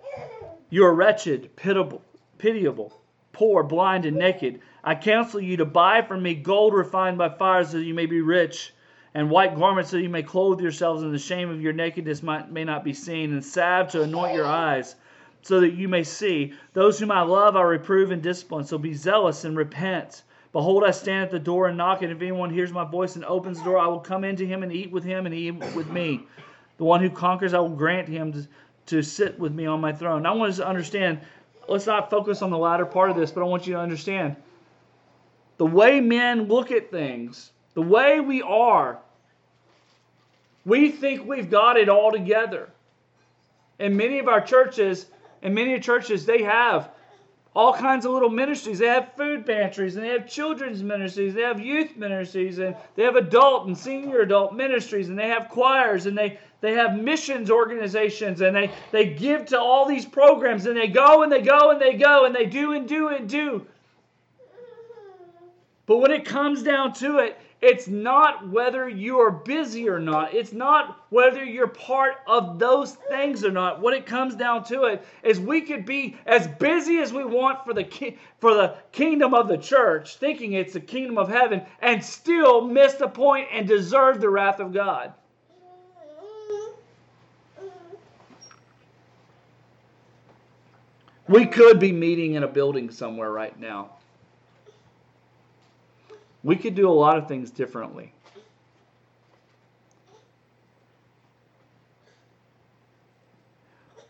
you 0.70 0.86
are 0.86 0.94
wretched, 0.94 1.56
pitiable, 1.56 2.04
pitiable, 2.38 2.94
poor, 3.34 3.64
blind, 3.64 4.06
and 4.06 4.18
naked. 4.18 4.62
I 4.84 4.94
counsel 4.94 5.42
you 5.42 5.58
to 5.58 5.66
buy 5.66 6.04
from 6.04 6.22
me 6.22 6.36
gold 6.36 6.76
refined 6.76 7.18
by 7.18 7.30
fire 7.30 7.64
so 7.64 7.80
that 7.80 7.84
you 7.84 7.96
may 7.96 8.06
be 8.06 8.22
rich, 8.22 8.72
and 9.16 9.32
white 9.32 9.56
garments 9.56 9.90
so 9.90 9.98
that 9.98 10.04
you 10.04 10.10
may 10.10 10.22
clothe 10.22 10.62
yourselves, 10.62 11.02
and 11.02 11.12
the 11.12 11.18
shame 11.18 11.50
of 11.50 11.62
your 11.62 11.74
nakedness 11.74 12.22
might, 12.22 12.52
may 12.52 12.64
not 12.64 12.84
be 12.84 12.94
seen, 12.94 13.34
and 13.34 13.44
salve 13.44 13.88
to 13.90 14.04
anoint 14.04 14.36
your 14.36 14.46
eyes 14.46 14.96
so 15.42 15.60
that 15.62 15.74
you 15.74 15.88
may 15.88 16.04
see. 16.04 16.54
Those 16.74 17.00
whom 17.00 17.10
I 17.10 17.22
love 17.22 17.56
I 17.56 17.64
reprove 17.64 18.12
and 18.12 18.22
discipline, 18.22 18.64
so 18.64 18.78
be 18.78 18.94
zealous 18.94 19.44
and 19.44 19.58
repent. 19.58 20.22
Behold, 20.56 20.86
I 20.86 20.92
stand 20.92 21.26
at 21.26 21.32
the 21.32 21.38
door 21.38 21.68
and 21.68 21.78
knock, 21.78 22.02
and 22.02 22.14
if 22.14 22.22
anyone 22.22 22.50
hears 22.50 22.72
my 22.72 22.86
voice 22.86 23.18
and 23.18 23.26
opens 23.26 23.58
the 23.58 23.66
door, 23.66 23.78
I 23.78 23.88
will 23.88 24.00
come 24.00 24.24
into 24.24 24.46
him 24.46 24.64
and 24.64 24.72
eat 24.72 24.90
with 24.90 25.04
him 25.04 25.26
and 25.26 25.36
he 25.36 25.52
with 25.52 25.90
me. 25.90 26.28
The 26.78 26.86
one 26.86 27.02
who 27.02 27.10
conquers, 27.10 27.54
I 27.54 27.60
will 27.60 27.76
grant 27.76 28.08
him 28.08 28.32
to, 28.32 28.48
to 28.86 29.02
sit 29.04 29.38
with 29.38 29.54
me 29.54 29.66
on 29.66 29.82
my 29.82 29.92
throne. 29.92 30.22
Now, 30.22 30.34
I 30.34 30.38
want 30.38 30.52
us 30.52 30.58
to 30.60 30.66
understand, 30.66 31.20
let's 31.68 31.86
not 31.86 32.10
focus 32.10 32.42
on 32.42 32.52
the 32.52 32.58
latter 32.58 32.86
part 32.86 33.10
of 33.10 33.18
this, 33.18 33.32
but 33.32 33.42
I 33.42 33.44
want 33.44 33.68
you 33.68 33.74
to 33.74 33.82
understand 33.82 34.38
the 35.58 35.66
way 35.66 36.00
men 36.00 36.44
look 36.44 36.72
at 36.72 36.90
things, 36.90 37.52
the 37.74 37.82
way 37.82 38.22
we 38.22 38.42
are, 38.42 39.00
we 40.66 40.90
think 40.90 41.28
we've 41.28 41.52
got 41.52 41.76
it 41.76 41.90
all 41.90 42.14
together. 42.14 42.70
In 43.78 43.98
many 43.98 44.20
of 44.20 44.30
our 44.30 44.40
churches, 44.40 45.08
in 45.42 45.54
many 45.54 45.78
churches, 45.82 46.26
they 46.26 46.44
have 46.44 46.92
all 47.56 47.74
kinds 47.74 48.06
of 48.06 48.12
little 48.12 48.30
ministries. 48.30 48.80
They 48.80 48.88
have 48.88 49.14
food 49.14 49.46
pantries 49.46 49.96
and 49.96 50.04
they 50.04 50.10
have 50.10 50.28
children's 50.28 50.84
ministries, 50.84 51.34
they 51.34 51.42
have 51.42 51.60
youth 51.60 51.96
ministries, 51.96 52.60
and 52.60 52.76
they 52.96 53.04
have 53.04 53.16
adult 53.16 53.68
and 53.68 53.78
senior 53.78 54.22
adult 54.22 54.54
ministries, 54.54 55.08
and 55.08 55.18
they 55.18 55.30
have 55.30 55.48
choirs 55.48 56.06
and 56.06 56.18
they, 56.18 56.38
they 56.60 56.74
have 56.74 57.00
missions 57.00 57.50
organizations 57.50 58.42
and 58.42 58.56
they, 58.56 58.72
they 58.92 59.14
give 59.14 59.46
to 59.48 59.60
all 59.60 59.88
these 59.88 60.06
programs 60.06 60.66
and 60.66 60.76
they 60.76 60.88
go 60.88 61.24
and 61.24 61.32
they 61.32 61.42
go 61.42 61.72
and 61.72 61.82
they 61.82 61.94
go 61.94 62.26
and 62.26 62.36
they 62.36 62.46
do 62.46 62.74
and 62.74 62.90
do 62.90 63.08
and 63.08 63.30
do. 63.30 63.66
But 65.86 65.98
when 65.98 66.12
it 66.12 66.26
comes 66.26 66.64
down 66.64 66.94
to 66.94 67.20
it, 67.20 67.40
it's 67.66 67.88
not 67.88 68.48
whether 68.50 68.88
you 68.88 69.18
are 69.22 69.32
busy 69.32 69.90
or 69.90 69.98
not. 69.98 70.36
It's 70.36 70.54
not 70.54 71.04
whether 71.10 71.44
you're 71.44 71.68
part 71.68 72.18
of 72.28 72.60
those 72.60 72.94
things 72.94 73.44
or 73.44 73.50
not. 73.50 73.82
What 73.82 73.96
it 73.96 74.06
comes 74.06 74.36
down 74.36 74.64
to 74.66 74.84
it 74.84 75.04
is 75.24 75.40
we 75.40 75.62
could 75.62 75.84
be 75.84 76.16
as 76.28 76.46
busy 76.46 77.00
as 77.00 77.12
we 77.12 77.26
want 77.26 77.66
for 77.66 77.74
the 77.74 77.84
ki- 77.84 78.20
for 78.40 78.54
the 78.54 78.76
kingdom 78.92 79.34
of 79.34 79.48
the 79.48 79.58
church, 79.58 80.18
thinking 80.18 80.54
it's 80.54 80.74
the 80.74 80.80
kingdom 80.80 81.18
of 81.18 81.28
heaven, 81.28 81.64
and 81.82 82.06
still 82.06 82.62
miss 82.62 82.94
the 82.94 83.08
point 83.08 83.48
and 83.52 83.68
deserve 83.68 84.22
the 84.22 84.30
wrath 84.30 84.60
of 84.60 84.72
God. 84.72 85.12
We 91.28 91.48
could 91.48 91.80
be 91.80 91.92
meeting 91.92 92.36
in 92.36 92.44
a 92.44 92.48
building 92.48 92.92
somewhere 92.92 93.32
right 93.32 93.60
now 93.60 93.90
we 96.46 96.56
could 96.56 96.76
do 96.76 96.88
a 96.88 96.94
lot 96.94 97.18
of 97.18 97.28
things 97.28 97.50
differently. 97.50 98.14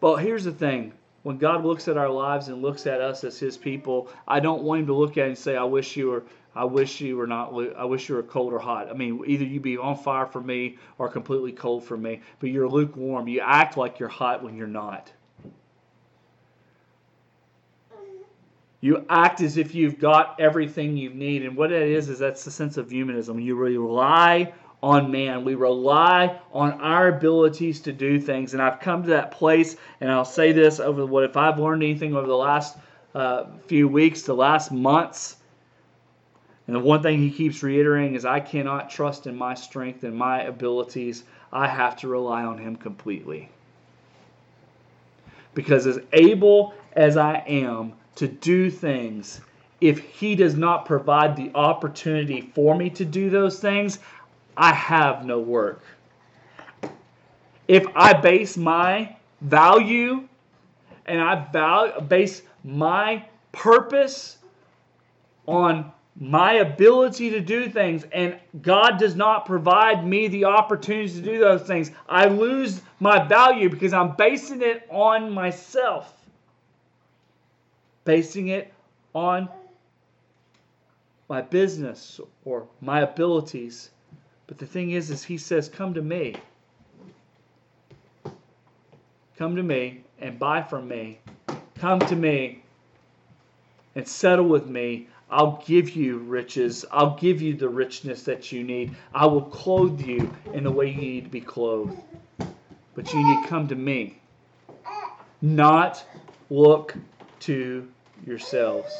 But 0.02 0.18
here's 0.18 0.44
the 0.44 0.52
thing 0.52 0.92
when 1.24 1.38
God 1.38 1.64
looks 1.64 1.88
at 1.88 1.96
our 1.98 2.10
lives 2.10 2.50
and 2.50 2.62
looks 2.62 2.86
at 2.88 3.00
us 3.00 3.24
as 3.24 3.40
His 3.40 3.56
people, 3.58 4.10
I 4.28 4.42
don't 4.42 4.64
want 4.64 4.82
Him 4.82 4.88
to 4.88 4.94
look 4.94 5.18
at 5.18 5.28
and 5.28 5.38
say, 5.38 5.56
"I 5.56 5.64
wish 5.64 5.96
you 5.96 6.10
were, 6.10 6.24
I 6.54 6.66
wish 6.66 7.00
you 7.00 7.16
were 7.16 7.26
not, 7.26 7.54
I 7.78 7.86
wish 7.86 8.10
you 8.10 8.16
were 8.16 8.24
cold 8.24 8.52
or 8.52 8.60
hot." 8.60 8.90
I 8.90 8.94
mean, 8.94 9.24
either 9.26 9.46
you 9.46 9.62
be 9.62 9.78
on 9.78 9.96
fire 9.96 10.26
for 10.26 10.42
me 10.42 10.78
or 10.98 11.08
completely 11.08 11.54
cold 11.54 11.86
for 11.86 11.96
me. 11.96 12.20
But 12.40 12.50
you're 12.50 12.68
lukewarm. 12.68 13.30
You 13.30 13.40
act 13.40 13.78
like 13.78 13.98
you're 13.98 14.10
hot 14.10 14.44
when 14.44 14.58
you're 14.58 14.68
not. 14.68 15.10
You 18.86 19.04
act 19.10 19.42
as 19.42 19.58
if 19.58 19.74
you've 19.74 19.98
got 19.98 20.40
everything 20.40 20.96
you 20.96 21.10
need. 21.10 21.44
And 21.44 21.58
what 21.58 21.72
it 21.72 21.90
is, 21.90 22.08
is 22.08 22.20
that's 22.20 22.46
the 22.46 22.52
sense 22.52 22.78
of 22.78 22.92
humanism. 22.92 23.40
You 23.40 23.56
rely 23.56 24.54
on 24.84 25.10
man. 25.10 25.44
We 25.44 25.56
rely 25.56 26.40
on 26.54 26.74
our 26.74 27.08
abilities 27.08 27.80
to 27.80 27.92
do 27.92 28.20
things. 28.20 28.54
And 28.54 28.62
I've 28.62 28.80
come 28.80 29.02
to 29.02 29.10
that 29.10 29.32
place, 29.32 29.76
and 30.02 30.12
I'll 30.12 30.24
say 30.24 30.52
this 30.52 30.80
over 30.80 31.04
what 31.04 31.24
if 31.24 31.36
I've 31.36 31.58
learned 31.58 31.82
anything 31.82 32.16
over 32.16 32.28
the 32.28 32.38
last 32.38 32.78
uh, 33.16 33.46
few 33.66 33.88
weeks, 33.88 34.22
the 34.22 34.36
last 34.36 34.72
months, 34.72 35.38
and 36.68 36.76
the 36.76 36.80
one 36.80 37.02
thing 37.02 37.18
he 37.18 37.32
keeps 37.32 37.64
reiterating 37.64 38.14
is 38.14 38.24
I 38.24 38.40
cannot 38.40 38.92
trust 38.92 39.26
in 39.26 39.36
my 39.36 39.56
strength 39.56 40.04
and 40.04 40.16
my 40.16 40.44
abilities. 40.44 41.24
I 41.52 41.68
have 41.68 41.96
to 42.02 42.08
rely 42.08 42.44
on 42.44 42.60
him 42.60 42.76
completely. 42.76 43.50
Because 45.56 45.88
as 45.88 45.98
able 46.14 46.76
as 46.94 47.18
I 47.18 47.38
am 47.48 47.94
to 48.16 48.28
do 48.28 48.70
things, 48.70 49.42
if 49.82 50.00
He 50.00 50.36
does 50.36 50.56
not 50.56 50.86
provide 50.86 51.36
the 51.36 51.52
opportunity 51.54 52.42
for 52.54 52.76
me 52.76 52.90
to 52.92 53.06
do 53.06 53.30
those 53.30 53.60
things, 53.60 54.00
I 54.58 54.74
have 54.74 55.26
no 55.26 55.40
work. 55.40 55.84
If 57.68 57.86
I 57.96 58.14
base 58.14 58.58
my 58.58 59.16
value 59.42 60.28
and 61.06 61.22
I 61.22 61.46
value, 61.52 62.00
base 62.02 62.42
my 62.64 63.26
purpose 63.52 64.38
on 65.48 65.92
my 66.20 66.54
ability 66.54 67.30
to 67.32 67.42
do 67.42 67.68
things 67.68 68.06
and 68.14 68.40
God 68.62 68.98
does 68.98 69.16
not 69.16 69.46
provide 69.46 70.06
me 70.06 70.28
the 70.28 70.46
opportunities 70.46 71.16
to 71.16 71.22
do 71.22 71.40
those 71.40 71.64
things, 71.64 71.92
I 72.08 72.26
lose 72.28 72.82
my 73.00 73.22
value 73.28 73.70
because 73.70 73.94
I'm 73.94 74.16
basing 74.16 74.62
it 74.62 74.88
on 74.90 75.32
myself. 75.32 76.14
Basing 78.06 78.48
it 78.48 78.74
on 79.14 79.50
my 81.28 81.42
business 81.42 82.20
or 82.46 82.68
my 82.82 83.02
abilities. 83.02 83.90
But 84.48 84.58
the 84.58 84.66
thing 84.66 84.92
is 84.92 85.10
is 85.10 85.24
he 85.24 85.38
says 85.38 85.68
come 85.68 85.94
to 85.96 86.02
me. 86.02 86.36
Come 89.38 89.56
to 89.56 89.64
me 89.64 90.04
and 90.20 90.40
buy 90.40 90.62
from 90.62 90.88
me. 90.88 91.20
Come 91.76 92.00
to 92.00 92.16
me 92.16 92.64
and 93.96 94.08
settle 94.08 94.46
with 94.46 94.68
me 94.68 95.08
I'll 95.30 95.62
give 95.66 95.96
you 95.96 96.20
riches. 96.20 96.86
I'll 96.92 97.16
give 97.16 97.42
you 97.42 97.56
the 97.56 97.70
richness 97.70 98.24
that 98.24 98.52
you 98.52 98.64
need. 98.64 98.96
I 99.14 99.26
will 99.26 99.42
clothe 99.42 100.02
you 100.02 100.34
in 100.54 100.64
the 100.64 100.72
way 100.72 100.90
you 100.90 101.02
need 101.02 101.24
to 101.26 101.30
be 101.30 101.42
clothed. 101.42 101.98
But 102.94 103.12
you 103.12 103.24
need 103.24 103.44
to 103.44 103.50
come 103.50 103.68
to 103.68 103.76
me, 103.76 104.22
not 105.42 106.06
look 106.50 106.96
to 107.46 107.88
yourselves. 108.26 108.94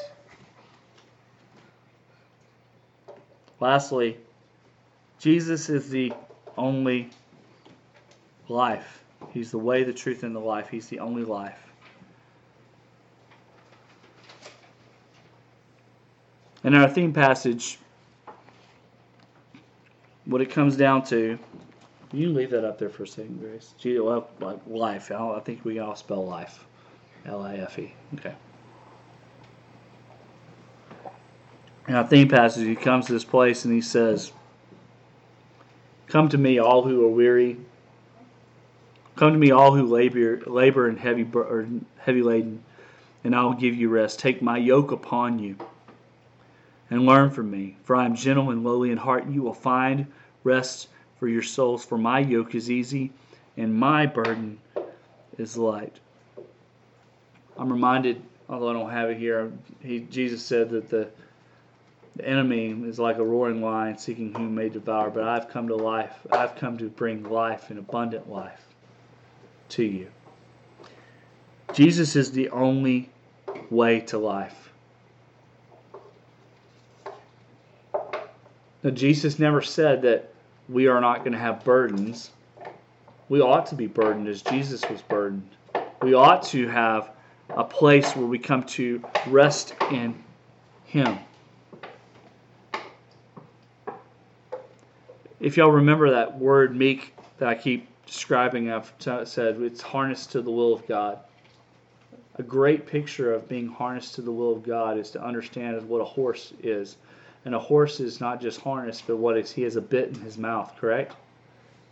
Lastly, 3.60 4.18
Jesus 5.20 5.70
is 5.70 5.90
the 5.90 6.14
only 6.58 7.10
life. 8.50 9.04
He's 9.32 9.52
the 9.52 9.58
way, 9.58 9.84
the 9.84 9.94
truth, 9.94 10.24
and 10.24 10.36
the 10.36 10.40
life. 10.40 10.70
He's 10.70 10.88
the 10.88 11.00
only 11.00 11.24
life. 11.24 11.62
In 16.64 16.74
our 16.74 16.90
theme 16.90 17.14
passage, 17.14 17.80
what 20.26 20.42
it 20.42 20.50
comes 20.50 20.76
down 20.76 21.04
to, 21.06 21.40
you 22.12 22.30
leave 22.30 22.50
that 22.52 22.66
up 22.66 22.78
there 22.78 22.90
for 22.90 23.04
a 23.04 23.08
second, 23.08 23.40
Grace. 23.40 23.74
Well, 23.84 24.30
life. 24.68 25.12
I 25.12 25.40
think 25.40 25.64
we 25.64 25.80
all 25.80 25.96
spell 25.96 26.26
life. 26.26 26.66
L 27.26 27.42
I 27.42 27.56
F 27.56 27.80
E. 27.80 27.94
Okay. 28.16 28.34
In 31.88 31.96
our 31.96 32.06
theme 32.08 32.28
passage, 32.28 32.66
he 32.66 32.76
comes 32.76 33.06
to 33.08 33.14
this 33.14 33.24
place 33.24 33.66
and 33.66 33.74
he 33.74 33.82
says, 33.82 34.32
Come 36.08 36.30
to 36.30 36.38
me, 36.38 36.60
all 36.60 36.84
who 36.84 37.06
are 37.06 37.10
weary. 37.10 37.58
Come 39.16 39.34
to 39.34 39.40
me, 39.40 39.52
all 39.52 39.76
who 39.76 39.86
labor, 39.86 40.42
labor 40.46 40.88
and 40.88 41.00
heavy, 41.00 41.28
or 41.34 41.68
heavy 41.98 42.22
laden, 42.22 42.64
and 43.24 43.36
I 43.36 43.44
will 43.44 43.54
give 43.54 43.76
you 43.76 43.90
rest. 43.90 44.20
Take 44.20 44.42
my 44.42 44.58
yoke 44.58 44.92
upon 44.92 45.40
you 45.40 45.56
and 46.90 47.06
learn 47.06 47.32
from 47.32 47.50
me. 47.50 47.78
For 47.84 47.96
I 47.96 48.06
am 48.06 48.16
gentle 48.16 48.52
and 48.52 48.64
lowly 48.64 48.92
in 48.92 48.98
heart, 48.98 49.26
and 49.26 49.34
you 49.34 49.42
will 49.42 49.54
find 49.54 50.08
rest 50.44 50.90
for 51.18 51.28
your 51.28 51.44
souls. 51.44 51.86
For 51.86 51.98
my 51.98 52.20
yoke 52.20 52.56
is 52.56 52.70
easy, 52.70 53.12
and 53.58 53.74
my 53.74 54.06
burden 54.06 54.60
is 55.38 55.58
light. 55.58 56.00
I'm 57.58 57.72
reminded, 57.72 58.22
although 58.50 58.70
I 58.70 58.74
don't 58.74 58.90
have 58.90 59.10
it 59.10 59.18
here, 59.18 59.52
he, 59.82 60.02
Jesus 60.02 60.44
said 60.44 60.70
that 60.72 60.90
the, 60.90 61.10
the 62.16 62.28
enemy 62.28 62.72
is 62.88 63.00
like 63.00 63.18
a 63.18 63.24
roaring 63.24 63.62
lion 63.62 63.98
seeking 63.98 64.34
whom 64.34 64.56
may 64.56 64.70
devour, 64.70 65.10
but 65.10 65.24
I've 65.24 65.50
come 65.50 65.68
to 65.70 65.76
life. 65.76 66.14
I've 66.32 66.56
come 66.56 66.78
to 66.80 66.90
bring 66.90 67.24
life 67.24 67.70
and 67.70 67.80
abundant 67.80 68.30
life 68.30 68.62
to 69.70 69.84
you. 69.84 70.08
Jesus 71.74 72.16
is 72.16 72.32
the 72.32 72.50
only 72.50 73.10
way 73.70 74.02
to 74.02 74.18
life. 74.18 74.70
Now, 78.84 78.92
Jesus 78.92 79.40
never 79.40 79.62
said 79.62 80.04
that 80.04 80.32
we 80.70 80.88
are 80.88 81.02
not 81.02 81.20
going 81.20 81.32
to 81.32 81.40
have 81.40 81.64
burdens. 81.64 82.32
We 83.30 83.42
ought 83.42 83.66
to 83.68 83.76
be 83.76 83.88
burdened 83.88 84.28
as 84.28 84.44
Jesus 84.44 84.88
was 84.90 85.02
burdened. 85.02 85.50
We 86.02 86.14
ought 86.14 86.44
to 86.44 86.68
have 86.68 87.15
a 87.50 87.64
place 87.64 88.16
where 88.16 88.26
we 88.26 88.40
come 88.40 88.64
to 88.64 89.02
rest 89.28 89.74
in 89.92 90.24
Him. 90.86 91.20
If 95.40 95.58
y'all 95.58 95.72
remember 95.72 96.10
that 96.12 96.40
word 96.40 96.76
meek 96.76 97.14
that 97.38 97.50
I 97.50 97.56
keep 97.56 97.88
describing, 98.06 98.72
I've 98.72 98.92
said 99.00 99.62
it's 99.62 99.82
harnessed 99.82 100.32
to 100.32 100.42
the 100.42 100.52
will 100.52 100.74
of 100.74 100.88
God. 100.88 101.20
A 102.38 102.44
great 102.44 102.86
picture 102.86 103.34
of 103.34 103.48
being 103.48 103.68
harnessed 103.68 104.16
to 104.16 104.22
the 104.22 104.32
will 104.32 104.54
of 104.54 104.64
God 104.64 104.98
is 104.98 105.10
to 105.12 105.24
understand 105.24 105.88
what 105.88 106.02
a 106.02 106.06
horse 106.06 106.54
is. 106.62 106.98
And 107.46 107.54
a 107.54 107.60
horse 107.60 108.00
is 108.00 108.20
not 108.20 108.42
just 108.42 108.60
harnessed, 108.60 109.06
but 109.08 109.18
what 109.18 109.38
is 109.38 109.52
he 109.52 109.62
has 109.62 109.76
a 109.76 109.82
bit 109.82 110.10
in 110.10 110.20
his 110.22 110.38
mouth, 110.38 110.76
correct? 110.78 111.16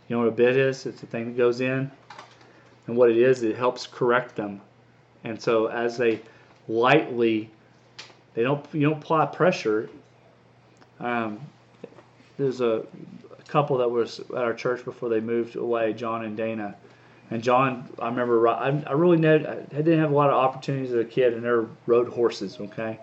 You 0.08 0.16
know 0.16 0.22
what 0.22 0.28
a 0.28 0.36
bit 0.36 0.56
is? 0.56 0.84
It's 0.84 1.02
a 1.02 1.06
thing 1.06 1.26
that 1.26 1.36
goes 1.36 1.60
in. 1.60 1.90
And 2.86 2.96
what 2.96 3.10
it 3.10 3.16
is, 3.16 3.42
it 3.42 3.56
helps 3.56 3.86
correct 3.86 4.36
them. 4.36 4.60
And 5.24 5.40
so 5.40 5.66
as 5.66 5.96
they 5.96 6.20
lightly, 6.68 7.50
they 8.34 8.42
don't 8.42 8.64
you 8.72 8.88
don't 8.88 8.98
apply 8.98 9.26
pressure. 9.26 9.88
Um, 11.00 11.40
there's 12.36 12.60
a, 12.60 12.84
a 13.38 13.42
couple 13.48 13.78
that 13.78 13.88
was 13.88 14.20
at 14.20 14.36
our 14.36 14.54
church 14.54 14.84
before 14.84 15.08
they 15.08 15.20
moved 15.20 15.56
away, 15.56 15.92
John 15.92 16.24
and 16.24 16.36
Dana. 16.36 16.76
And 17.30 17.42
John, 17.42 17.88
I 17.98 18.08
remember, 18.08 18.46
I, 18.48 18.82
I 18.86 18.92
really 18.92 19.16
know, 19.16 19.36
I 19.36 19.76
didn't 19.76 19.98
have 19.98 20.10
a 20.10 20.14
lot 20.14 20.28
of 20.28 20.36
opportunities 20.36 20.92
as 20.92 21.00
a 21.00 21.04
kid, 21.04 21.32
and 21.32 21.42
never 21.42 21.68
rode 21.86 22.08
horses. 22.08 22.58
Okay, 22.60 22.98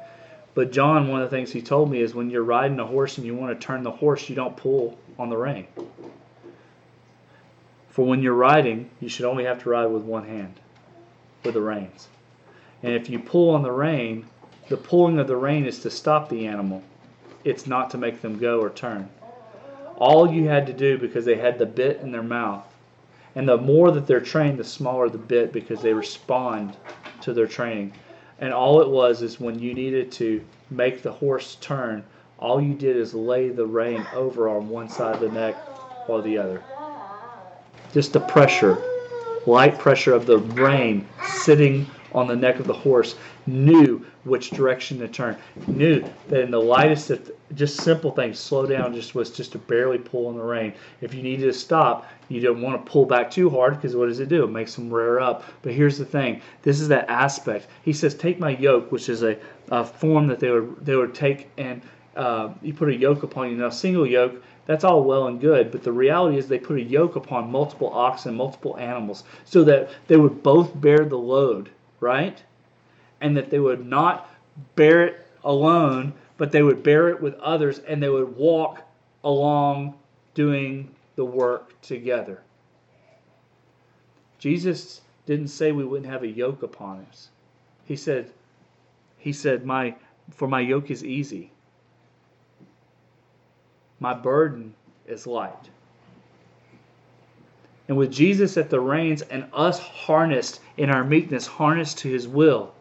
but 0.54 0.72
John, 0.72 1.08
one 1.08 1.22
of 1.22 1.30
the 1.30 1.36
things 1.36 1.52
he 1.52 1.62
told 1.62 1.90
me 1.90 2.02
is 2.02 2.14
when 2.14 2.30
you're 2.30 2.44
riding 2.44 2.80
a 2.80 2.86
horse 2.86 3.18
and 3.18 3.26
you 3.26 3.36
want 3.36 3.60
to 3.60 3.66
turn 3.66 3.84
the 3.84 3.92
horse, 3.92 4.30
you 4.30 4.36
don't 4.36 4.56
pull 4.56 4.98
on 5.18 5.30
the 5.30 5.38
rein. 5.38 5.68
For 7.90 8.06
when 8.06 8.22
you're 8.22 8.34
riding, 8.36 8.90
you 9.00 9.10
should 9.10 9.26
only 9.26 9.44
have 9.46 9.62
to 9.64 9.70
ride 9.70 9.88
with 9.88 10.04
one 10.04 10.26
hand, 10.26 10.54
with 11.44 11.54
the 11.54 11.62
reins. 11.62 12.08
And 12.84 12.94
if 12.94 13.10
you 13.10 13.20
pull 13.20 13.52
on 13.52 13.64
the 13.64 13.72
rein, 13.72 14.26
the 14.70 14.78
pulling 14.78 15.20
of 15.20 15.28
the 15.28 15.36
rein 15.36 15.66
is 15.66 15.80
to 15.80 15.90
stop 15.90 16.30
the 16.30 16.48
animal. 16.48 16.82
It's 17.44 17.68
not 17.68 17.90
to 17.92 17.98
make 17.98 18.22
them 18.22 18.38
go 18.38 18.60
or 18.60 18.70
turn. 18.70 19.10
All 19.98 20.32
you 20.32 20.48
had 20.48 20.66
to 20.68 20.74
do 20.74 20.98
because 20.98 21.26
they 21.26 21.36
had 21.36 21.60
the 21.60 21.66
bit 21.66 22.00
in 22.02 22.12
their 22.12 22.24
mouth. 22.24 22.66
And 23.36 23.48
the 23.48 23.58
more 23.58 23.92
that 23.92 24.08
they're 24.08 24.20
trained, 24.20 24.58
the 24.58 24.64
smaller 24.64 25.10
the 25.10 25.18
bit 25.18 25.54
because 25.54 25.82
they 25.82 25.94
respond 25.94 26.76
to 27.22 27.34
their 27.34 27.48
training. 27.48 27.94
And 28.40 28.54
all 28.54 28.82
it 28.82 28.90
was 28.90 29.22
is 29.22 29.40
when 29.40 29.60
you 29.60 29.74
needed 29.74 30.12
to 30.14 30.44
make 30.70 31.02
the 31.02 31.12
horse 31.12 31.56
turn, 31.62 32.04
all 32.40 32.60
you 32.60 32.74
did 32.74 32.98
is 32.98 33.14
lay 33.14 33.50
the 33.50 33.66
rein 33.66 34.06
over 34.14 34.50
on 34.50 34.68
one 34.68 34.90
side 34.90 35.16
of 35.16 35.22
the 35.22 35.30
neck 35.30 35.56
or 36.08 36.22
the 36.22 36.38
other. 36.38 36.64
Just 37.94 38.14
the 38.14 38.20
pressure, 38.20 38.82
light 39.46 39.78
pressure 39.80 40.14
of 40.14 40.26
the 40.26 40.38
rein 40.40 41.08
sitting 41.22 41.88
on 42.14 42.28
the 42.28 42.36
neck 42.36 42.60
of 42.60 42.68
the 42.68 42.74
horse 42.74 43.16
knew 43.48 44.06
which 44.24 44.54
direction 44.54 45.00
to 45.00 45.08
turn. 45.08 45.38
Knew 45.68 46.06
that 46.28 46.42
in 46.42 46.52
the 46.52 46.60
lightest 46.60 47.10
of 47.10 47.32
just 47.56 47.82
simple 47.82 48.12
things, 48.12 48.38
slow 48.40 48.66
down 48.66 48.94
just 48.94 49.16
was 49.16 49.32
just 49.32 49.54
to 49.54 49.58
barely 49.58 49.98
pull 49.98 50.28
on 50.28 50.36
the 50.36 50.44
rein. 50.44 50.74
If 51.02 51.14
you 51.14 51.24
needed 51.24 51.46
to 51.46 51.54
stop, 51.54 52.08
you 52.30 52.42
don't 52.42 52.62
want 52.62 52.86
to 52.86 52.92
pull 52.92 53.06
back 53.06 53.32
too 53.32 53.50
hard 53.50 53.76
because 53.76 53.96
what 53.96 54.08
does 54.08 54.20
it 54.20 54.30
do? 54.30 54.44
It 54.44 54.52
makes 54.52 54.76
them 54.76 54.94
rear 54.94 55.20
up. 55.20 55.44
But 55.62 55.74
here's 55.74 55.98
the 55.98 56.06
thing: 56.06 56.42
this 56.62 56.80
is 56.80 56.88
that 56.90 57.10
aspect. 57.10 57.68
He 57.84 57.94
says, 57.94 58.14
"Take 58.16 58.40
my 58.40 58.52
yoke," 58.52 58.92
which 58.92 59.10
is 59.10 59.24
a, 59.24 59.38
a 59.70 59.86
form 59.86 60.28
that 60.28 60.40
they 60.40 60.50
would 60.50 60.86
they 60.86 60.96
would 60.96 61.16
take 61.16 61.50
and 61.58 61.82
uh, 62.16 62.54
you 62.62 62.74
put 62.74 62.90
a 62.90 62.96
yoke 62.96 63.24
upon 63.24 63.50
you. 63.50 63.58
Now, 63.58 63.70
single 63.70 64.06
yoke. 64.06 64.42
That's 64.72 64.86
all 64.86 65.04
well 65.04 65.28
and 65.28 65.42
good, 65.42 65.72
but 65.72 65.84
the 65.84 65.92
reality 65.92 66.38
is 66.38 66.48
they 66.48 66.60
put 66.60 66.78
a 66.78 66.84
yoke 66.84 67.18
upon 67.18 67.52
multiple 67.52 67.92
oxen, 67.94 68.36
multiple 68.36 68.78
animals, 68.78 69.26
so 69.46 69.64
that 69.66 69.90
they 70.08 70.18
would 70.18 70.44
both 70.44 70.80
bear 70.80 71.06
the 71.06 71.18
load, 71.18 71.70
right? 72.00 72.42
and 73.22 73.38
that 73.38 73.50
they 73.50 73.60
would 73.60 73.86
not 73.86 74.30
bear 74.76 75.06
it 75.06 75.28
alone, 75.44 76.14
but 76.38 76.52
they 76.52 76.64
would 76.64 76.84
bear 76.84 77.10
it 77.10 77.22
with 77.22 77.36
others 77.36 77.80
and 77.80 78.02
they 78.02 78.10
would 78.10 78.36
walk 78.36 78.82
along 79.24 79.94
doing 80.34 80.94
the 81.16 81.26
work 81.26 81.80
together. 81.82 82.42
Jesus 84.40 85.02
didn't 85.28 85.50
say 85.50 85.72
we 85.72 85.86
wouldn't 85.86 86.12
have 86.12 86.24
a 86.24 86.28
yoke 86.28 86.64
upon 86.64 87.06
us. 87.10 87.30
He 87.86 87.96
said, 87.96 88.32
He 89.18 89.34
said, 89.34 89.66
My 89.66 89.96
for 90.32 90.48
my 90.48 90.62
yoke 90.62 90.90
is 90.90 91.06
easy. 91.06 91.52
My 94.02 94.16
burden 94.16 94.74
is 95.08 95.28
light. 95.28 95.70
And 97.88 97.96
with 97.96 98.12
Jesus 98.12 98.58
at 98.58 98.72
the 98.72 98.80
reins 98.80 99.22
and 99.22 99.46
us 99.54 99.80
harnessed 99.80 100.60
in 100.76 100.90
our 100.90 101.04
meekness, 101.04 101.46
harnessed 101.46 102.00
to 102.00 102.10
his 102.10 102.28
will, 102.28 102.74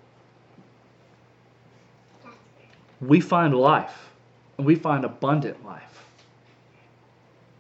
we 3.03 3.21
find 3.21 3.55
life, 3.55 4.13
and 4.57 4.67
we 4.67 4.75
find 4.75 5.05
abundant 5.05 5.63
life. 5.65 6.07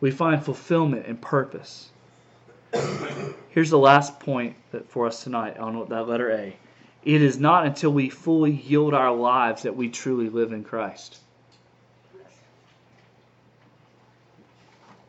We 0.01 0.11
find 0.11 0.43
fulfillment 0.43 1.07
and 1.07 1.21
purpose. 1.21 1.91
Here's 3.51 3.71
the 3.71 3.79
last 3.79 4.21
point 4.21 4.57
that 4.73 4.89
for 4.89 5.07
us 5.07 5.23
tonight 5.23 5.59
on 5.59 5.87
that 5.91 6.09
letter 6.09 6.31
A. 6.31 6.57
It 7.05 7.21
is 7.21 7.39
not 7.39 7.67
until 7.67 7.93
we 7.93 8.09
fully 8.09 8.53
yield 8.53 8.95
our 8.95 9.15
lives 9.15 9.63
that 9.63 9.77
we 9.77 9.91
truly 9.91 10.31
live 10.31 10.53
in 10.53 10.65
Christ. 10.65 11.19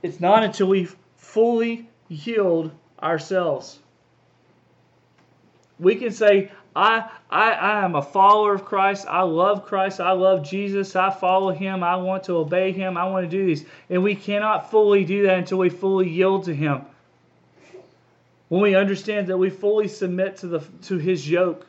It's 0.04 0.20
not 0.20 0.43
until 0.43 0.68
we 0.68 0.88
fully 1.18 1.88
yield 2.08 2.72
ourselves. 3.02 3.80
We 5.80 5.95
can 5.95 6.12
say, 6.12 6.52
I, 6.76 7.10
I, 7.30 7.52
I 7.52 7.86
am 7.86 7.95
a 7.95 8.02
follower 8.02 8.54
of 8.54 8.66
Christ. 8.66 9.06
I 9.08 9.22
love 9.24 9.66
Christ. 9.66 9.99
I 9.99 10.12
love 10.12 10.43
Jesus. 10.43 10.95
I 10.95 11.10
follow 11.10 11.52
him. 11.52 11.84
I 11.84 11.97
want 11.97 12.24
to 12.26 12.38
obey 12.38 12.72
him. 12.72 12.97
I 12.97 13.08
want 13.10 13.30
to 13.30 13.38
do 13.38 13.45
these. 13.45 13.66
And 13.89 14.04
we 14.04 14.16
cannot 14.16 14.72
fully 14.72 15.04
do 15.04 15.24
that 15.24 15.39
until 15.39 15.58
we 15.58 15.70
fully 15.70 16.10
yield 16.10 16.45
to 16.45 16.56
him. 16.56 16.82
When 18.47 18.62
we 18.62 18.76
understand 18.76 19.28
that 19.28 19.38
we 19.38 19.49
fully 19.49 19.88
submit 19.88 20.38
to, 20.38 20.47
the, 20.47 20.60
to 20.84 20.97
his 20.97 21.30
yoke. 21.30 21.66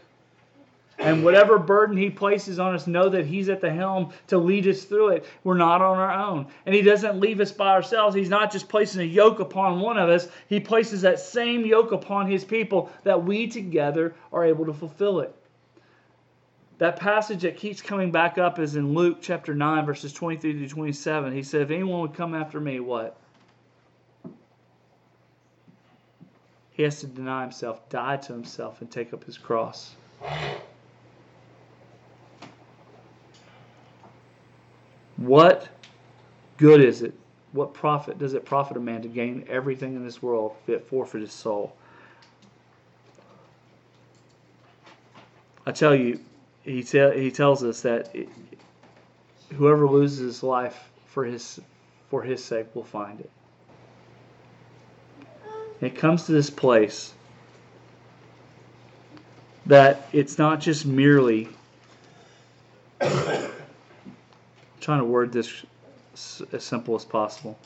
And 0.99 1.25
whatever 1.25 1.59
burden 1.59 1.97
he 1.97 2.11
places 2.11 2.59
on 2.59 2.75
us, 2.75 2.87
know 2.87 3.09
that 3.09 3.27
he's 3.27 3.49
at 3.49 3.61
the 3.61 3.71
helm 3.71 4.13
to 4.29 4.39
lead 4.39 4.69
us 4.69 4.85
through 4.85 5.09
it. 5.09 5.25
We're 5.43 5.57
not 5.57 5.83
on 5.83 5.99
our 5.99 6.13
own. 6.13 6.47
And 6.67 6.75
he 6.75 6.83
doesn't 6.83 7.19
leave 7.19 7.41
us 7.41 7.51
by 7.51 7.71
ourselves. 7.71 8.15
He's 8.15 8.29
not 8.29 8.53
just 8.53 8.69
placing 8.69 9.01
a 9.01 9.05
yoke 9.05 9.41
upon 9.41 9.81
one 9.81 9.99
of 9.99 10.09
us, 10.09 10.29
he 10.49 10.61
places 10.61 11.03
that 11.03 11.19
same 11.19 11.65
yoke 11.65 11.93
upon 11.93 12.31
his 12.31 12.45
people 12.45 12.91
that 13.05 13.25
we 13.25 13.47
together 13.47 14.15
are 14.33 14.45
able 14.45 14.67
to 14.67 14.73
fulfill 14.73 15.21
it. 15.21 15.35
That 16.79 16.99
passage 16.99 17.43
that 17.43 17.57
keeps 17.57 17.81
coming 17.81 18.11
back 18.11 18.39
up 18.39 18.59
is 18.59 18.77
in 18.77 18.93
Luke 18.95 19.19
chapter 19.21 19.55
9, 19.55 19.87
verses 19.87 20.13
23 20.13 20.61
to 20.61 20.69
27. 20.69 21.33
He 21.33 21.43
said, 21.43 21.63
If 21.63 21.71
anyone 21.71 22.01
would 22.01 22.15
come 22.15 22.35
after 22.35 22.59
me, 22.59 22.81
what? 22.81 23.17
He 26.73 26.83
has 26.83 27.01
to 27.01 27.07
deny 27.07 27.43
himself, 27.43 27.89
die 27.89 28.17
to 28.17 28.33
himself, 28.33 28.81
and 28.81 28.91
take 28.91 29.13
up 29.13 29.25
his 29.25 29.39
cross. 29.39 29.95
What 35.23 35.69
good 36.57 36.81
is 36.81 37.03
it? 37.03 37.15
What 37.53 37.75
profit 37.75 38.19
does 38.19 38.35
it 38.35 38.45
profit 38.45 38.77
a 38.77 38.81
man 38.81 39.03
to 39.03 39.09
gain 39.09 39.45
everything 39.49 39.95
in 39.95 40.05
this 40.05 40.21
world, 40.21 40.57
yet 40.67 40.85
forfeit 40.87 41.21
his 41.21 41.33
soul? 41.33 41.77
I 45.65 45.71
tell 45.71 45.95
you, 45.95 46.19
he, 46.65 46.83
te- 46.83 47.21
he 47.21 47.31
tells 47.31 47.63
us 47.63 47.83
that 47.83 48.13
it, 48.17 48.29
whoever 49.55 49.89
loses 49.89 50.19
his 50.19 50.43
life 50.43 50.91
for 51.07 51.25
his 51.25 51.61
for 52.11 52.23
his 52.23 52.45
sake 52.45 52.75
will 52.75 52.85
find 52.85 53.21
it. 53.21 53.31
It 55.81 55.95
comes 55.95 56.25
to 56.27 56.33
this 56.33 56.51
place 56.51 57.15
that 59.67 60.09
it's 60.13 60.37
not 60.37 60.61
just 60.61 60.85
merely 60.85 61.49
trying 64.83 64.99
to 64.99 65.05
word 65.05 65.33
this 65.33 65.65
as 66.53 66.65
simple 66.65 66.95
as 66.95 67.05
possible. 67.05 67.57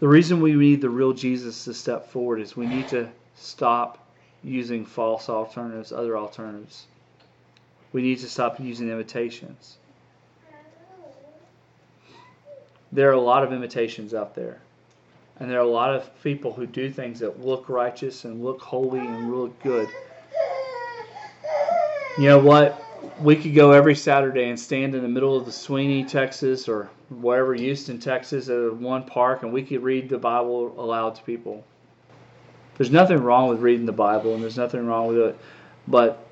The 0.00 0.08
reason 0.08 0.42
we 0.42 0.52
need 0.52 0.82
the 0.82 0.90
real 0.90 1.14
Jesus 1.14 1.64
to 1.64 1.72
step 1.72 2.10
forward 2.10 2.40
is 2.40 2.56
we 2.56 2.66
need 2.66 2.88
to 2.88 3.08
stop 3.36 4.06
using 4.42 4.84
false 4.84 5.30
alternatives, 5.30 5.92
other 5.92 6.16
alternatives. 6.18 6.86
We 7.92 8.02
need 8.02 8.18
to 8.18 8.28
stop 8.28 8.60
using 8.60 8.90
imitations. 8.90 9.78
There 12.92 13.08
are 13.08 13.14
a 13.14 13.20
lot 13.20 13.42
of 13.42 13.52
imitations 13.52 14.12
out 14.12 14.34
there. 14.34 14.60
And 15.40 15.50
there 15.50 15.58
are 15.58 15.62
a 15.62 15.66
lot 15.66 15.94
of 15.94 16.22
people 16.22 16.52
who 16.52 16.66
do 16.66 16.90
things 16.90 17.18
that 17.20 17.44
look 17.44 17.68
righteous 17.70 18.24
and 18.24 18.44
look 18.44 18.60
holy 18.60 19.00
and 19.00 19.34
look 19.34 19.60
good 19.62 19.88
you 22.16 22.28
know 22.28 22.38
what? 22.38 22.84
We 23.20 23.36
could 23.36 23.54
go 23.54 23.72
every 23.72 23.94
Saturday 23.94 24.48
and 24.48 24.58
stand 24.58 24.94
in 24.94 25.02
the 25.02 25.08
middle 25.08 25.36
of 25.36 25.46
the 25.46 25.52
Sweeny, 25.52 26.04
Texas, 26.04 26.68
or 26.68 26.88
wherever, 27.10 27.54
Houston, 27.54 27.98
Texas, 27.98 28.48
at 28.48 28.74
one 28.74 29.04
park, 29.04 29.42
and 29.42 29.52
we 29.52 29.62
could 29.62 29.82
read 29.82 30.08
the 30.08 30.18
Bible 30.18 30.74
aloud 30.78 31.16
to 31.16 31.22
people. 31.22 31.64
There's 32.76 32.90
nothing 32.90 33.18
wrong 33.18 33.48
with 33.48 33.60
reading 33.60 33.86
the 33.86 33.92
Bible, 33.92 34.34
and 34.34 34.42
there's 34.42 34.56
nothing 34.56 34.86
wrong 34.86 35.08
with 35.08 35.18
it. 35.18 35.38
But 35.86 36.26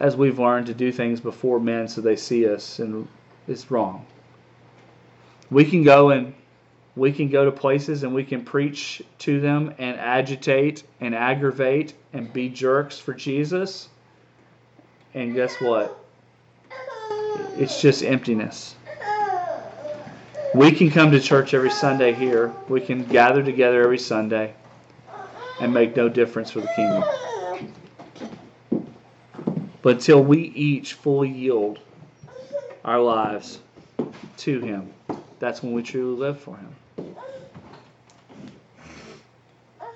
as 0.00 0.16
we've 0.16 0.38
learned 0.38 0.66
to 0.66 0.74
do 0.74 0.92
things 0.92 1.20
before 1.20 1.60
men 1.60 1.88
so 1.88 2.00
they 2.00 2.16
see 2.16 2.48
us, 2.48 2.78
and 2.78 3.08
it's 3.46 3.70
wrong. 3.70 4.04
We 5.50 5.64
can 5.64 5.82
go 5.82 6.10
and 6.10 6.34
we 6.94 7.10
can 7.10 7.28
go 7.30 7.44
to 7.44 7.52
places 7.52 8.02
and 8.02 8.14
we 8.14 8.24
can 8.24 8.44
preach 8.44 9.02
to 9.20 9.40
them 9.40 9.74
and 9.78 9.98
agitate 9.98 10.82
and 11.00 11.14
aggravate 11.14 11.94
and 12.12 12.30
be 12.32 12.50
jerks 12.50 12.98
for 12.98 13.14
Jesus 13.14 13.88
and 15.14 15.34
guess 15.34 15.54
what? 15.60 15.98
It's 17.56 17.80
just 17.80 18.02
emptiness. 18.02 18.76
We 20.54 20.72
can 20.72 20.90
come 20.90 21.10
to 21.12 21.20
church 21.20 21.54
every 21.54 21.70
Sunday 21.70 22.12
here. 22.12 22.52
We 22.68 22.80
can 22.80 23.04
gather 23.04 23.42
together 23.42 23.82
every 23.82 23.98
Sunday 23.98 24.54
and 25.60 25.72
make 25.72 25.96
no 25.96 26.08
difference 26.08 26.50
for 26.50 26.60
the 26.60 26.68
kingdom. 26.68 27.04
But 29.82 29.96
until 29.96 30.22
we 30.22 30.38
each 30.38 30.94
fully 30.94 31.30
yield 31.30 31.80
our 32.84 33.00
lives 33.00 33.60
to 34.38 34.60
Him, 34.60 34.92
that's 35.38 35.62
when 35.62 35.72
we 35.72 35.82
truly 35.82 36.18
live 36.18 36.40
for 36.40 36.56
Him. 36.56 36.74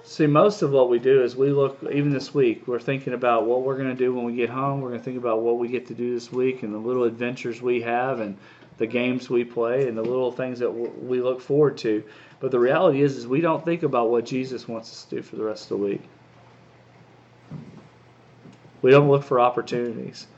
See, 0.07 0.29
most 0.29 0.63
of 0.63 0.71
what 0.71 0.89
we 0.89 1.01
do 1.01 1.25
is 1.25 1.35
we 1.35 1.51
look, 1.51 1.79
even 1.83 2.11
this 2.11 2.33
week, 2.33 2.69
we're 2.69 2.79
thinking 2.79 3.13
about 3.13 3.45
what 3.45 3.63
we're 3.63 3.77
going 3.77 3.91
to 3.91 3.95
do 3.95 4.15
when 4.15 4.25
we 4.25 4.37
get 4.37 4.49
home. 4.49 4.81
We're 4.81 4.91
going 4.91 5.01
to 5.01 5.05
think 5.05 5.19
about 5.19 5.43
what 5.43 5.59
we 5.59 5.67
get 5.67 5.85
to 5.89 5.95
do 5.95 6.15
this 6.15 6.31
week 6.31 6.63
and 6.63 6.73
the 6.73 6.79
little 6.79 7.03
adventures 7.03 7.61
we 7.61 7.81
have 7.83 8.21
and 8.21 8.37
the 8.79 8.87
games 8.87 9.29
we 9.29 9.43
play 9.43 9.89
and 9.89 9.99
the 9.99 10.03
little 10.03 10.31
things 10.31 10.61
that 10.61 10.71
we 10.71 11.21
look 11.21 11.41
forward 11.41 11.77
to. 11.79 12.05
But 12.39 12.53
the 12.53 12.59
reality 12.59 13.03
is, 13.03 13.17
is 13.17 13.27
we 13.27 13.41
don't 13.41 13.65
think 13.65 13.83
about 13.83 14.09
what 14.09 14.25
Jesus 14.25 14.69
wants 14.69 14.93
us 14.93 15.05
to 15.07 15.17
do 15.17 15.23
for 15.23 15.35
the 15.35 15.43
rest 15.43 15.65
of 15.73 15.81
the 15.81 15.85
week. 15.85 16.03
We 18.83 18.93
don't 18.93 19.09
look 19.09 19.25
for 19.25 19.41
opportunities. 19.41 20.29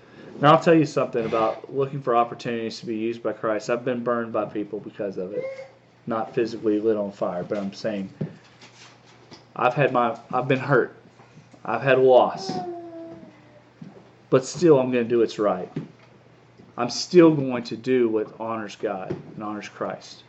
Now, 0.41 0.55
I'll 0.55 0.63
tell 0.63 0.75
you 0.75 0.87
something 0.87 1.27
about 1.27 1.75
looking 1.75 2.01
for 2.01 2.17
opportunities 2.17 2.81
to 2.81 2.87
be 2.87 2.97
used 2.97 3.23
by 3.23 3.35
Christ. 3.35 3.69
I've 3.69 3.85
been 3.85 4.03
burned 4.03 4.33
by 4.33 4.47
people 4.47 4.81
because 4.81 5.19
of 5.19 5.33
it. 5.35 5.45
Not 6.07 6.35
physically 6.35 6.81
lit 6.81 6.97
on 6.97 7.13
fire, 7.13 7.45
but 7.45 7.59
I'm 7.59 7.75
saying 7.75 8.09
I've 9.59 9.75
had 9.75 9.93
my 9.93 10.19
I've 10.33 10.47
been 10.49 10.61
hurt. 10.61 10.97
I've 11.65 11.83
had 11.83 11.99
loss. 11.99 12.51
But 14.31 14.45
still 14.45 14.79
I'm 14.79 14.93
going 14.93 15.05
to 15.05 15.09
do 15.09 15.19
what's 15.19 15.39
right. 15.39 15.71
I'm 16.77 16.91
still 16.91 17.35
going 17.35 17.65
to 17.65 17.77
do 17.77 18.09
what 18.09 18.33
honors 18.39 18.77
God 18.77 19.11
and 19.35 19.43
honors 19.43 19.69
Christ. 19.69 20.23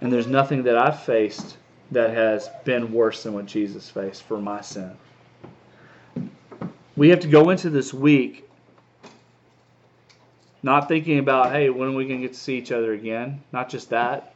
And 0.00 0.12
there's 0.12 0.26
nothing 0.26 0.62
that 0.64 0.76
I've 0.76 1.02
faced 1.02 1.56
that 1.90 2.10
has 2.10 2.48
been 2.64 2.92
worse 2.92 3.24
than 3.24 3.34
what 3.34 3.46
Jesus 3.46 3.90
faced 3.90 4.22
for 4.22 4.40
my 4.40 4.60
sin. 4.60 4.96
We 6.96 7.08
have 7.08 7.20
to 7.20 7.28
go 7.28 7.50
into 7.50 7.70
this 7.70 7.92
week 7.92 8.48
not 10.62 10.86
thinking 10.86 11.18
about, 11.18 11.50
hey, 11.50 11.70
when 11.70 11.88
are 11.88 11.96
we 11.96 12.06
going 12.06 12.20
to 12.20 12.26
get 12.28 12.34
to 12.34 12.40
see 12.40 12.56
each 12.56 12.70
other 12.70 12.92
again? 12.92 13.42
Not 13.52 13.68
just 13.68 13.90
that, 13.90 14.31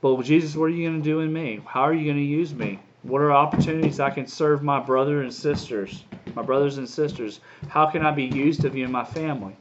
but 0.00 0.22
Jesus, 0.22 0.54
what 0.54 0.66
are 0.66 0.70
you 0.70 0.88
going 0.88 1.02
to 1.02 1.04
do 1.04 1.20
in 1.20 1.32
me? 1.32 1.60
How 1.66 1.82
are 1.82 1.94
you 1.94 2.04
going 2.04 2.16
to 2.16 2.22
use 2.22 2.54
me? 2.54 2.78
What 3.02 3.22
are 3.22 3.32
opportunities 3.32 4.00
I 4.00 4.10
can 4.10 4.26
serve 4.26 4.62
my 4.62 4.80
brother 4.80 5.22
and 5.22 5.32
sisters, 5.32 6.04
my 6.34 6.42
brothers 6.42 6.78
and 6.78 6.88
sisters? 6.88 7.40
How 7.68 7.86
can 7.86 8.04
I 8.04 8.10
be 8.10 8.24
used 8.24 8.64
of 8.64 8.74
you 8.76 8.84
in 8.84 8.92
my 8.92 9.04
family? 9.04 9.56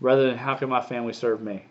Rather 0.00 0.26
than 0.26 0.38
how 0.38 0.54
can 0.54 0.68
my 0.68 0.80
family 0.80 1.12
serve 1.12 1.42
me? 1.42 1.64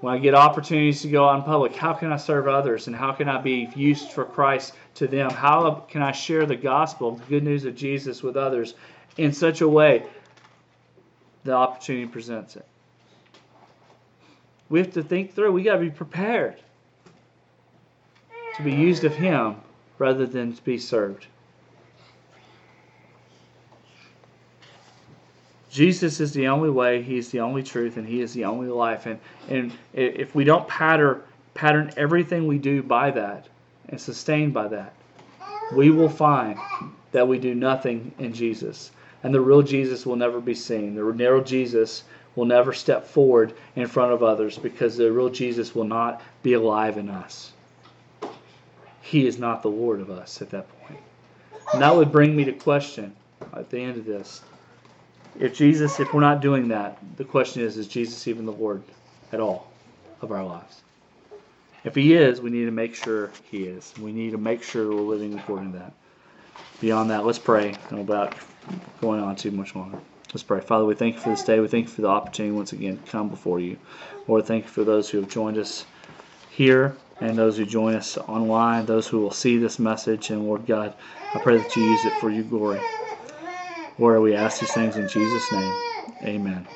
When 0.00 0.14
I 0.14 0.18
get 0.18 0.34
opportunities 0.34 1.02
to 1.02 1.08
go 1.08 1.28
out 1.28 1.38
in 1.38 1.42
public, 1.42 1.74
how 1.74 1.92
can 1.92 2.12
I 2.12 2.16
serve 2.16 2.46
others 2.46 2.86
and 2.86 2.94
how 2.94 3.12
can 3.12 3.28
I 3.28 3.40
be 3.40 3.68
used 3.74 4.12
for 4.12 4.24
Christ 4.24 4.74
to 4.94 5.08
them? 5.08 5.30
How 5.30 5.84
can 5.88 6.02
I 6.02 6.12
share 6.12 6.46
the 6.46 6.56
gospel, 6.56 7.16
the 7.16 7.24
good 7.24 7.42
news 7.42 7.64
of 7.64 7.74
Jesus 7.74 8.22
with 8.22 8.36
others 8.36 8.74
in 9.16 9.32
such 9.32 9.60
a 9.60 9.68
way 9.68 10.04
the 11.42 11.52
opportunity 11.52 12.06
presents 12.06 12.54
it? 12.54 12.66
We 14.68 14.78
have 14.80 14.92
to 14.92 15.02
think 15.02 15.34
through. 15.34 15.52
We 15.52 15.62
got 15.62 15.74
to 15.74 15.80
be 15.80 15.90
prepared 15.90 16.56
to 18.56 18.62
be 18.62 18.72
used 18.72 19.04
of 19.04 19.14
Him 19.14 19.56
rather 19.98 20.26
than 20.26 20.52
to 20.52 20.62
be 20.62 20.78
served. 20.78 21.26
Jesus 25.70 26.18
is 26.18 26.32
the 26.32 26.48
only 26.48 26.70
way, 26.70 27.02
He 27.02 27.18
is 27.18 27.30
the 27.30 27.40
only 27.40 27.62
truth, 27.62 27.96
and 27.96 28.06
He 28.06 28.20
is 28.20 28.32
the 28.32 28.44
only 28.44 28.68
life. 28.68 29.06
And, 29.06 29.20
and 29.48 29.72
if 29.92 30.34
we 30.34 30.44
don't 30.44 30.66
pattern, 30.66 31.22
pattern 31.54 31.92
everything 31.96 32.46
we 32.46 32.58
do 32.58 32.82
by 32.82 33.10
that 33.12 33.48
and 33.88 34.00
sustain 34.00 34.50
by 34.50 34.68
that, 34.68 34.94
we 35.72 35.90
will 35.90 36.08
find 36.08 36.58
that 37.12 37.26
we 37.26 37.38
do 37.38 37.54
nothing 37.54 38.12
in 38.18 38.32
Jesus. 38.32 38.90
And 39.22 39.34
the 39.34 39.40
real 39.40 39.62
Jesus 39.62 40.06
will 40.06 40.16
never 40.16 40.40
be 40.40 40.54
seen. 40.54 40.94
The 40.94 41.04
real 41.04 41.42
Jesus 41.42 42.04
will 42.38 42.44
never 42.44 42.72
step 42.72 43.04
forward 43.04 43.52
in 43.74 43.88
front 43.88 44.12
of 44.12 44.22
others 44.22 44.56
because 44.56 44.96
the 44.96 45.10
real 45.10 45.28
Jesus 45.28 45.74
will 45.74 45.84
not 45.84 46.22
be 46.44 46.52
alive 46.52 46.96
in 46.96 47.10
us. 47.10 47.52
He 49.02 49.26
is 49.26 49.38
not 49.38 49.62
the 49.62 49.70
Lord 49.70 50.00
of 50.00 50.08
us 50.08 50.40
at 50.40 50.50
that 50.50 50.68
point. 50.80 51.00
And 51.72 51.82
that 51.82 51.94
would 51.94 52.12
bring 52.12 52.36
me 52.36 52.44
to 52.44 52.52
question 52.52 53.14
at 53.52 53.68
the 53.70 53.80
end 53.80 53.96
of 53.96 54.04
this. 54.04 54.42
If 55.40 55.56
Jesus, 55.56 55.98
if 55.98 56.14
we're 56.14 56.20
not 56.20 56.40
doing 56.40 56.68
that, 56.68 56.98
the 57.16 57.24
question 57.24 57.62
is, 57.62 57.76
is 57.76 57.88
Jesus 57.88 58.28
even 58.28 58.46
the 58.46 58.52
Lord 58.52 58.82
at 59.32 59.40
all 59.40 59.72
of 60.22 60.30
our 60.30 60.44
lives? 60.44 60.82
If 61.82 61.96
he 61.96 62.14
is, 62.14 62.40
we 62.40 62.50
need 62.50 62.66
to 62.66 62.70
make 62.70 62.94
sure 62.94 63.32
he 63.50 63.64
is. 63.64 63.94
We 64.00 64.12
need 64.12 64.30
to 64.30 64.38
make 64.38 64.62
sure 64.62 64.88
we're 64.88 65.00
living 65.00 65.36
according 65.36 65.72
to 65.72 65.78
that. 65.78 65.92
Beyond 66.80 67.10
that, 67.10 67.26
let's 67.26 67.38
pray 67.38 67.74
Don't 67.90 68.00
about 68.00 68.36
going 69.00 69.20
on 69.20 69.34
too 69.34 69.50
much 69.50 69.74
longer. 69.74 69.98
Let's 70.32 70.42
pray. 70.42 70.60
Father, 70.60 70.84
we 70.84 70.94
thank 70.94 71.14
you 71.14 71.20
for 71.20 71.30
this 71.30 71.42
day. 71.42 71.58
We 71.58 71.68
thank 71.68 71.86
you 71.86 71.92
for 71.92 72.02
the 72.02 72.08
opportunity 72.08 72.54
once 72.54 72.72
again 72.72 72.98
to 72.98 73.10
come 73.10 73.30
before 73.30 73.60
you. 73.60 73.78
Lord, 74.26 74.44
thank 74.44 74.64
you 74.64 74.70
for 74.70 74.84
those 74.84 75.08
who 75.08 75.20
have 75.20 75.30
joined 75.30 75.56
us 75.56 75.86
here 76.50 76.94
and 77.20 77.36
those 77.36 77.56
who 77.56 77.64
join 77.64 77.94
us 77.94 78.18
online, 78.18 78.84
those 78.84 79.08
who 79.08 79.20
will 79.20 79.30
see 79.30 79.56
this 79.56 79.78
message. 79.78 80.30
And 80.30 80.46
Lord 80.46 80.66
God, 80.66 80.94
I 81.34 81.38
pray 81.40 81.56
that 81.56 81.74
you 81.74 81.82
use 81.82 82.04
it 82.04 82.12
for 82.20 82.30
your 82.30 82.44
glory. 82.44 82.80
Lord, 83.98 84.20
we 84.20 84.34
ask 84.34 84.60
these 84.60 84.72
things 84.72 84.96
in 84.96 85.08
Jesus' 85.08 85.50
name. 85.50 85.74
Amen. 86.22 86.68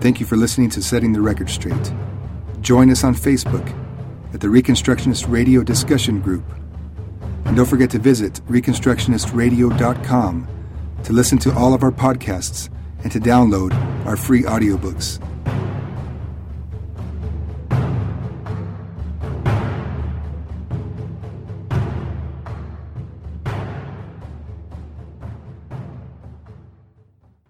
Thank 0.00 0.20
you 0.20 0.26
for 0.26 0.36
listening 0.36 0.70
to 0.70 0.82
Setting 0.82 1.12
the 1.12 1.20
Record 1.20 1.50
Straight. 1.50 1.92
Join 2.60 2.90
us 2.90 3.04
on 3.04 3.14
Facebook 3.14 3.66
at 4.34 4.40
the 4.40 4.48
Reconstructionist 4.48 5.28
Radio 5.28 5.62
Discussion 5.62 6.20
Group. 6.20 6.44
And 7.46 7.56
don't 7.56 7.66
forget 7.66 7.90
to 7.90 7.98
visit 7.98 8.40
ReconstructionistRadio.com 8.48 10.48
to 11.04 11.12
listen 11.12 11.38
to 11.38 11.54
all 11.54 11.72
of 11.72 11.82
our 11.82 11.92
podcasts 11.92 12.68
and 13.04 13.12
to 13.12 13.20
download 13.20 13.72
our 14.04 14.16
free 14.16 14.42
audiobooks. 14.42 15.20